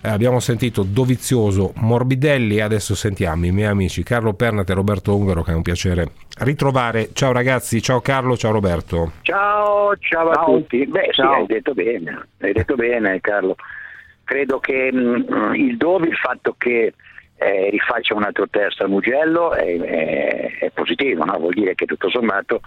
eh, 0.00 0.08
abbiamo 0.08 0.40
sentito 0.40 0.82
Dovizioso, 0.82 1.72
Morbidelli 1.76 2.56
e 2.56 2.62
adesso 2.62 2.94
sentiamo 2.94 3.46
i 3.46 3.50
miei 3.50 3.68
amici 3.68 4.02
Carlo 4.02 4.32
Pernat 4.34 4.70
e 4.70 4.74
Roberto 4.74 5.16
Ungaro 5.16 5.42
che 5.42 5.52
è 5.52 5.54
un 5.54 5.62
piacere 5.62 6.10
ritrovare. 6.38 7.10
Ciao 7.12 7.32
ragazzi, 7.32 7.82
ciao 7.82 8.00
Carlo, 8.00 8.36
ciao 8.36 8.52
Roberto. 8.52 9.12
Ciao, 9.22 9.96
ciao, 9.96 10.32
ciao. 10.32 10.42
a 10.42 10.44
tutti. 10.44 10.86
Beh 10.86 11.10
ciao. 11.12 11.34
sì, 11.34 11.40
hai 11.40 11.46
detto 11.46 11.74
bene, 11.74 12.26
hai 12.40 12.52
detto 12.52 12.74
bene 12.74 13.20
Carlo. 13.20 13.56
Credo 14.24 14.60
che 14.60 14.92
mh, 14.92 15.26
mm, 15.32 15.54
il 15.54 15.76
Dovi, 15.76 16.08
il 16.08 16.16
fatto 16.16 16.54
che 16.56 16.92
eh, 17.36 17.68
rifaccia 17.70 18.14
un 18.14 18.24
altro 18.24 18.48
test 18.48 18.80
al 18.80 18.90
Mugello 18.90 19.52
è, 19.52 19.78
è, 19.80 20.58
è 20.58 20.70
positivo, 20.70 21.24
no? 21.24 21.38
vuol 21.38 21.54
dire 21.54 21.74
che 21.74 21.86
tutto 21.86 22.08
sommato 22.10 22.60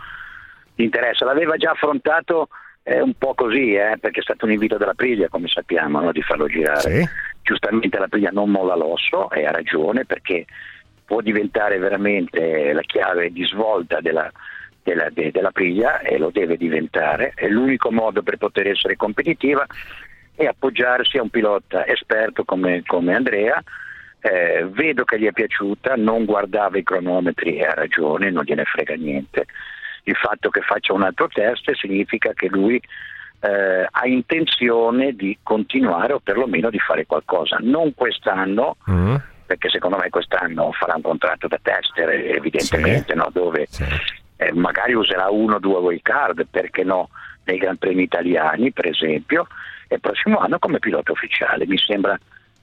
gli 0.76 0.84
interessa. 0.84 1.26
L'aveva 1.26 1.56
già 1.58 1.72
affrontato 1.72 2.48
è 2.84 3.00
un 3.00 3.14
po' 3.14 3.34
così, 3.36 3.74
eh, 3.74 3.98
perché 4.00 4.20
è 4.20 4.24
stato 4.24 4.46
un 4.46 4.52
invito 4.52 4.78
della 4.78 4.94
Priglia, 4.94 5.30
come 5.30 5.48
sappiamo, 5.48 6.02
no, 6.02 6.12
di 6.12 6.22
farlo 6.22 6.48
girare. 6.48 6.80
Sì. 6.80 7.10
Giustamente 7.44 7.98
la 7.98 8.08
Priglia 8.08 8.32
non 8.32 8.50
molla 8.50 8.76
l'osso 8.76 9.30
e 9.32 9.46
ha 9.46 9.52
ragione 9.52 10.06
perché 10.06 10.46
può 11.06 11.22
diventare 11.22 11.78
veramente 11.78 12.74
la 12.74 12.82
chiave 12.82 13.32
di 13.32 13.44
svolta 13.46 14.00
della, 14.00 14.32
della, 14.82 15.10
de, 15.10 15.32
della 15.32 15.52
Priglia 15.52 16.00
e 16.00 16.18
lo 16.18 16.32
deve 16.32 16.58
diventare. 16.58 17.34
È 17.36 17.48
l'unico 17.48 17.92
modo 17.92 18.24
per 18.24 18.38
poter 18.38 18.68
essere 18.68 18.96
competitiva 18.96 19.66
e 20.36 20.48
appoggiarsi 20.48 21.18
a 21.18 21.22
un 21.22 21.30
pilota 21.30 21.86
esperto 21.86 22.44
come, 22.44 22.82
come 22.86 23.16
Andrea. 23.16 23.62
Eh, 24.24 24.68
vedo 24.70 25.04
che 25.04 25.20
gli 25.20 25.26
è 25.26 25.32
piaciuta, 25.32 25.96
non 25.96 26.26
guardava 26.26 26.78
i 26.78 26.84
cronometri 26.84 27.58
e 27.58 27.66
ha 27.66 27.74
ragione, 27.74 28.30
non 28.30 28.44
gliene 28.44 28.66
frega 28.66 28.96
niente 28.96 29.46
il 30.04 30.16
fatto 30.16 30.50
che 30.50 30.62
faccia 30.62 30.94
un 30.94 31.04
altro 31.04 31.28
test 31.28 31.72
significa 31.74 32.34
che 32.34 32.48
lui 32.48 32.82
eh, 33.42 33.88
ha 33.90 34.06
intenzione 34.06 35.14
di 35.14 35.38
continuare 35.42 36.14
o 36.14 36.20
perlomeno 36.20 36.70
di 36.70 36.80
fare 36.80 37.06
qualcosa. 37.06 37.58
Non 37.60 37.94
quest'anno, 37.94 38.78
mm. 38.90 39.16
perché 39.46 39.70
secondo 39.70 39.98
me 39.98 40.10
quest'anno 40.10 40.72
farà 40.72 40.96
un 40.96 41.02
contratto 41.02 41.48
da 41.48 41.60
tester 41.62 42.10
evidentemente, 42.10 43.14
sì. 43.14 43.18
no? 43.18 43.30
dove 43.32 43.66
sì. 43.68 43.86
eh, 44.38 44.54
magari 44.54 44.94
userà 44.94 45.30
uno 45.30 45.56
o 45.56 45.60
due 45.60 45.80
wild 45.80 46.02
card, 46.02 46.48
perché 46.50 46.84
no, 46.84 47.10
nei 47.46 47.58
Gran 47.58 47.78
Premi 47.78 48.04
italiani 48.04 48.72
per 48.72 48.88
esempio, 48.88 49.48
e 49.88 49.96
il 49.96 50.02
prossimo 50.02 50.38
anno 50.38 50.60
come 50.60 50.80
pilota 50.80 51.12
ufficiale. 51.12 51.66
Mi 51.66 51.78
sembra 51.78 52.18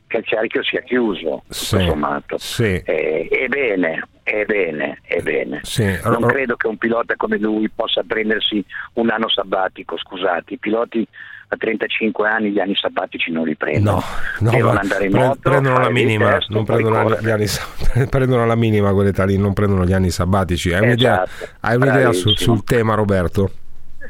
che 0.09 0.17
il 0.17 0.27
cerchio 0.27 0.63
sia 0.65 0.81
chiuso, 0.81 1.45
sì, 1.49 1.79
sommato. 1.79 2.39
Sì. 2.39 2.83
Eh, 2.85 3.29
ebbene, 3.31 4.09
ebbene, 4.25 4.99
ebbene. 5.03 5.61
Sì. 5.63 5.85
Non 6.03 6.27
credo 6.27 6.57
che 6.57 6.67
un 6.67 6.77
pilota 6.77 7.15
come 7.17 7.39
lui 7.39 7.69
possa 7.69 8.03
prendersi 8.05 8.65
un 8.95 9.11
anno 9.11 9.29
sabbatico, 9.29 9.97
scusate, 9.97 10.55
i 10.55 10.59
piloti 10.59 11.07
a 11.51 11.57
35 11.57 12.29
anni 12.29 12.51
gli 12.51 12.59
anni 12.59 12.75
sabbatici 12.75 13.31
non 13.31 13.47
li 13.47 13.55
prendono. 13.55 14.03
No, 14.41 14.51
no, 14.51 14.51
Devono 14.51 14.79
andare 14.81 15.05
in 15.07 15.13
moto, 15.13 15.39
prendono 15.41 15.79
la 15.79 15.91
minima, 15.91 16.31
testo, 16.33 16.53
non 16.53 16.65
prendono, 16.65 17.21
gli 17.21 17.31
anni, 17.31 17.47
prendono 18.11 18.47
la 18.47 18.55
minima 18.55 18.93
quell'età 18.93 19.25
lì, 19.25 19.39
non 19.39 19.53
prendono 19.53 19.85
gli 19.85 19.93
anni 19.93 20.11
sabbatici. 20.11 20.73
Hai 20.73 20.83
un'idea, 20.83 21.25
esatto, 21.25 21.53
hai 21.61 21.77
un'idea 21.77 22.13
sul, 22.13 22.37
sul 22.37 22.65
tema 22.65 22.95
Roberto? 22.95 23.51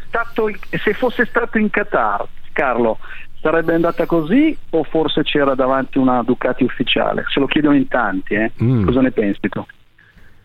Stato, 0.08 0.50
se 0.70 0.94
fosse 0.94 1.26
stato 1.26 1.58
in 1.58 1.70
Qatar, 1.70 2.26
Carlo, 2.52 2.98
sarebbe 3.40 3.74
andata 3.74 4.07
così 4.07 4.57
o 4.70 4.83
forse 4.85 5.22
c'era 5.22 5.55
davanti 5.55 5.98
una 5.98 6.22
Ducati 6.22 6.64
ufficiale? 6.64 7.24
Se 7.29 7.40
lo 7.40 7.46
chiedono 7.46 7.77
in 7.77 7.88
tanti, 7.88 8.35
eh? 8.35 8.53
mm. 8.62 8.85
cosa 8.85 9.01
ne 9.01 9.11
pensi 9.11 9.48
tu? 9.48 9.64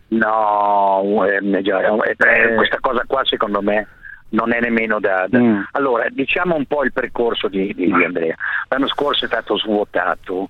No, 0.08 1.24
eh, 1.26 1.38
eh, 1.42 2.54
questa 2.54 2.78
cosa 2.80 3.04
qua 3.06 3.24
secondo 3.24 3.62
me 3.62 3.88
non 4.30 4.52
è 4.52 4.60
nemmeno 4.60 5.00
da... 5.00 5.26
da... 5.28 5.38
Mm. 5.38 5.62
Allora, 5.72 6.06
diciamo 6.10 6.54
un 6.54 6.66
po' 6.66 6.84
il 6.84 6.92
percorso 6.92 7.48
di, 7.48 7.72
di, 7.74 7.92
di 7.92 8.04
Andrea. 8.04 8.36
L'anno 8.68 8.88
scorso 8.88 9.24
è 9.24 9.28
stato 9.28 9.56
svuotato 9.56 10.48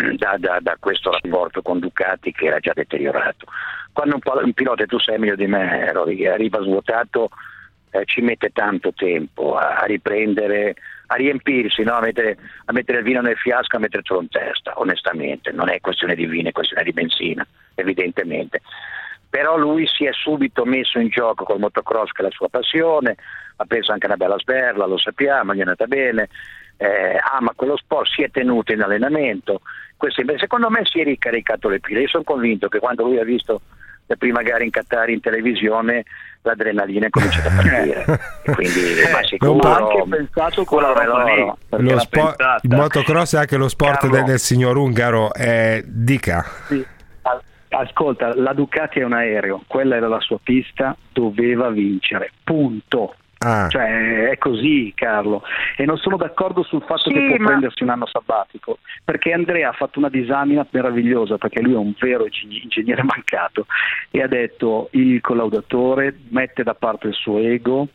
mm, 0.00 0.14
da, 0.14 0.36
da, 0.38 0.58
da, 0.60 0.76
questo 0.78 1.10
rapporto 1.10 1.62
con 1.62 1.78
Ducati 1.78 2.32
che 2.32 2.46
era 2.46 2.58
già 2.58 2.72
deteriorato. 2.74 3.46
Quando 3.92 4.14
un, 4.14 4.44
un 4.44 4.52
pilota, 4.52 4.86
tu 4.86 4.98
sai 4.98 5.18
meglio 5.18 5.36
di 5.36 5.46
me, 5.46 5.88
arriva 5.90 6.62
svuotato, 6.62 7.30
eh, 7.90 8.04
ci 8.06 8.22
mette 8.22 8.50
tanto 8.50 8.92
tempo 8.94 9.56
a, 9.56 9.76
a 9.76 9.84
riprendere 9.84 10.74
a 11.12 11.16
riempirsi, 11.16 11.82
no? 11.82 11.94
a, 11.94 12.00
mettere, 12.00 12.36
a, 12.64 12.72
mettere, 12.72 12.98
il 12.98 13.04
vino 13.04 13.20
nel 13.20 13.36
fiasco, 13.36 13.76
a 13.76 13.80
mettercelo 13.80 14.22
in 14.22 14.28
testa, 14.28 14.72
onestamente, 14.76 15.52
non 15.52 15.68
è 15.68 15.80
questione 15.80 16.14
di 16.14 16.26
vino, 16.26 16.48
è 16.48 16.52
questione 16.52 16.82
di 16.84 16.92
benzina, 16.92 17.46
evidentemente. 17.74 18.62
Però 19.28 19.56
lui 19.58 19.86
si 19.86 20.04
è 20.04 20.12
subito 20.12 20.64
messo 20.64 20.98
in 20.98 21.08
gioco 21.08 21.44
col 21.44 21.58
motocross 21.58 22.12
che 22.12 22.22
è 22.22 22.24
la 22.24 22.30
sua 22.30 22.48
passione, 22.48 23.16
ha 23.56 23.64
preso 23.66 23.92
anche 23.92 24.06
una 24.06 24.16
bella 24.16 24.38
sberla, 24.38 24.86
lo 24.86 24.98
sappiamo, 24.98 25.54
gli 25.54 25.58
è 25.58 25.62
andata 25.62 25.86
bene, 25.86 26.28
eh, 26.78 27.18
ama 27.32 27.52
quello 27.54 27.76
sport, 27.76 28.10
si 28.10 28.22
è 28.22 28.30
tenuto 28.30 28.72
in 28.72 28.82
allenamento, 28.82 29.60
Questo, 29.96 30.22
secondo 30.36 30.70
me 30.70 30.80
si 30.84 31.00
è 31.00 31.04
ricaricato 31.04 31.68
le 31.68 31.80
pile, 31.80 32.00
io 32.00 32.08
sono 32.08 32.24
convinto 32.24 32.68
che 32.68 32.78
quando 32.78 33.04
lui 33.04 33.18
ha 33.18 33.24
visto 33.24 33.60
la 34.06 34.16
prima 34.16 34.42
gara 34.42 34.64
in 34.64 34.70
Qatar 34.70 35.10
in 35.10 35.20
televisione 35.20 36.04
l'adrenalina 36.42 37.06
è 37.06 37.10
cominciato 37.10 37.48
a 37.48 37.52
partire. 37.52 38.04
Quindi 38.54 38.80
eh, 39.00 39.26
sicuro, 39.26 39.68
ho 39.68 39.74
anche 39.74 40.04
pensato 40.08 40.64
con 40.64 40.82
la 40.82 41.04
loro, 41.04 41.58
lo 41.68 41.98
sport, 41.98 42.40
il 42.62 42.74
motocross 42.74 43.34
è 43.34 43.38
anche 43.38 43.56
lo 43.56 43.68
sport 43.68 44.08
del, 44.08 44.24
del, 44.24 44.38
signor 44.38 44.76
Ungaro 44.76 45.32
eh, 45.34 45.82
dica. 45.86 46.44
Sì. 46.66 46.84
ascolta 47.70 48.34
la 48.34 48.52
Ducati 48.52 49.00
è 49.00 49.04
un 49.04 49.14
aereo 49.14 49.62
quella 49.66 49.96
era 49.96 50.06
la 50.06 50.20
sua 50.20 50.38
pista 50.42 50.94
doveva 51.10 51.70
vincere 51.70 52.30
punto 52.44 53.14
Ah. 53.44 53.68
Cioè, 53.68 54.28
è 54.30 54.38
così, 54.38 54.92
Carlo. 54.94 55.42
E 55.76 55.84
non 55.84 55.96
sono 55.96 56.16
d'accordo 56.16 56.62
sul 56.62 56.82
fatto 56.82 57.10
sì, 57.10 57.12
che 57.12 57.26
può 57.26 57.36
ma... 57.38 57.46
prendersi 57.46 57.82
un 57.82 57.90
anno 57.90 58.06
sabbatico, 58.06 58.78
perché 59.04 59.32
Andrea 59.32 59.70
ha 59.70 59.72
fatto 59.72 59.98
una 59.98 60.08
disamina 60.08 60.66
meravigliosa, 60.70 61.38
perché 61.38 61.60
lui 61.60 61.74
è 61.74 61.76
un 61.76 61.94
vero 61.98 62.26
ingegnere 62.48 63.02
mancato, 63.04 63.66
e 64.10 64.22
ha 64.22 64.28
detto 64.28 64.88
il 64.92 65.20
collaudatore 65.20 66.16
mette 66.28 66.62
da 66.62 66.74
parte 66.74 67.08
il 67.08 67.14
suo 67.14 67.38
ego, 67.38 67.88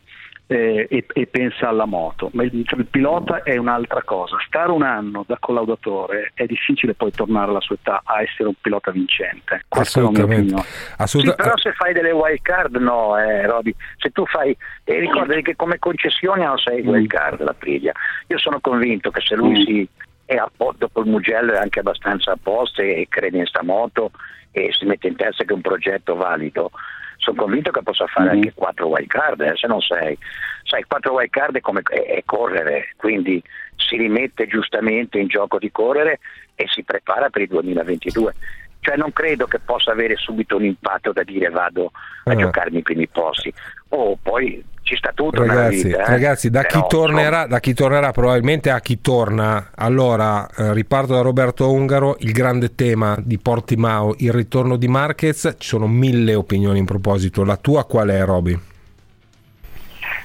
eh, 0.50 0.86
e, 0.88 1.04
e, 1.06 1.26
pensa 1.26 1.68
alla 1.68 1.84
moto, 1.84 2.30
ma 2.32 2.42
il, 2.42 2.50
il, 2.54 2.86
pilota 2.90 3.42
è 3.42 3.58
un'altra 3.58 4.02
cosa. 4.02 4.38
Stare 4.46 4.70
un 4.70 4.82
anno 4.82 5.22
da 5.26 5.36
collaudatore 5.38 6.32
è 6.32 6.46
difficile 6.46 6.94
poi 6.94 7.10
tornare 7.10 7.50
alla 7.50 7.60
sua 7.60 7.74
età 7.74 8.00
a 8.02 8.22
essere 8.22 8.48
un 8.48 8.54
pilota 8.58 8.90
vincente. 8.90 9.64
Questa 9.68 10.00
Assolutamente. 10.00 10.64
Sì, 11.04 11.34
però 11.34 11.56
se 11.58 11.72
fai 11.72 11.92
delle 11.92 12.12
wild 12.12 12.40
card, 12.40 12.76
no, 12.76 13.18
eh, 13.18 13.46
Roby. 13.46 13.74
Se 13.98 14.08
tu 14.08 14.24
fai, 14.24 14.56
eh, 14.84 14.98
ricordati 14.98 15.42
che 15.42 15.54
come 15.54 15.78
concessione 15.78 16.46
non 16.46 16.56
sei 16.56 16.82
mm. 16.82 16.88
wild 16.88 17.06
card 17.08 17.42
la 17.42 17.54
Priglia. 17.54 17.92
Io 18.28 18.38
sono 18.38 18.58
convinto 18.60 19.10
che 19.10 19.20
se 19.20 19.36
lui 19.36 19.50
mm. 19.50 19.64
si 19.64 19.88
è 20.24 20.36
a 20.36 20.50
dopo 20.56 21.00
il 21.00 21.10
Mugello 21.10 21.52
è 21.52 21.58
anche 21.58 21.80
abbastanza 21.80 22.32
a 22.32 22.38
posto 22.42 22.80
e 22.80 23.06
crede 23.10 23.36
in 23.36 23.46
sta 23.46 23.62
moto 23.62 24.12
e 24.50 24.70
si 24.72 24.86
mette 24.86 25.08
in 25.08 25.16
testa 25.16 25.44
che 25.44 25.52
è 25.52 25.54
un 25.54 25.60
progetto 25.60 26.16
valido 26.16 26.70
sono 27.18 27.42
convinto 27.42 27.70
che 27.70 27.82
possa 27.82 28.06
fare 28.06 28.28
mm-hmm. 28.28 28.36
anche 28.36 28.52
4 28.54 28.86
wild 28.86 29.06
card, 29.06 29.40
eh, 29.42 29.56
se 29.56 29.66
non 29.66 29.80
6. 29.80 30.18
Sai, 30.64 30.84
4 30.84 31.12
wild 31.12 31.30
card 31.30 31.56
è 31.56 31.60
come 31.60 31.82
è, 31.82 32.02
è 32.02 32.22
correre, 32.24 32.94
quindi 32.96 33.42
si 33.76 33.96
rimette 33.96 34.46
giustamente 34.46 35.18
in 35.18 35.28
gioco 35.28 35.58
di 35.58 35.70
correre 35.70 36.20
e 36.54 36.66
si 36.68 36.82
prepara 36.82 37.28
per 37.30 37.42
il 37.42 37.48
2022. 37.48 38.34
Cioè 38.80 38.96
non 38.96 39.12
credo 39.12 39.46
che 39.46 39.58
possa 39.58 39.90
avere 39.90 40.16
subito 40.16 40.56
un 40.56 40.64
impatto 40.64 41.12
da 41.12 41.22
dire 41.22 41.50
vado 41.50 41.90
a 42.24 42.32
uh. 42.32 42.36
giocarmi 42.36 42.78
i 42.78 42.82
primi 42.82 43.08
posti. 43.08 43.52
O 43.90 44.16
poi 44.20 44.64
ci 44.88 44.96
sta 44.96 45.12
tutto 45.14 45.44
ragazzi, 45.44 45.82
vita, 45.82 45.98
eh? 45.98 46.06
ragazzi 46.06 46.48
da, 46.48 46.62
Però, 46.62 46.80
chi 46.80 46.96
tornerà, 46.96 47.46
da, 47.46 47.60
chi 47.60 47.74
tornerà, 47.74 48.10
probabilmente 48.10 48.70
a 48.70 48.80
chi 48.80 49.02
torna 49.02 49.68
allora 49.74 50.48
eh, 50.56 50.72
riparto 50.72 51.12
da 51.12 51.20
Roberto 51.20 51.70
Ungaro 51.70 52.16
il 52.20 52.32
grande 52.32 52.74
tema 52.74 53.14
di 53.22 53.38
Portimao 53.38 54.14
il 54.18 54.32
ritorno 54.32 54.76
di 54.76 54.88
Marquez 54.88 55.56
ci 55.58 55.68
sono 55.68 55.86
mille 55.86 56.34
opinioni 56.34 56.78
in 56.78 56.86
proposito 56.86 57.44
la 57.44 57.56
tua 57.56 57.84
qual 57.84 58.08
è 58.08 58.24
Roby? 58.24 58.58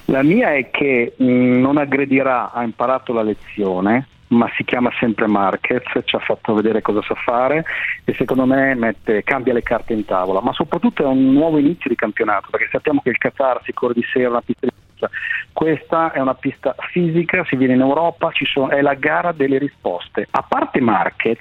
La 0.06 0.24
mia 0.24 0.54
è 0.54 0.70
che 0.70 1.13
mh, 1.16 1.26
mm, 1.26 1.62
non 1.62 1.78
aggredirà, 1.78 2.52
ha 2.52 2.63
imparato 2.63 3.13
la 3.13 3.21
lezione, 3.21 4.08
ma 4.34 4.50
si 4.56 4.63
chiama 4.63 4.92
sempre 5.00 5.27
Marquez, 5.27 5.84
ci 6.04 6.15
ha 6.15 6.19
fatto 6.19 6.54
vedere 6.54 6.82
cosa 6.82 7.02
sa 7.02 7.15
fare 7.15 7.63
e 8.04 8.13
secondo 8.15 8.46
me 8.46 8.73
mette, 8.75 9.23
cambia 9.23 9.54
le 9.54 9.63
carte 9.63 9.94
in 9.94 10.06
tavola, 10.06 10.42
ma 10.42 10.52
soprattutto 10.54 11.04
è 11.04 11.06
un 11.06 11.32
nuovo 11.32 11.58
inizio 11.58 11.90
di 11.90 11.96
campionato 11.96 12.48
perché 12.50 12.67
sappiamo 12.71 13.02
che 13.02 13.10
il 13.10 13.17
Qatar 13.17 13.62
si 13.63 13.73
corre 13.73 13.94
di 13.94 14.04
sera 14.12 14.30
una 14.30 14.42
pista 14.42 14.65
di 14.65 14.73
forza. 14.75 15.10
Questa 15.54 16.12
è 16.12 16.19
una 16.19 16.34
pista 16.34 16.75
fisica, 16.92 17.46
si 17.46 17.56
viene 17.56 17.75
in 17.75 17.82
Europa, 17.82 18.32
sono, 18.52 18.69
è 18.69 18.82
la 18.82 18.96
gara 18.96 19.32
delle 19.32 19.60
risposte. 19.60 20.27
A 20.32 20.42
parte 20.42 20.82
Marquez, 20.82 21.40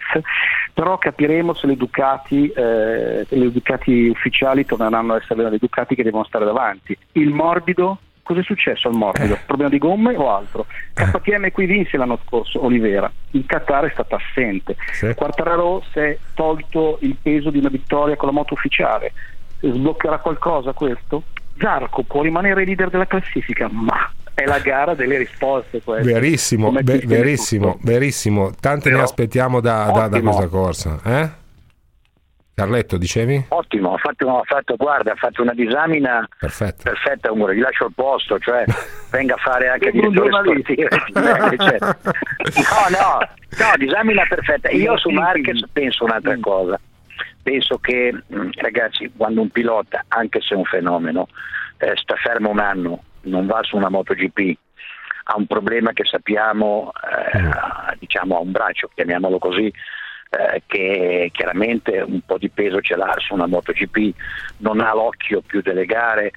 però 0.74 0.98
capiremo 0.98 1.54
se 1.54 1.66
le 1.66 1.76
Ducati, 1.76 2.48
eh, 2.48 3.26
le 3.26 3.50
Ducati 3.50 4.08
ufficiali 4.08 4.66
torneranno 4.66 5.14
a 5.14 5.16
essere 5.16 5.48
le 5.48 5.58
Ducati 5.58 5.94
che 5.94 6.02
devono 6.02 6.24
stare 6.24 6.44
davanti. 6.44 6.96
Il 7.12 7.30
morbido 7.30 7.98
Cosa 8.22 8.40
è 8.40 8.42
successo 8.44 8.88
al 8.88 8.94
morbido? 8.94 9.34
Eh. 9.34 9.38
Problema 9.46 9.70
di 9.70 9.78
gomme 9.78 10.14
o 10.16 10.34
altro? 10.34 10.66
KTM 10.94 11.50
qui 11.50 11.66
vinse 11.66 11.96
l'anno 11.96 12.18
scorso, 12.24 12.64
Olivera. 12.64 13.10
In 13.32 13.44
Qatar 13.46 13.86
è 13.86 13.90
stata 13.92 14.16
assente. 14.16 14.76
Sì. 14.92 15.12
Quartararo 15.14 15.82
si 15.90 15.98
è 15.98 16.18
tolto 16.34 16.98
il 17.00 17.16
peso 17.20 17.50
di 17.50 17.58
una 17.58 17.68
vittoria 17.68 18.16
con 18.16 18.28
la 18.28 18.34
moto 18.34 18.54
ufficiale. 18.54 19.12
Sbloccherà 19.60 20.18
qualcosa 20.18 20.72
questo? 20.72 21.24
Zarco 21.58 22.02
può 22.02 22.22
rimanere 22.22 22.64
leader 22.64 22.90
della 22.90 23.06
classifica, 23.06 23.68
ma 23.70 24.10
è 24.34 24.44
la 24.44 24.58
gara 24.58 24.94
delle 24.94 25.18
risposte. 25.18 25.82
Questa. 25.82 26.10
Verissimo, 26.10 26.70
be- 26.70 27.02
verissimo, 27.04 27.78
verissimo. 27.82 28.52
Tante 28.58 28.84
Però, 28.84 28.98
ne 28.98 29.02
aspettiamo 29.02 29.60
da, 29.60 29.90
da, 29.92 30.08
da 30.08 30.20
questa 30.20 30.46
corsa. 30.48 31.00
Eh? 31.04 31.40
Carletto, 32.54 32.98
dicevi? 32.98 33.46
Ottimo, 33.48 33.94
ha 33.94 33.98
fatto, 33.98 34.38
ha 34.38 34.42
fatto, 34.44 34.76
guarda, 34.76 35.12
ha 35.12 35.16
fatto 35.16 35.40
una 35.40 35.54
disamina 35.54 36.28
perfetta, 36.38 36.90
perfetta 36.90 37.30
amore, 37.30 37.56
gli 37.56 37.60
lascio 37.60 37.86
il 37.86 37.92
posto, 37.94 38.38
cioè 38.38 38.64
venga 39.10 39.34
a 39.34 39.38
fare 39.38 39.68
anche 39.68 39.90
direttore 39.90 40.30
sportivo. 40.30 40.88
cioè. 41.56 41.78
No, 41.80 42.84
no, 42.90 43.18
no, 43.18 43.72
disamina 43.78 44.24
perfetta. 44.28 44.68
Io 44.68 44.98
su 44.98 45.08
Marquez 45.08 45.64
penso 45.72 46.04
un'altra 46.04 46.36
cosa. 46.40 46.78
Penso 47.42 47.78
che, 47.78 48.12
mm, 48.12 48.50
ragazzi, 48.56 49.10
quando 49.16 49.40
un 49.40 49.48
pilota, 49.48 50.04
anche 50.08 50.40
se 50.42 50.54
è 50.54 50.56
un 50.56 50.64
fenomeno, 50.64 51.28
eh, 51.78 51.96
sta 51.96 52.16
fermo 52.16 52.50
un 52.50 52.58
anno, 52.58 53.02
non 53.22 53.46
va 53.46 53.62
su 53.62 53.76
una 53.76 53.88
MotoGP, 53.88 54.58
ha 55.24 55.36
un 55.36 55.46
problema 55.46 55.92
che 55.92 56.04
sappiamo, 56.04 56.92
eh, 57.32 57.38
mm. 57.38 57.50
diciamo, 57.98 58.36
ha 58.36 58.40
un 58.40 58.52
braccio, 58.52 58.90
chiamiamolo 58.94 59.38
così, 59.38 59.72
eh, 60.32 60.62
che 60.66 61.28
chiaramente 61.30 62.00
un 62.00 62.20
po' 62.24 62.38
di 62.38 62.48
peso 62.48 62.80
ce 62.80 62.96
l'ha 62.96 63.14
su 63.18 63.34
una 63.34 63.46
MotoGP, 63.46 64.14
non 64.58 64.80
ha 64.80 64.94
l'occhio 64.94 65.42
più 65.42 65.60
delle 65.60 65.84
gare. 65.84 66.30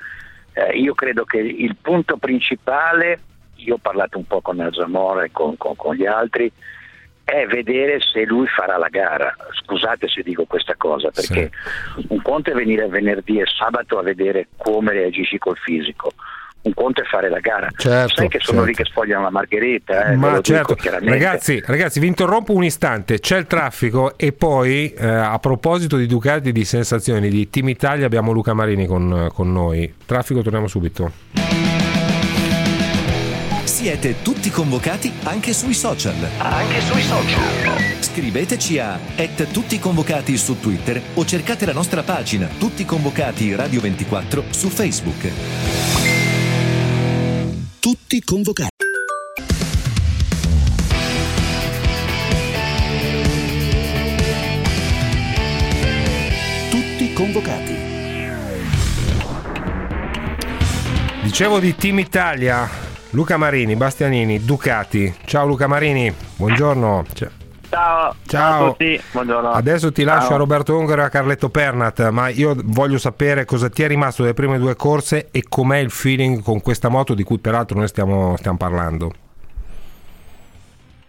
Eh, 0.51 0.77
io 0.77 0.93
credo 0.93 1.23
che 1.23 1.37
il 1.37 1.77
punto 1.81 2.17
principale, 2.17 3.19
io 3.55 3.75
ho 3.75 3.79
parlato 3.81 4.17
un 4.17 4.27
po' 4.27 4.41
con 4.41 4.69
Zamora 4.73 5.23
e 5.23 5.31
con, 5.31 5.55
con, 5.55 5.77
con 5.77 5.95
gli 5.95 6.05
altri, 6.05 6.51
è 7.23 7.45
vedere 7.47 7.99
se 8.01 8.25
lui 8.25 8.47
farà 8.47 8.77
la 8.77 8.89
gara. 8.89 9.33
Scusate 9.63 10.09
se 10.09 10.21
dico 10.23 10.43
questa 10.43 10.75
cosa, 10.75 11.09
perché 11.11 11.49
sì. 11.95 12.05
un 12.09 12.21
conto 12.21 12.51
è 12.51 12.53
venire 12.53 12.87
venerdì 12.87 13.39
e 13.39 13.45
sabato 13.45 13.97
a 13.97 14.03
vedere 14.03 14.49
come 14.57 14.91
reagisci 14.91 15.37
col 15.37 15.57
fisico 15.57 16.11
un 16.65 16.73
conto 16.73 17.01
è 17.01 17.05
fare 17.05 17.29
la 17.29 17.39
gara. 17.39 17.69
Certo, 17.75 18.15
Sai 18.15 18.27
che 18.27 18.39
sono 18.39 18.59
certo. 18.59 18.71
lì 18.71 18.75
che 18.75 18.85
spogliano 18.85 19.23
la 19.23 19.29
margherita. 19.29 20.05
Eh, 20.05 20.15
Ma 20.15 20.41
certo, 20.41 20.75
ragazzi, 21.01 21.61
ragazzi, 21.65 21.99
vi 21.99 22.07
interrompo 22.07 22.53
un 22.53 22.63
istante, 22.63 23.19
c'è 23.19 23.37
il 23.37 23.45
traffico 23.45 24.17
e 24.17 24.31
poi 24.33 24.91
eh, 24.93 25.07
a 25.07 25.37
proposito 25.39 25.97
di 25.97 26.07
Ducati 26.07 26.51
di 26.51 26.65
sensazioni 26.65 27.29
di 27.29 27.49
Team 27.49 27.69
Italia 27.69 28.05
abbiamo 28.05 28.31
Luca 28.31 28.53
Marini 28.53 28.85
con, 28.87 29.29
con 29.33 29.51
noi. 29.51 29.93
Traffico, 30.05 30.41
torniamo 30.41 30.67
subito. 30.67 31.11
Siete 33.63 34.21
tutti 34.23 34.49
convocati 34.49 35.11
anche 35.23 35.53
sui 35.53 35.73
social. 35.73 36.15
Anche 36.39 36.81
sui 36.81 37.01
social. 37.01 37.77
Scriveteci 37.99 38.79
a 38.79 38.97
tutti 39.51 39.77
convocati 39.77 40.37
su 40.37 40.59
Twitter 40.59 40.99
o 41.13 41.25
cercate 41.25 41.65
la 41.65 41.73
nostra 41.73 42.01
pagina 42.01 42.47
Tutti 42.57 42.85
Convocati 42.85 43.53
Radio 43.53 43.81
24 43.81 44.45
su 44.49 44.69
Facebook 44.69 45.84
tutti 47.85 48.19
convocati. 48.23 48.69
Tutti 56.71 57.13
convocati. 57.13 57.75
Dicevo 61.21 61.59
di 61.59 61.75
Team 61.75 61.99
Italia, 61.99 62.67
Luca 63.11 63.37
Marini, 63.37 63.75
Bastianini, 63.75 64.43
Ducati. 64.43 65.13
Ciao 65.23 65.45
Luca 65.45 65.67
Marini, 65.67 66.11
buongiorno. 66.37 67.05
Ciao. 67.13 67.44
Ciao, 67.75 68.15
ciao, 68.25 68.65
a 68.67 68.69
tutti, 68.69 69.01
buongiorno. 69.11 69.51
Adesso 69.51 69.91
ti 69.91 70.05
lascio 70.05 70.27
ciao. 70.27 70.35
a 70.35 70.37
Roberto 70.37 70.77
Ungaro 70.77 71.01
e 71.01 71.03
a 71.03 71.09
Carletto 71.09 71.49
Pernat, 71.49 72.07
ma 72.07 72.29
io 72.29 72.55
voglio 72.63 72.97
sapere 72.97 73.43
cosa 73.43 73.69
ti 73.69 73.83
è 73.83 73.87
rimasto 73.87 74.21
delle 74.21 74.33
prime 74.33 74.57
due 74.57 74.77
corse 74.77 75.27
e 75.29 75.43
com'è 75.49 75.79
il 75.79 75.91
feeling 75.91 76.41
con 76.41 76.61
questa 76.61 76.87
moto 76.87 77.13
di 77.13 77.23
cui 77.23 77.37
peraltro 77.37 77.77
noi 77.77 77.89
stiamo, 77.89 78.37
stiamo 78.37 78.55
parlando. 78.55 79.11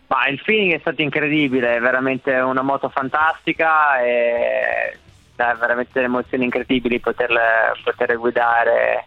Ma 0.08 0.26
il 0.26 0.40
feeling 0.40 0.74
è 0.74 0.78
stato 0.80 1.02
incredibile, 1.02 1.76
è 1.76 1.80
veramente 1.80 2.32
una 2.32 2.62
moto 2.62 2.88
fantastica 2.88 4.00
e 4.02 4.98
dà 5.36 5.56
veramente 5.60 5.90
delle 5.92 6.06
emozioni 6.06 6.44
incredibili 6.44 6.98
poterle, 6.98 7.74
poter 7.84 8.18
guidare 8.18 9.06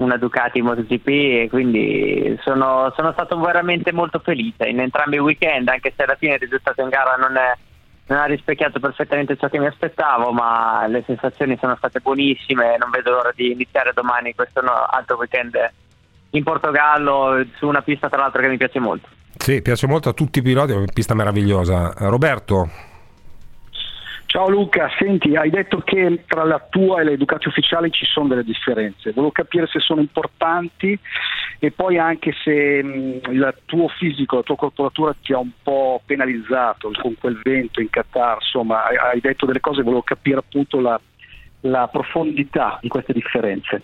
una 0.00 0.16
Ducati 0.16 0.62
MotoGP 0.62 1.08
e 1.08 1.46
quindi 1.50 2.38
sono, 2.42 2.92
sono, 2.96 3.12
stato 3.12 3.38
veramente 3.38 3.92
molto 3.92 4.18
felice 4.18 4.68
in 4.68 4.80
entrambi 4.80 5.16
i 5.16 5.20
weekend, 5.20 5.68
anche 5.68 5.92
se 5.94 6.02
alla 6.02 6.16
fine 6.16 6.34
il 6.34 6.40
risultato 6.40 6.80
in 6.80 6.88
gara 6.88 7.16
non, 7.16 7.36
è, 7.36 7.52
non 8.06 8.18
ha 8.18 8.24
rispecchiato 8.24 8.80
perfettamente 8.80 9.36
ciò 9.36 9.48
che 9.48 9.58
mi 9.58 9.66
aspettavo, 9.66 10.32
ma 10.32 10.86
le 10.86 11.02
sensazioni 11.06 11.56
sono 11.60 11.76
state 11.76 12.00
buonissime, 12.00 12.76
non 12.78 12.90
vedo 12.90 13.10
l'ora 13.10 13.32
di 13.34 13.52
iniziare 13.52 13.92
domani 13.92 14.34
questo 14.34 14.60
altro 14.60 15.16
weekend 15.16 15.56
in 16.30 16.42
Portogallo 16.42 17.44
su 17.56 17.66
una 17.66 17.82
pista 17.82 18.08
tra 18.08 18.18
l'altro 18.18 18.40
che 18.40 18.48
mi 18.48 18.56
piace 18.56 18.78
molto. 18.78 19.08
Sì, 19.36 19.62
piace 19.62 19.86
molto 19.86 20.08
a 20.08 20.12
tutti 20.12 20.38
i 20.38 20.42
piloti, 20.42 20.72
è 20.72 20.76
una 20.76 20.90
pista 20.92 21.14
meravigliosa. 21.14 21.92
Roberto, 21.96 22.68
Ciao 24.30 24.48
Luca, 24.48 24.88
senti, 24.96 25.34
hai 25.34 25.50
detto 25.50 25.78
che 25.78 26.22
tra 26.24 26.44
la 26.44 26.64
tua 26.70 27.00
e 27.00 27.04
le 27.04 27.16
Ducati 27.16 27.48
ufficiali 27.48 27.90
ci 27.90 28.04
sono 28.04 28.28
delle 28.28 28.44
differenze, 28.44 29.10
volevo 29.10 29.32
capire 29.32 29.66
se 29.66 29.80
sono 29.80 30.00
importanti 30.00 30.96
e 31.58 31.72
poi 31.72 31.98
anche 31.98 32.32
se 32.44 32.80
mh, 32.80 33.22
il 33.32 33.54
tuo 33.64 33.88
fisico, 33.88 34.36
la 34.36 34.42
tua 34.42 34.54
corporatura 34.54 35.16
ti 35.20 35.32
ha 35.32 35.38
un 35.38 35.50
po' 35.60 36.00
penalizzato 36.06 36.92
con 37.02 37.16
quel 37.18 37.40
vento 37.42 37.80
in 37.80 37.90
Qatar, 37.90 38.36
insomma 38.40 38.84
hai, 38.84 38.96
hai 38.98 39.20
detto 39.20 39.46
delle 39.46 39.58
cose, 39.58 39.82
volevo 39.82 40.02
capire 40.02 40.38
appunto 40.38 40.78
la, 40.78 41.00
la 41.62 41.88
profondità 41.88 42.78
di 42.80 42.86
queste 42.86 43.12
differenze. 43.12 43.82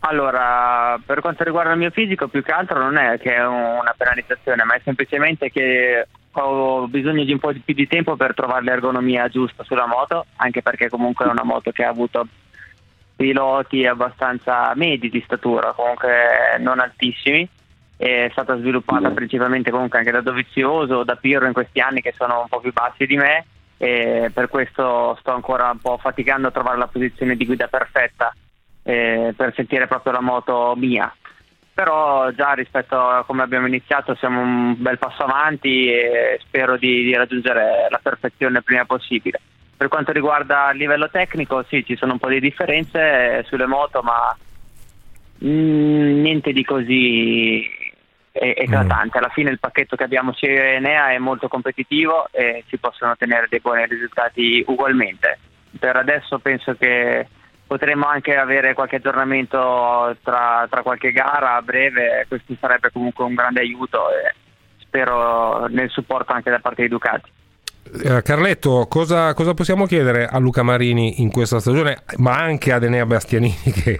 Allora, 0.00 1.00
per 1.02 1.20
quanto 1.20 1.42
riguarda 1.42 1.72
il 1.72 1.78
mio 1.78 1.90
fisico, 1.90 2.28
più 2.28 2.42
che 2.42 2.52
altro 2.52 2.78
non 2.78 2.98
è 2.98 3.18
che 3.18 3.34
è 3.34 3.46
una 3.46 3.94
penalizzazione, 3.96 4.62
ma 4.64 4.74
è 4.74 4.80
semplicemente 4.84 5.50
che 5.50 6.06
ho 6.42 6.86
bisogno 6.88 7.24
di 7.24 7.32
un 7.32 7.38
po' 7.38 7.52
di 7.52 7.60
più 7.60 7.74
di 7.74 7.86
tempo 7.86 8.16
per 8.16 8.34
trovare 8.34 8.64
l'ergonomia 8.64 9.28
giusta 9.28 9.62
sulla 9.64 9.86
moto, 9.86 10.26
anche 10.36 10.62
perché 10.62 10.88
comunque 10.88 11.26
è 11.26 11.28
una 11.28 11.44
moto 11.44 11.70
che 11.70 11.84
ha 11.84 11.88
avuto 11.88 12.26
piloti 13.16 13.86
abbastanza 13.86 14.72
medi 14.74 15.08
di 15.08 15.22
statura, 15.24 15.72
comunque 15.72 16.56
non 16.58 16.80
altissimi. 16.80 17.48
È 17.96 18.28
stata 18.32 18.56
sviluppata 18.58 19.10
principalmente 19.10 19.70
comunque 19.70 19.98
anche 19.98 20.10
da 20.10 20.20
Dovizioso 20.20 21.04
da 21.04 21.14
Pirro 21.14 21.46
in 21.46 21.52
questi 21.52 21.80
anni 21.80 22.00
che 22.00 22.12
sono 22.16 22.40
un 22.40 22.48
po' 22.48 22.58
più 22.58 22.72
bassi 22.72 23.06
di 23.06 23.16
me 23.16 23.46
e 23.76 24.30
per 24.34 24.48
questo 24.48 25.16
sto 25.20 25.32
ancora 25.32 25.70
un 25.70 25.78
po' 25.78 25.96
faticando 25.98 26.48
a 26.48 26.50
trovare 26.50 26.78
la 26.78 26.88
posizione 26.88 27.36
di 27.36 27.46
guida 27.46 27.68
perfetta 27.68 28.34
eh, 28.82 29.32
per 29.36 29.52
sentire 29.54 29.86
proprio 29.86 30.12
la 30.12 30.20
moto 30.20 30.74
mia 30.76 31.12
però 31.74 32.30
già 32.30 32.52
rispetto 32.52 32.96
a 32.96 33.24
come 33.24 33.42
abbiamo 33.42 33.66
iniziato 33.66 34.14
siamo 34.14 34.40
un 34.40 34.76
bel 34.78 34.98
passo 34.98 35.24
avanti 35.24 35.90
e 35.90 36.38
spero 36.40 36.76
di, 36.76 37.02
di 37.02 37.14
raggiungere 37.14 37.88
la 37.90 38.00
perfezione 38.00 38.62
prima 38.62 38.84
possibile. 38.84 39.40
Per 39.76 39.88
quanto 39.88 40.12
riguarda 40.12 40.70
il 40.70 40.78
livello 40.78 41.10
tecnico, 41.10 41.64
sì, 41.68 41.84
ci 41.84 41.96
sono 41.96 42.12
un 42.12 42.18
po' 42.18 42.28
di 42.28 42.38
differenze 42.38 43.44
sulle 43.48 43.66
moto, 43.66 44.02
ma 44.02 44.36
mm, 45.44 46.22
niente 46.22 46.52
di 46.52 46.64
così 46.64 47.68
eclatante. 48.30 49.18
Alla 49.18 49.28
fine 49.30 49.50
il 49.50 49.58
pacchetto 49.58 49.96
che 49.96 50.04
abbiamo 50.04 50.32
sia 50.32 50.74
Enea 50.74 51.10
è 51.10 51.18
molto 51.18 51.48
competitivo 51.48 52.28
e 52.30 52.62
si 52.68 52.78
possono 52.78 53.10
ottenere 53.10 53.46
dei 53.48 53.60
buoni 53.60 53.84
risultati 53.86 54.62
ugualmente. 54.66 55.38
Per 55.76 55.96
adesso 55.96 56.38
penso 56.38 56.76
che 56.76 57.26
potremmo 57.74 58.06
anche 58.06 58.36
avere 58.36 58.72
qualche 58.72 58.96
aggiornamento 58.96 60.16
tra, 60.22 60.64
tra, 60.70 60.82
qualche 60.82 61.10
gara 61.10 61.56
a 61.56 61.62
breve, 61.62 62.24
questo 62.28 62.54
sarebbe 62.60 62.92
comunque 62.92 63.24
un 63.24 63.34
grande 63.34 63.62
aiuto 63.62 64.10
e 64.10 64.32
spero 64.78 65.66
nel 65.66 65.90
supporto 65.90 66.32
anche 66.32 66.50
da 66.50 66.60
parte 66.60 66.82
di 66.82 66.88
Ducati. 66.88 67.30
Eh, 68.04 68.22
Carletto, 68.22 68.86
cosa, 68.88 69.34
cosa, 69.34 69.54
possiamo 69.54 69.86
chiedere 69.86 70.24
a 70.26 70.38
Luca 70.38 70.62
Marini 70.62 71.20
in 71.20 71.32
questa 71.32 71.58
stagione, 71.58 72.04
ma 72.18 72.36
anche 72.36 72.70
ad 72.70 72.84
Enea 72.84 73.06
Bastianini, 73.06 73.56
che, 73.74 73.96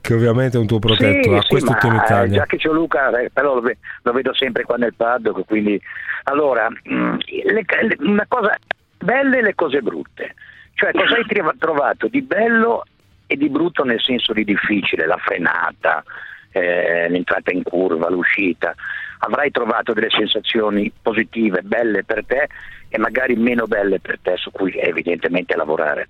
che 0.00 0.14
ovviamente 0.14 0.56
è 0.56 0.60
un 0.60 0.66
tuo 0.66 0.78
protetto, 0.78 1.28
sì, 1.28 1.36
a 1.36 1.42
questo 1.46 1.72
sì, 1.72 1.78
team 1.78 2.00
Italia? 2.02 2.38
Già 2.38 2.46
che 2.46 2.56
c'è 2.56 2.70
Luca, 2.70 3.20
eh, 3.20 3.28
però 3.30 3.60
lo, 3.60 4.12
vedo 4.12 4.32
sempre 4.32 4.62
qua 4.62 4.76
nel 4.76 4.94
paddock, 4.94 5.44
quindi 5.44 5.78
allora, 6.22 6.68
mm, 6.70 7.16
le, 7.26 7.64
le, 7.82 7.96
una 7.98 8.24
cosa 8.26 8.56
belle 8.96 9.40
e 9.40 9.42
le 9.42 9.54
cose 9.54 9.82
brutte. 9.82 10.34
Cioè, 10.72 10.92
cosa 10.92 11.16
hai 11.16 11.58
trovato 11.58 12.08
di 12.08 12.22
bello 12.22 12.84
e 13.30 13.36
di 13.36 13.48
brutto 13.48 13.84
nel 13.84 14.00
senso 14.00 14.32
di 14.32 14.42
difficile, 14.42 15.06
la 15.06 15.16
frenata, 15.16 16.02
eh, 16.50 17.08
l'entrata 17.08 17.52
in 17.52 17.62
curva, 17.62 18.10
l'uscita. 18.10 18.74
Avrai 19.18 19.52
trovato 19.52 19.92
delle 19.92 20.10
sensazioni 20.10 20.90
positive, 21.00 21.62
belle 21.62 22.02
per 22.02 22.24
te 22.26 22.48
e 22.88 22.98
magari 22.98 23.36
meno 23.36 23.66
belle 23.66 24.00
per 24.00 24.18
te 24.20 24.36
su 24.36 24.50
cui 24.50 24.76
evidentemente 24.76 25.54
lavorare. 25.54 26.08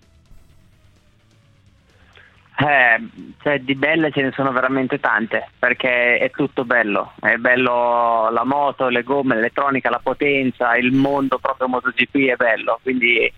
Eh, 2.56 3.34
cioè 3.42 3.58
di 3.58 3.74
belle 3.74 4.10
ce 4.12 4.22
ne 4.22 4.32
sono 4.32 4.50
veramente 4.52 4.98
tante 4.98 5.48
perché 5.58 6.16
è 6.16 6.30
tutto 6.30 6.64
bello, 6.64 7.12
è 7.20 7.36
bello 7.36 8.30
la 8.30 8.44
moto, 8.44 8.88
le 8.88 9.02
gomme, 9.02 9.34
l'elettronica, 9.34 9.90
la 9.90 10.00
potenza, 10.02 10.74
il 10.76 10.92
mondo 10.92 11.38
proprio 11.38 11.68
MotoGP 11.68 12.28
è 12.28 12.36
bello, 12.36 12.78
quindi 12.82 13.30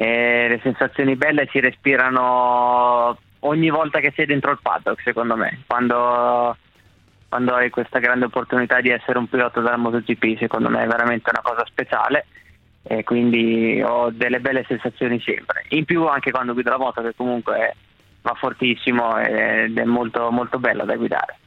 eh, 0.00 0.48
le 0.48 0.60
sensazioni 0.62 1.14
belle 1.14 1.46
si 1.50 1.60
respirano 1.60 3.18
ogni 3.40 3.68
volta 3.68 4.00
che 4.00 4.14
sei 4.16 4.24
dentro 4.24 4.50
il 4.50 4.58
paddock 4.62 5.02
secondo 5.02 5.36
me, 5.36 5.62
quando, 5.66 6.56
quando 7.28 7.54
hai 7.54 7.68
questa 7.68 7.98
grande 7.98 8.24
opportunità 8.24 8.80
di 8.80 8.88
essere 8.88 9.18
un 9.18 9.28
pilota 9.28 9.60
della 9.60 9.76
MotoGP 9.76 10.38
secondo 10.38 10.70
me 10.70 10.84
è 10.84 10.86
veramente 10.86 11.28
una 11.30 11.42
cosa 11.42 11.66
speciale. 11.66 12.26
E 12.82 13.04
quindi 13.04 13.82
ho 13.84 14.08
delle 14.08 14.40
belle 14.40 14.64
sensazioni 14.66 15.20
sempre, 15.20 15.66
in 15.68 15.84
più 15.84 16.06
anche 16.06 16.30
quando 16.30 16.54
guido 16.54 16.70
la 16.70 16.78
moto 16.78 17.02
che 17.02 17.14
comunque... 17.14 17.76
Va 18.22 18.34
fortissimo 18.34 19.18
ed 19.18 19.78
è 19.78 19.84
molto, 19.84 20.30
molto 20.30 20.58
bello 20.58 20.84
da 20.84 20.94
guidare. 20.94 21.38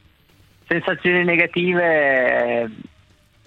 Sensazioni 0.66 1.22
negative, 1.22 2.68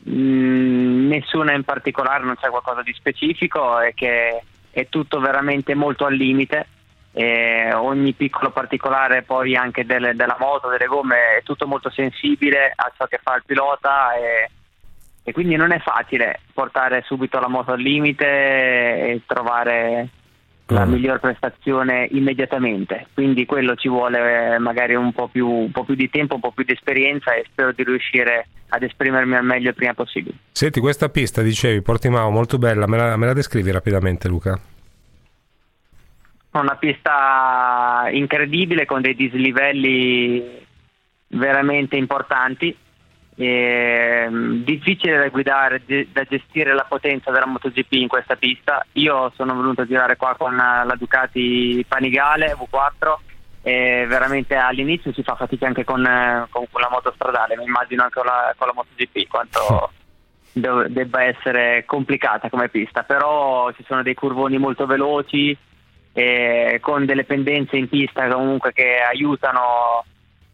mh, 0.02 0.12
mm, 0.12 1.08
nessuna 1.10 1.52
in 1.52 1.66
particolare, 1.66 2.24
non 2.24 2.38
c'è 2.40 2.48
qualcosa 2.48 2.84
di 2.84 2.94
specifico, 2.94 3.80
è 3.80 3.94
che 3.94 4.44
è 4.82 4.90
tutto 4.90 5.20
veramente 5.20 5.74
molto 5.74 6.06
al 6.06 6.14
limite. 6.14 6.68
E 7.12 7.74
ogni 7.74 8.14
piccolo 8.14 8.52
particolare 8.52 9.24
poi 9.24 9.56
anche 9.56 9.86
delle, 9.86 10.14
della 10.14 10.38
moto, 10.40 10.70
delle 10.70 10.86
gomme 10.86 11.38
è 11.38 11.44
tutto 11.44 11.66
molto 11.66 11.90
sensibile 11.90 12.72
a 12.76 12.92
ciò 12.96 13.08
che 13.08 13.20
fa 13.24 13.36
il 13.36 13.44
pilota 13.44 14.14
e, 14.14 14.52
e 15.24 15.32
quindi 15.32 15.56
non 15.56 15.72
è 15.72 15.80
facile 15.80 16.42
portare 16.54 17.02
subito 17.08 17.40
la 17.40 17.48
moto 17.48 17.72
al 17.72 17.80
limite 17.80 18.26
e 18.26 19.22
trovare 19.26 20.10
la 20.68 20.86
mm. 20.86 20.92
miglior 20.92 21.20
prestazione 21.20 22.08
immediatamente, 22.12 23.08
quindi 23.14 23.46
quello 23.46 23.76
ci 23.76 23.88
vuole 23.88 24.56
eh, 24.56 24.60
magari 24.60 24.96
un 24.96 25.14
po, 25.14 25.28
più, 25.28 25.48
un 25.48 25.72
po' 25.72 25.84
più 25.84 25.96
di 25.96 26.10
tempo, 26.10 26.36
un 26.36 26.42
po' 26.42 26.52
più 26.52 26.64
di 26.64 26.74
esperienza 26.74 27.34
e 27.34 27.46
spero 27.50 27.72
di 27.72 27.84
riuscire 27.84 28.48
ad 28.70 28.84
esprimermi 28.84 29.36
al 29.36 29.46
meglio 29.46 29.70
il 29.70 29.76
prima 29.76 29.94
possibile. 29.94 30.36
Senti, 30.52 30.80
questa 30.80 31.10
pista, 31.10 31.42
dicevi, 31.42 31.82
Portimao, 31.82 32.30
molto 32.30 32.58
bella, 32.58 32.86
me 32.88 32.98
la, 32.98 33.16
me 33.16 33.26
la 33.26 33.34
descrivi 33.34 33.72
rapidamente 33.72 34.28
Luca? 34.28 34.60
Una 36.52 36.76
pista 36.76 38.08
incredibile 38.12 38.86
con 38.86 39.02
dei 39.02 39.16
dislivelli 39.16 40.66
veramente 41.28 41.98
importanti 41.98 42.76
eh, 43.40 44.28
difficile 44.64 45.18
da 45.18 45.30
guidare, 45.30 45.82
da 45.86 46.24
gestire 46.24 46.74
la 46.74 46.86
potenza 46.90 47.30
della 47.32 47.46
MotoGP 47.46 47.94
in 47.94 48.08
questa 48.08 48.36
pista. 48.36 48.84
Io 48.94 49.32
sono 49.36 49.56
venuto 49.56 49.82
a 49.82 49.86
girare 49.86 50.16
qua 50.16 50.36
con 50.36 50.56
la 50.56 50.96
Ducati 50.98 51.86
Panigale 51.88 52.56
V4 52.56 53.16
e 53.62 54.06
veramente 54.08 54.56
all'inizio 54.56 55.14
si 55.14 55.24
fa 55.24 55.36
fatica 55.36 55.68
anche 55.68 55.84
con, 55.84 56.02
con, 56.50 56.66
con 56.72 56.82
la 56.82 56.90
moto 56.90 57.12
stradale, 57.14 57.58
mi 57.58 57.66
immagino 57.66 58.04
anche 58.04 58.16
con 58.16 58.26
la, 58.26 58.54
con 58.58 58.68
la 58.68 58.74
MotoGP 58.74 59.28
quanto 59.28 59.92
do, 60.54 60.86
debba 60.88 61.24
essere 61.24 61.84
complicata 61.86 62.50
come 62.50 62.70
pista, 62.70 63.04
però 63.04 63.72
ci 63.74 63.84
sono 63.86 64.04
dei 64.04 64.14
curvoni 64.16 64.58
molto 64.58 64.86
veloci 64.86 65.56
e 66.14 66.80
con 66.82 67.06
delle 67.06 67.26
pendenze 67.26 67.78
in 67.78 67.90
pista 67.90 68.28
comunque 68.28 68.74
che 68.74 69.00
aiutano 69.00 70.04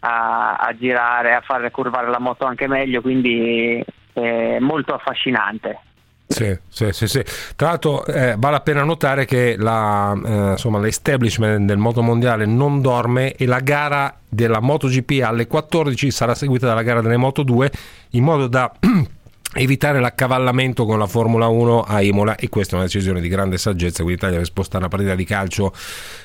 a, 0.06 0.56
a 0.56 0.76
girare, 0.78 1.34
a 1.34 1.42
far 1.42 1.70
curvare 1.72 2.10
la 2.10 2.20
moto 2.20 2.46
anche 2.46 2.68
meglio, 2.68 3.02
quindi 3.02 3.84
è 4.12 4.60
molto 4.60 4.94
affascinante. 4.94 5.80
Sì, 6.28 6.58
sì, 6.68 6.92
sì, 6.92 7.08
sì. 7.08 7.24
Tra 7.56 7.70
l'altro 7.70 8.06
eh, 8.06 8.36
vale 8.38 8.56
la 8.56 8.62
pena 8.62 8.84
notare 8.84 9.26
che 9.26 9.56
la, 9.58 10.14
eh, 10.14 10.52
insomma, 10.52 10.80
l'establishment 10.80 11.66
del 11.68 11.78
moto 11.78 12.02
mondiale 12.02 12.46
non 12.46 12.82
dorme 12.82 13.34
e 13.34 13.46
la 13.46 13.60
gara 13.60 14.18
della 14.28 14.60
MotoGP 14.60 15.22
alle 15.24 15.48
14 15.48 16.12
sarà 16.12 16.34
seguita 16.34 16.66
dalla 16.66 16.82
gara 16.82 17.02
delle 17.02 17.18
Moto 17.18 17.44
2 17.44 17.72
in 18.12 18.24
modo 18.24 18.48
da 18.48 18.72
evitare 19.56 20.00
l'accavallamento 20.00 20.86
con 20.86 20.98
la 20.98 21.08
Formula 21.08 21.48
1 21.48 21.82
a 21.82 22.02
Imola 22.02 22.36
e 22.36 22.50
questa 22.50 22.74
è 22.74 22.76
una 22.76 22.86
decisione 22.86 23.22
di 23.22 23.28
grande 23.28 23.58
saggezza 23.58 23.98
quindi 23.98 24.14
l'Italia 24.14 24.36
deve 24.36 24.46
spostare 24.46 24.80
una 24.80 24.88
partita 24.88 25.16
di 25.16 25.26
calcio 25.26 25.72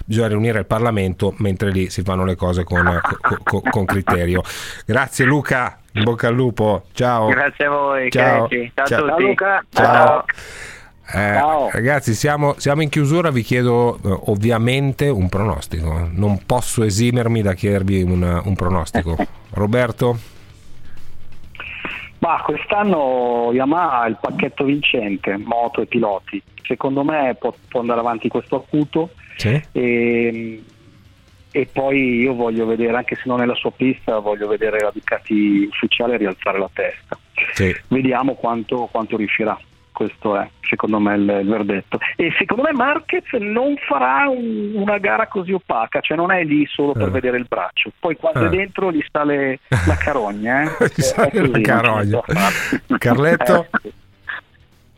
bisogna 0.04 0.28
riunire 0.28 0.58
il 0.60 0.66
Parlamento 0.66 1.34
mentre 1.38 1.70
lì 1.70 1.90
si 1.90 2.02
fanno 2.02 2.24
le 2.24 2.36
cose 2.36 2.64
con, 2.64 3.00
con, 3.42 3.60
con 3.62 3.84
criterio 3.84 4.42
grazie 4.86 5.24
Luca 5.24 5.78
in 5.92 6.04
bocca 6.04 6.28
al 6.28 6.34
lupo 6.34 6.84
ciao 6.92 7.28
grazie 7.28 7.64
a 7.66 7.70
voi 7.70 8.10
ciao, 8.10 8.48
ciao, 8.48 8.86
ciao 8.86 9.04
a 9.04 9.08
tutti 9.10 9.22
Luca 9.22 9.64
ciao. 9.70 10.24
Eh, 11.10 11.70
ragazzi, 11.70 12.12
siamo, 12.12 12.54
siamo, 12.58 12.82
in 12.82 12.90
chiusura. 12.90 13.30
Vi 13.30 13.40
chiedo 13.40 13.96
eh, 13.96 14.18
ovviamente 14.26 15.08
un 15.08 15.30
pronostico. 15.30 16.06
Non 16.12 16.44
posso 16.44 16.82
esimermi 16.84 17.40
da 17.40 17.54
chiedervi 17.54 18.02
un, 18.02 18.42
un 18.44 18.54
pronostico. 18.54 19.16
Roberto? 19.52 20.18
Ma 22.28 22.42
quest'anno 22.42 23.52
Yamaha 23.54 24.02
ha 24.02 24.06
il 24.06 24.18
pacchetto 24.20 24.64
vincente, 24.64 25.34
moto 25.38 25.80
e 25.80 25.86
piloti. 25.86 26.42
Secondo 26.62 27.02
me 27.02 27.34
può, 27.40 27.54
può 27.68 27.80
andare 27.80 28.00
avanti 28.00 28.28
questo 28.28 28.56
acuto. 28.56 29.12
Sì. 29.36 29.58
E, 29.72 30.62
e, 31.50 31.66
poi 31.72 32.18
io 32.18 32.34
voglio 32.34 32.66
vedere, 32.66 32.98
anche 32.98 33.14
se 33.14 33.22
non 33.24 33.40
è 33.40 33.46
la 33.46 33.54
sua 33.54 33.70
pista, 33.70 34.18
voglio 34.18 34.46
vedere 34.46 34.78
la 34.78 34.90
Ducati 34.92 35.66
ufficiale 35.70 36.18
rialzare 36.18 36.58
la 36.58 36.68
testa. 36.70 37.18
Sì. 37.52 37.74
Vediamo 37.88 38.34
quanto, 38.34 38.90
quanto 38.92 39.16
riuscirà 39.16 39.58
questo 39.98 40.36
è 40.36 40.48
secondo 40.60 41.00
me 41.00 41.16
il, 41.16 41.38
il, 41.40 41.48
verdetto 41.48 41.98
e 42.14 42.32
secondo 42.38 42.62
me 42.62 42.72
Marquez 42.72 43.24
non 43.32 43.74
farà 43.78 44.28
un, 44.28 44.74
una 44.74 44.98
gara 44.98 45.26
così 45.26 45.52
opaca 45.52 45.98
cioè 45.98 46.16
non 46.16 46.30
è 46.30 46.44
lì 46.44 46.64
solo 46.66 46.92
per 46.92 47.08
eh. 47.08 47.10
vedere 47.10 47.36
il 47.38 47.46
braccio 47.48 47.90
poi 47.98 48.14
quando 48.14 48.44
eh. 48.44 48.46
è 48.46 48.48
dentro 48.48 48.92
gli 48.92 49.04
sale 49.10 49.58
la 49.68 49.96
carogna 49.96 50.62
eh. 50.62 50.86
gli 50.94 51.02
sale 51.02 51.30
così, 51.30 51.50
la 51.50 51.60
carogna 51.60 52.22
Carletto 52.96 53.66
eh. 53.82 53.92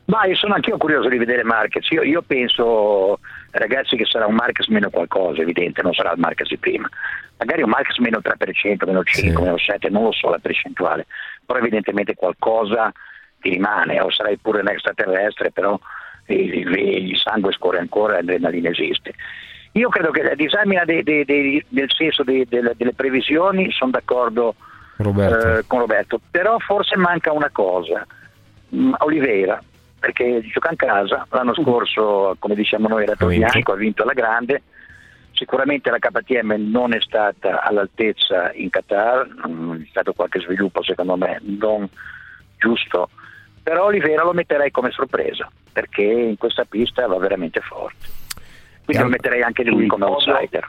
Ma 0.04 0.26
io 0.26 0.34
sono 0.34 0.54
anch'io 0.54 0.76
curioso 0.76 1.08
di 1.08 1.18
vedere 1.18 1.44
Marquez. 1.44 1.88
Io, 1.90 2.02
io, 2.02 2.20
penso, 2.22 3.20
ragazzi, 3.52 3.94
che 3.94 4.04
sarà 4.06 4.26
un 4.26 4.34
Marquez 4.34 4.66
meno 4.66 4.90
qualcosa, 4.90 5.40
evidente, 5.40 5.82
non 5.82 5.94
sarà 5.94 6.10
il 6.10 6.18
Marquez 6.18 6.48
di 6.48 6.56
prima. 6.56 6.88
Magari 7.38 7.62
un 7.62 7.70
Marquez 7.70 7.96
meno 7.98 8.18
3%, 8.18 8.86
meno 8.86 9.02
5%, 9.02 9.04
sì. 9.04 9.30
meno 9.30 9.54
7%, 9.54 9.88
non 9.92 10.02
lo 10.02 10.10
so 10.10 10.28
la 10.28 10.38
percentuale, 10.38 11.06
però 11.46 11.60
evidentemente 11.60 12.16
qualcosa 12.16 12.92
ti 13.40 13.50
rimane, 13.50 14.00
o 14.00 14.10
sarai 14.10 14.36
pure 14.36 14.60
un 14.60 14.68
extraterrestre, 14.68 15.50
però 15.50 15.78
il, 16.26 17.16
sangue 17.16 17.52
scorre 17.52 17.78
ancora 17.78 18.14
e 18.14 18.22
l'adrenalina 18.22 18.70
esiste. 18.70 19.14
Io 19.72 19.88
credo 19.88 20.10
che 20.10 20.22
la 20.22 20.34
disamina 20.34 20.84
de, 20.84 21.02
de, 21.02 21.24
de, 21.24 21.64
del 21.68 21.90
senso 21.92 22.24
delle 22.24 22.92
previsioni 22.94 23.70
sono 23.70 23.92
d'accordo 23.92 24.54
Roberto. 24.96 25.58
Eh, 25.58 25.64
con 25.66 25.78
Roberto, 25.80 26.20
però 26.30 26.58
forse 26.58 26.96
manca 26.96 27.32
una 27.32 27.50
cosa, 27.50 28.06
mm, 28.74 28.94
Oliveira, 28.98 29.62
perché 29.98 30.42
gioca 30.52 30.70
in 30.70 30.76
casa, 30.76 31.26
l'anno 31.30 31.54
scorso 31.54 32.36
come 32.38 32.54
diciamo 32.54 32.88
noi 32.88 33.04
era 33.04 33.14
bianco, 33.14 33.72
ha 33.72 33.76
vinto 33.76 34.02
alla 34.02 34.12
grande, 34.12 34.62
sicuramente 35.32 35.90
la 35.90 35.98
KTM 35.98 36.54
non 36.70 36.92
è 36.92 37.00
stata 37.00 37.62
all'altezza 37.62 38.52
in 38.54 38.70
Qatar, 38.70 39.28
mm, 39.48 39.82
è 39.82 39.86
stato 39.88 40.12
qualche 40.12 40.40
sviluppo 40.40 40.82
secondo 40.82 41.16
me 41.16 41.40
non 41.42 41.88
giusto 42.58 43.08
però 43.62 43.86
Olivera 43.86 44.24
lo 44.24 44.32
metterei 44.32 44.70
come 44.70 44.90
sorpresa 44.90 45.50
perché 45.72 46.02
in 46.02 46.36
questa 46.36 46.64
pista 46.64 47.06
va 47.06 47.18
veramente 47.18 47.60
forte 47.60 48.08
quindi 48.84 49.02
lo 49.02 49.08
metterei 49.10 49.42
anche 49.42 49.64
lui 49.64 49.86
come 49.86 50.04
outsider 50.04 50.68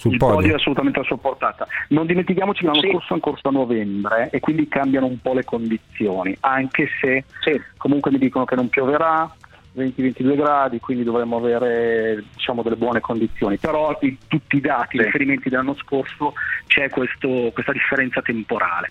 sul 0.00 0.12
il 0.12 0.18
podio. 0.18 0.36
podio 0.36 0.52
è 0.52 0.54
assolutamente 0.54 1.00
a 1.00 1.02
sua 1.02 1.18
portata. 1.18 1.66
Non 1.88 2.06
dimentichiamoci 2.06 2.60
che 2.60 2.66
l'anno 2.66 2.80
sì. 2.80 2.88
scorso 2.88 3.12
è 3.12 3.16
in 3.16 3.20
corso 3.20 3.48
a 3.48 3.50
novembre 3.50 4.30
e 4.30 4.40
quindi 4.40 4.66
cambiano 4.66 5.04
un 5.04 5.20
po' 5.20 5.34
le 5.34 5.44
condizioni, 5.44 6.34
anche 6.40 6.88
se 6.98 7.24
sì. 7.40 7.60
comunque 7.76 8.10
mi 8.10 8.16
dicono 8.16 8.46
che 8.46 8.54
non 8.54 8.70
pioverà, 8.70 9.30
20-22 9.76 10.36
gradi, 10.36 10.80
quindi 10.80 11.04
dovremmo 11.04 11.36
avere 11.36 12.24
diciamo, 12.34 12.62
delle 12.62 12.76
buone 12.76 13.00
condizioni. 13.00 13.58
Però 13.58 13.96
in 14.00 14.16
tutti 14.26 14.56
i 14.56 14.60
dati, 14.60 14.96
i 14.96 15.02
riferimenti 15.02 15.50
dell'anno 15.50 15.74
scorso 15.74 16.32
c'è 16.66 16.88
questo, 16.88 17.50
questa 17.52 17.72
differenza 17.72 18.22
temporale. 18.22 18.90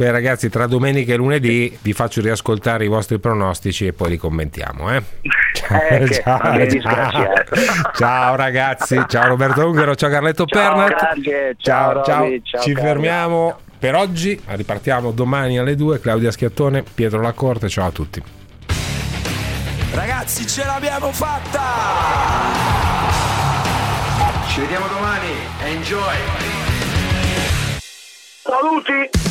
Beh 0.00 0.10
ragazzi, 0.10 0.48
tra 0.48 0.66
domenica 0.66 1.12
e 1.12 1.16
lunedì 1.16 1.76
vi 1.82 1.92
faccio 1.92 2.22
riascoltare 2.22 2.86
i 2.86 2.88
vostri 2.88 3.18
pronostici 3.18 3.86
e 3.86 3.92
poi 3.92 4.08
li 4.08 4.16
commentiamo. 4.16 4.90
Eh? 4.94 5.02
Eh, 5.78 6.08
ciao, 6.24 6.80
ciao. 6.80 7.32
ciao, 7.92 8.34
ragazzi, 8.34 8.98
ciao 9.06 9.28
Roberto 9.28 9.66
Ungaro, 9.66 9.94
ciao 9.94 10.08
Carletto 10.08 10.46
ciao, 10.46 10.74
Pernat. 10.74 11.20
ciao, 11.58 12.02
ciao, 12.02 12.42
ciao, 12.42 12.62
ci 12.62 12.74
fermiamo 12.74 13.58
per 13.78 13.94
oggi, 13.94 14.40
ripartiamo 14.42 15.10
domani 15.10 15.58
alle 15.58 15.76
2, 15.76 16.00
Claudia 16.00 16.30
Schiattone, 16.30 16.82
Pietro 16.94 17.20
Lacorte, 17.20 17.68
ciao 17.68 17.88
a 17.88 17.90
tutti. 17.90 18.22
Ragazzi, 19.92 20.46
ce 20.46 20.64
l'abbiamo 20.64 21.12
fatta! 21.12 21.60
Ci 24.48 24.60
vediamo 24.60 24.86
domani. 24.86 25.28
Enjoy. 25.62 26.16
Saluti! 28.42 29.29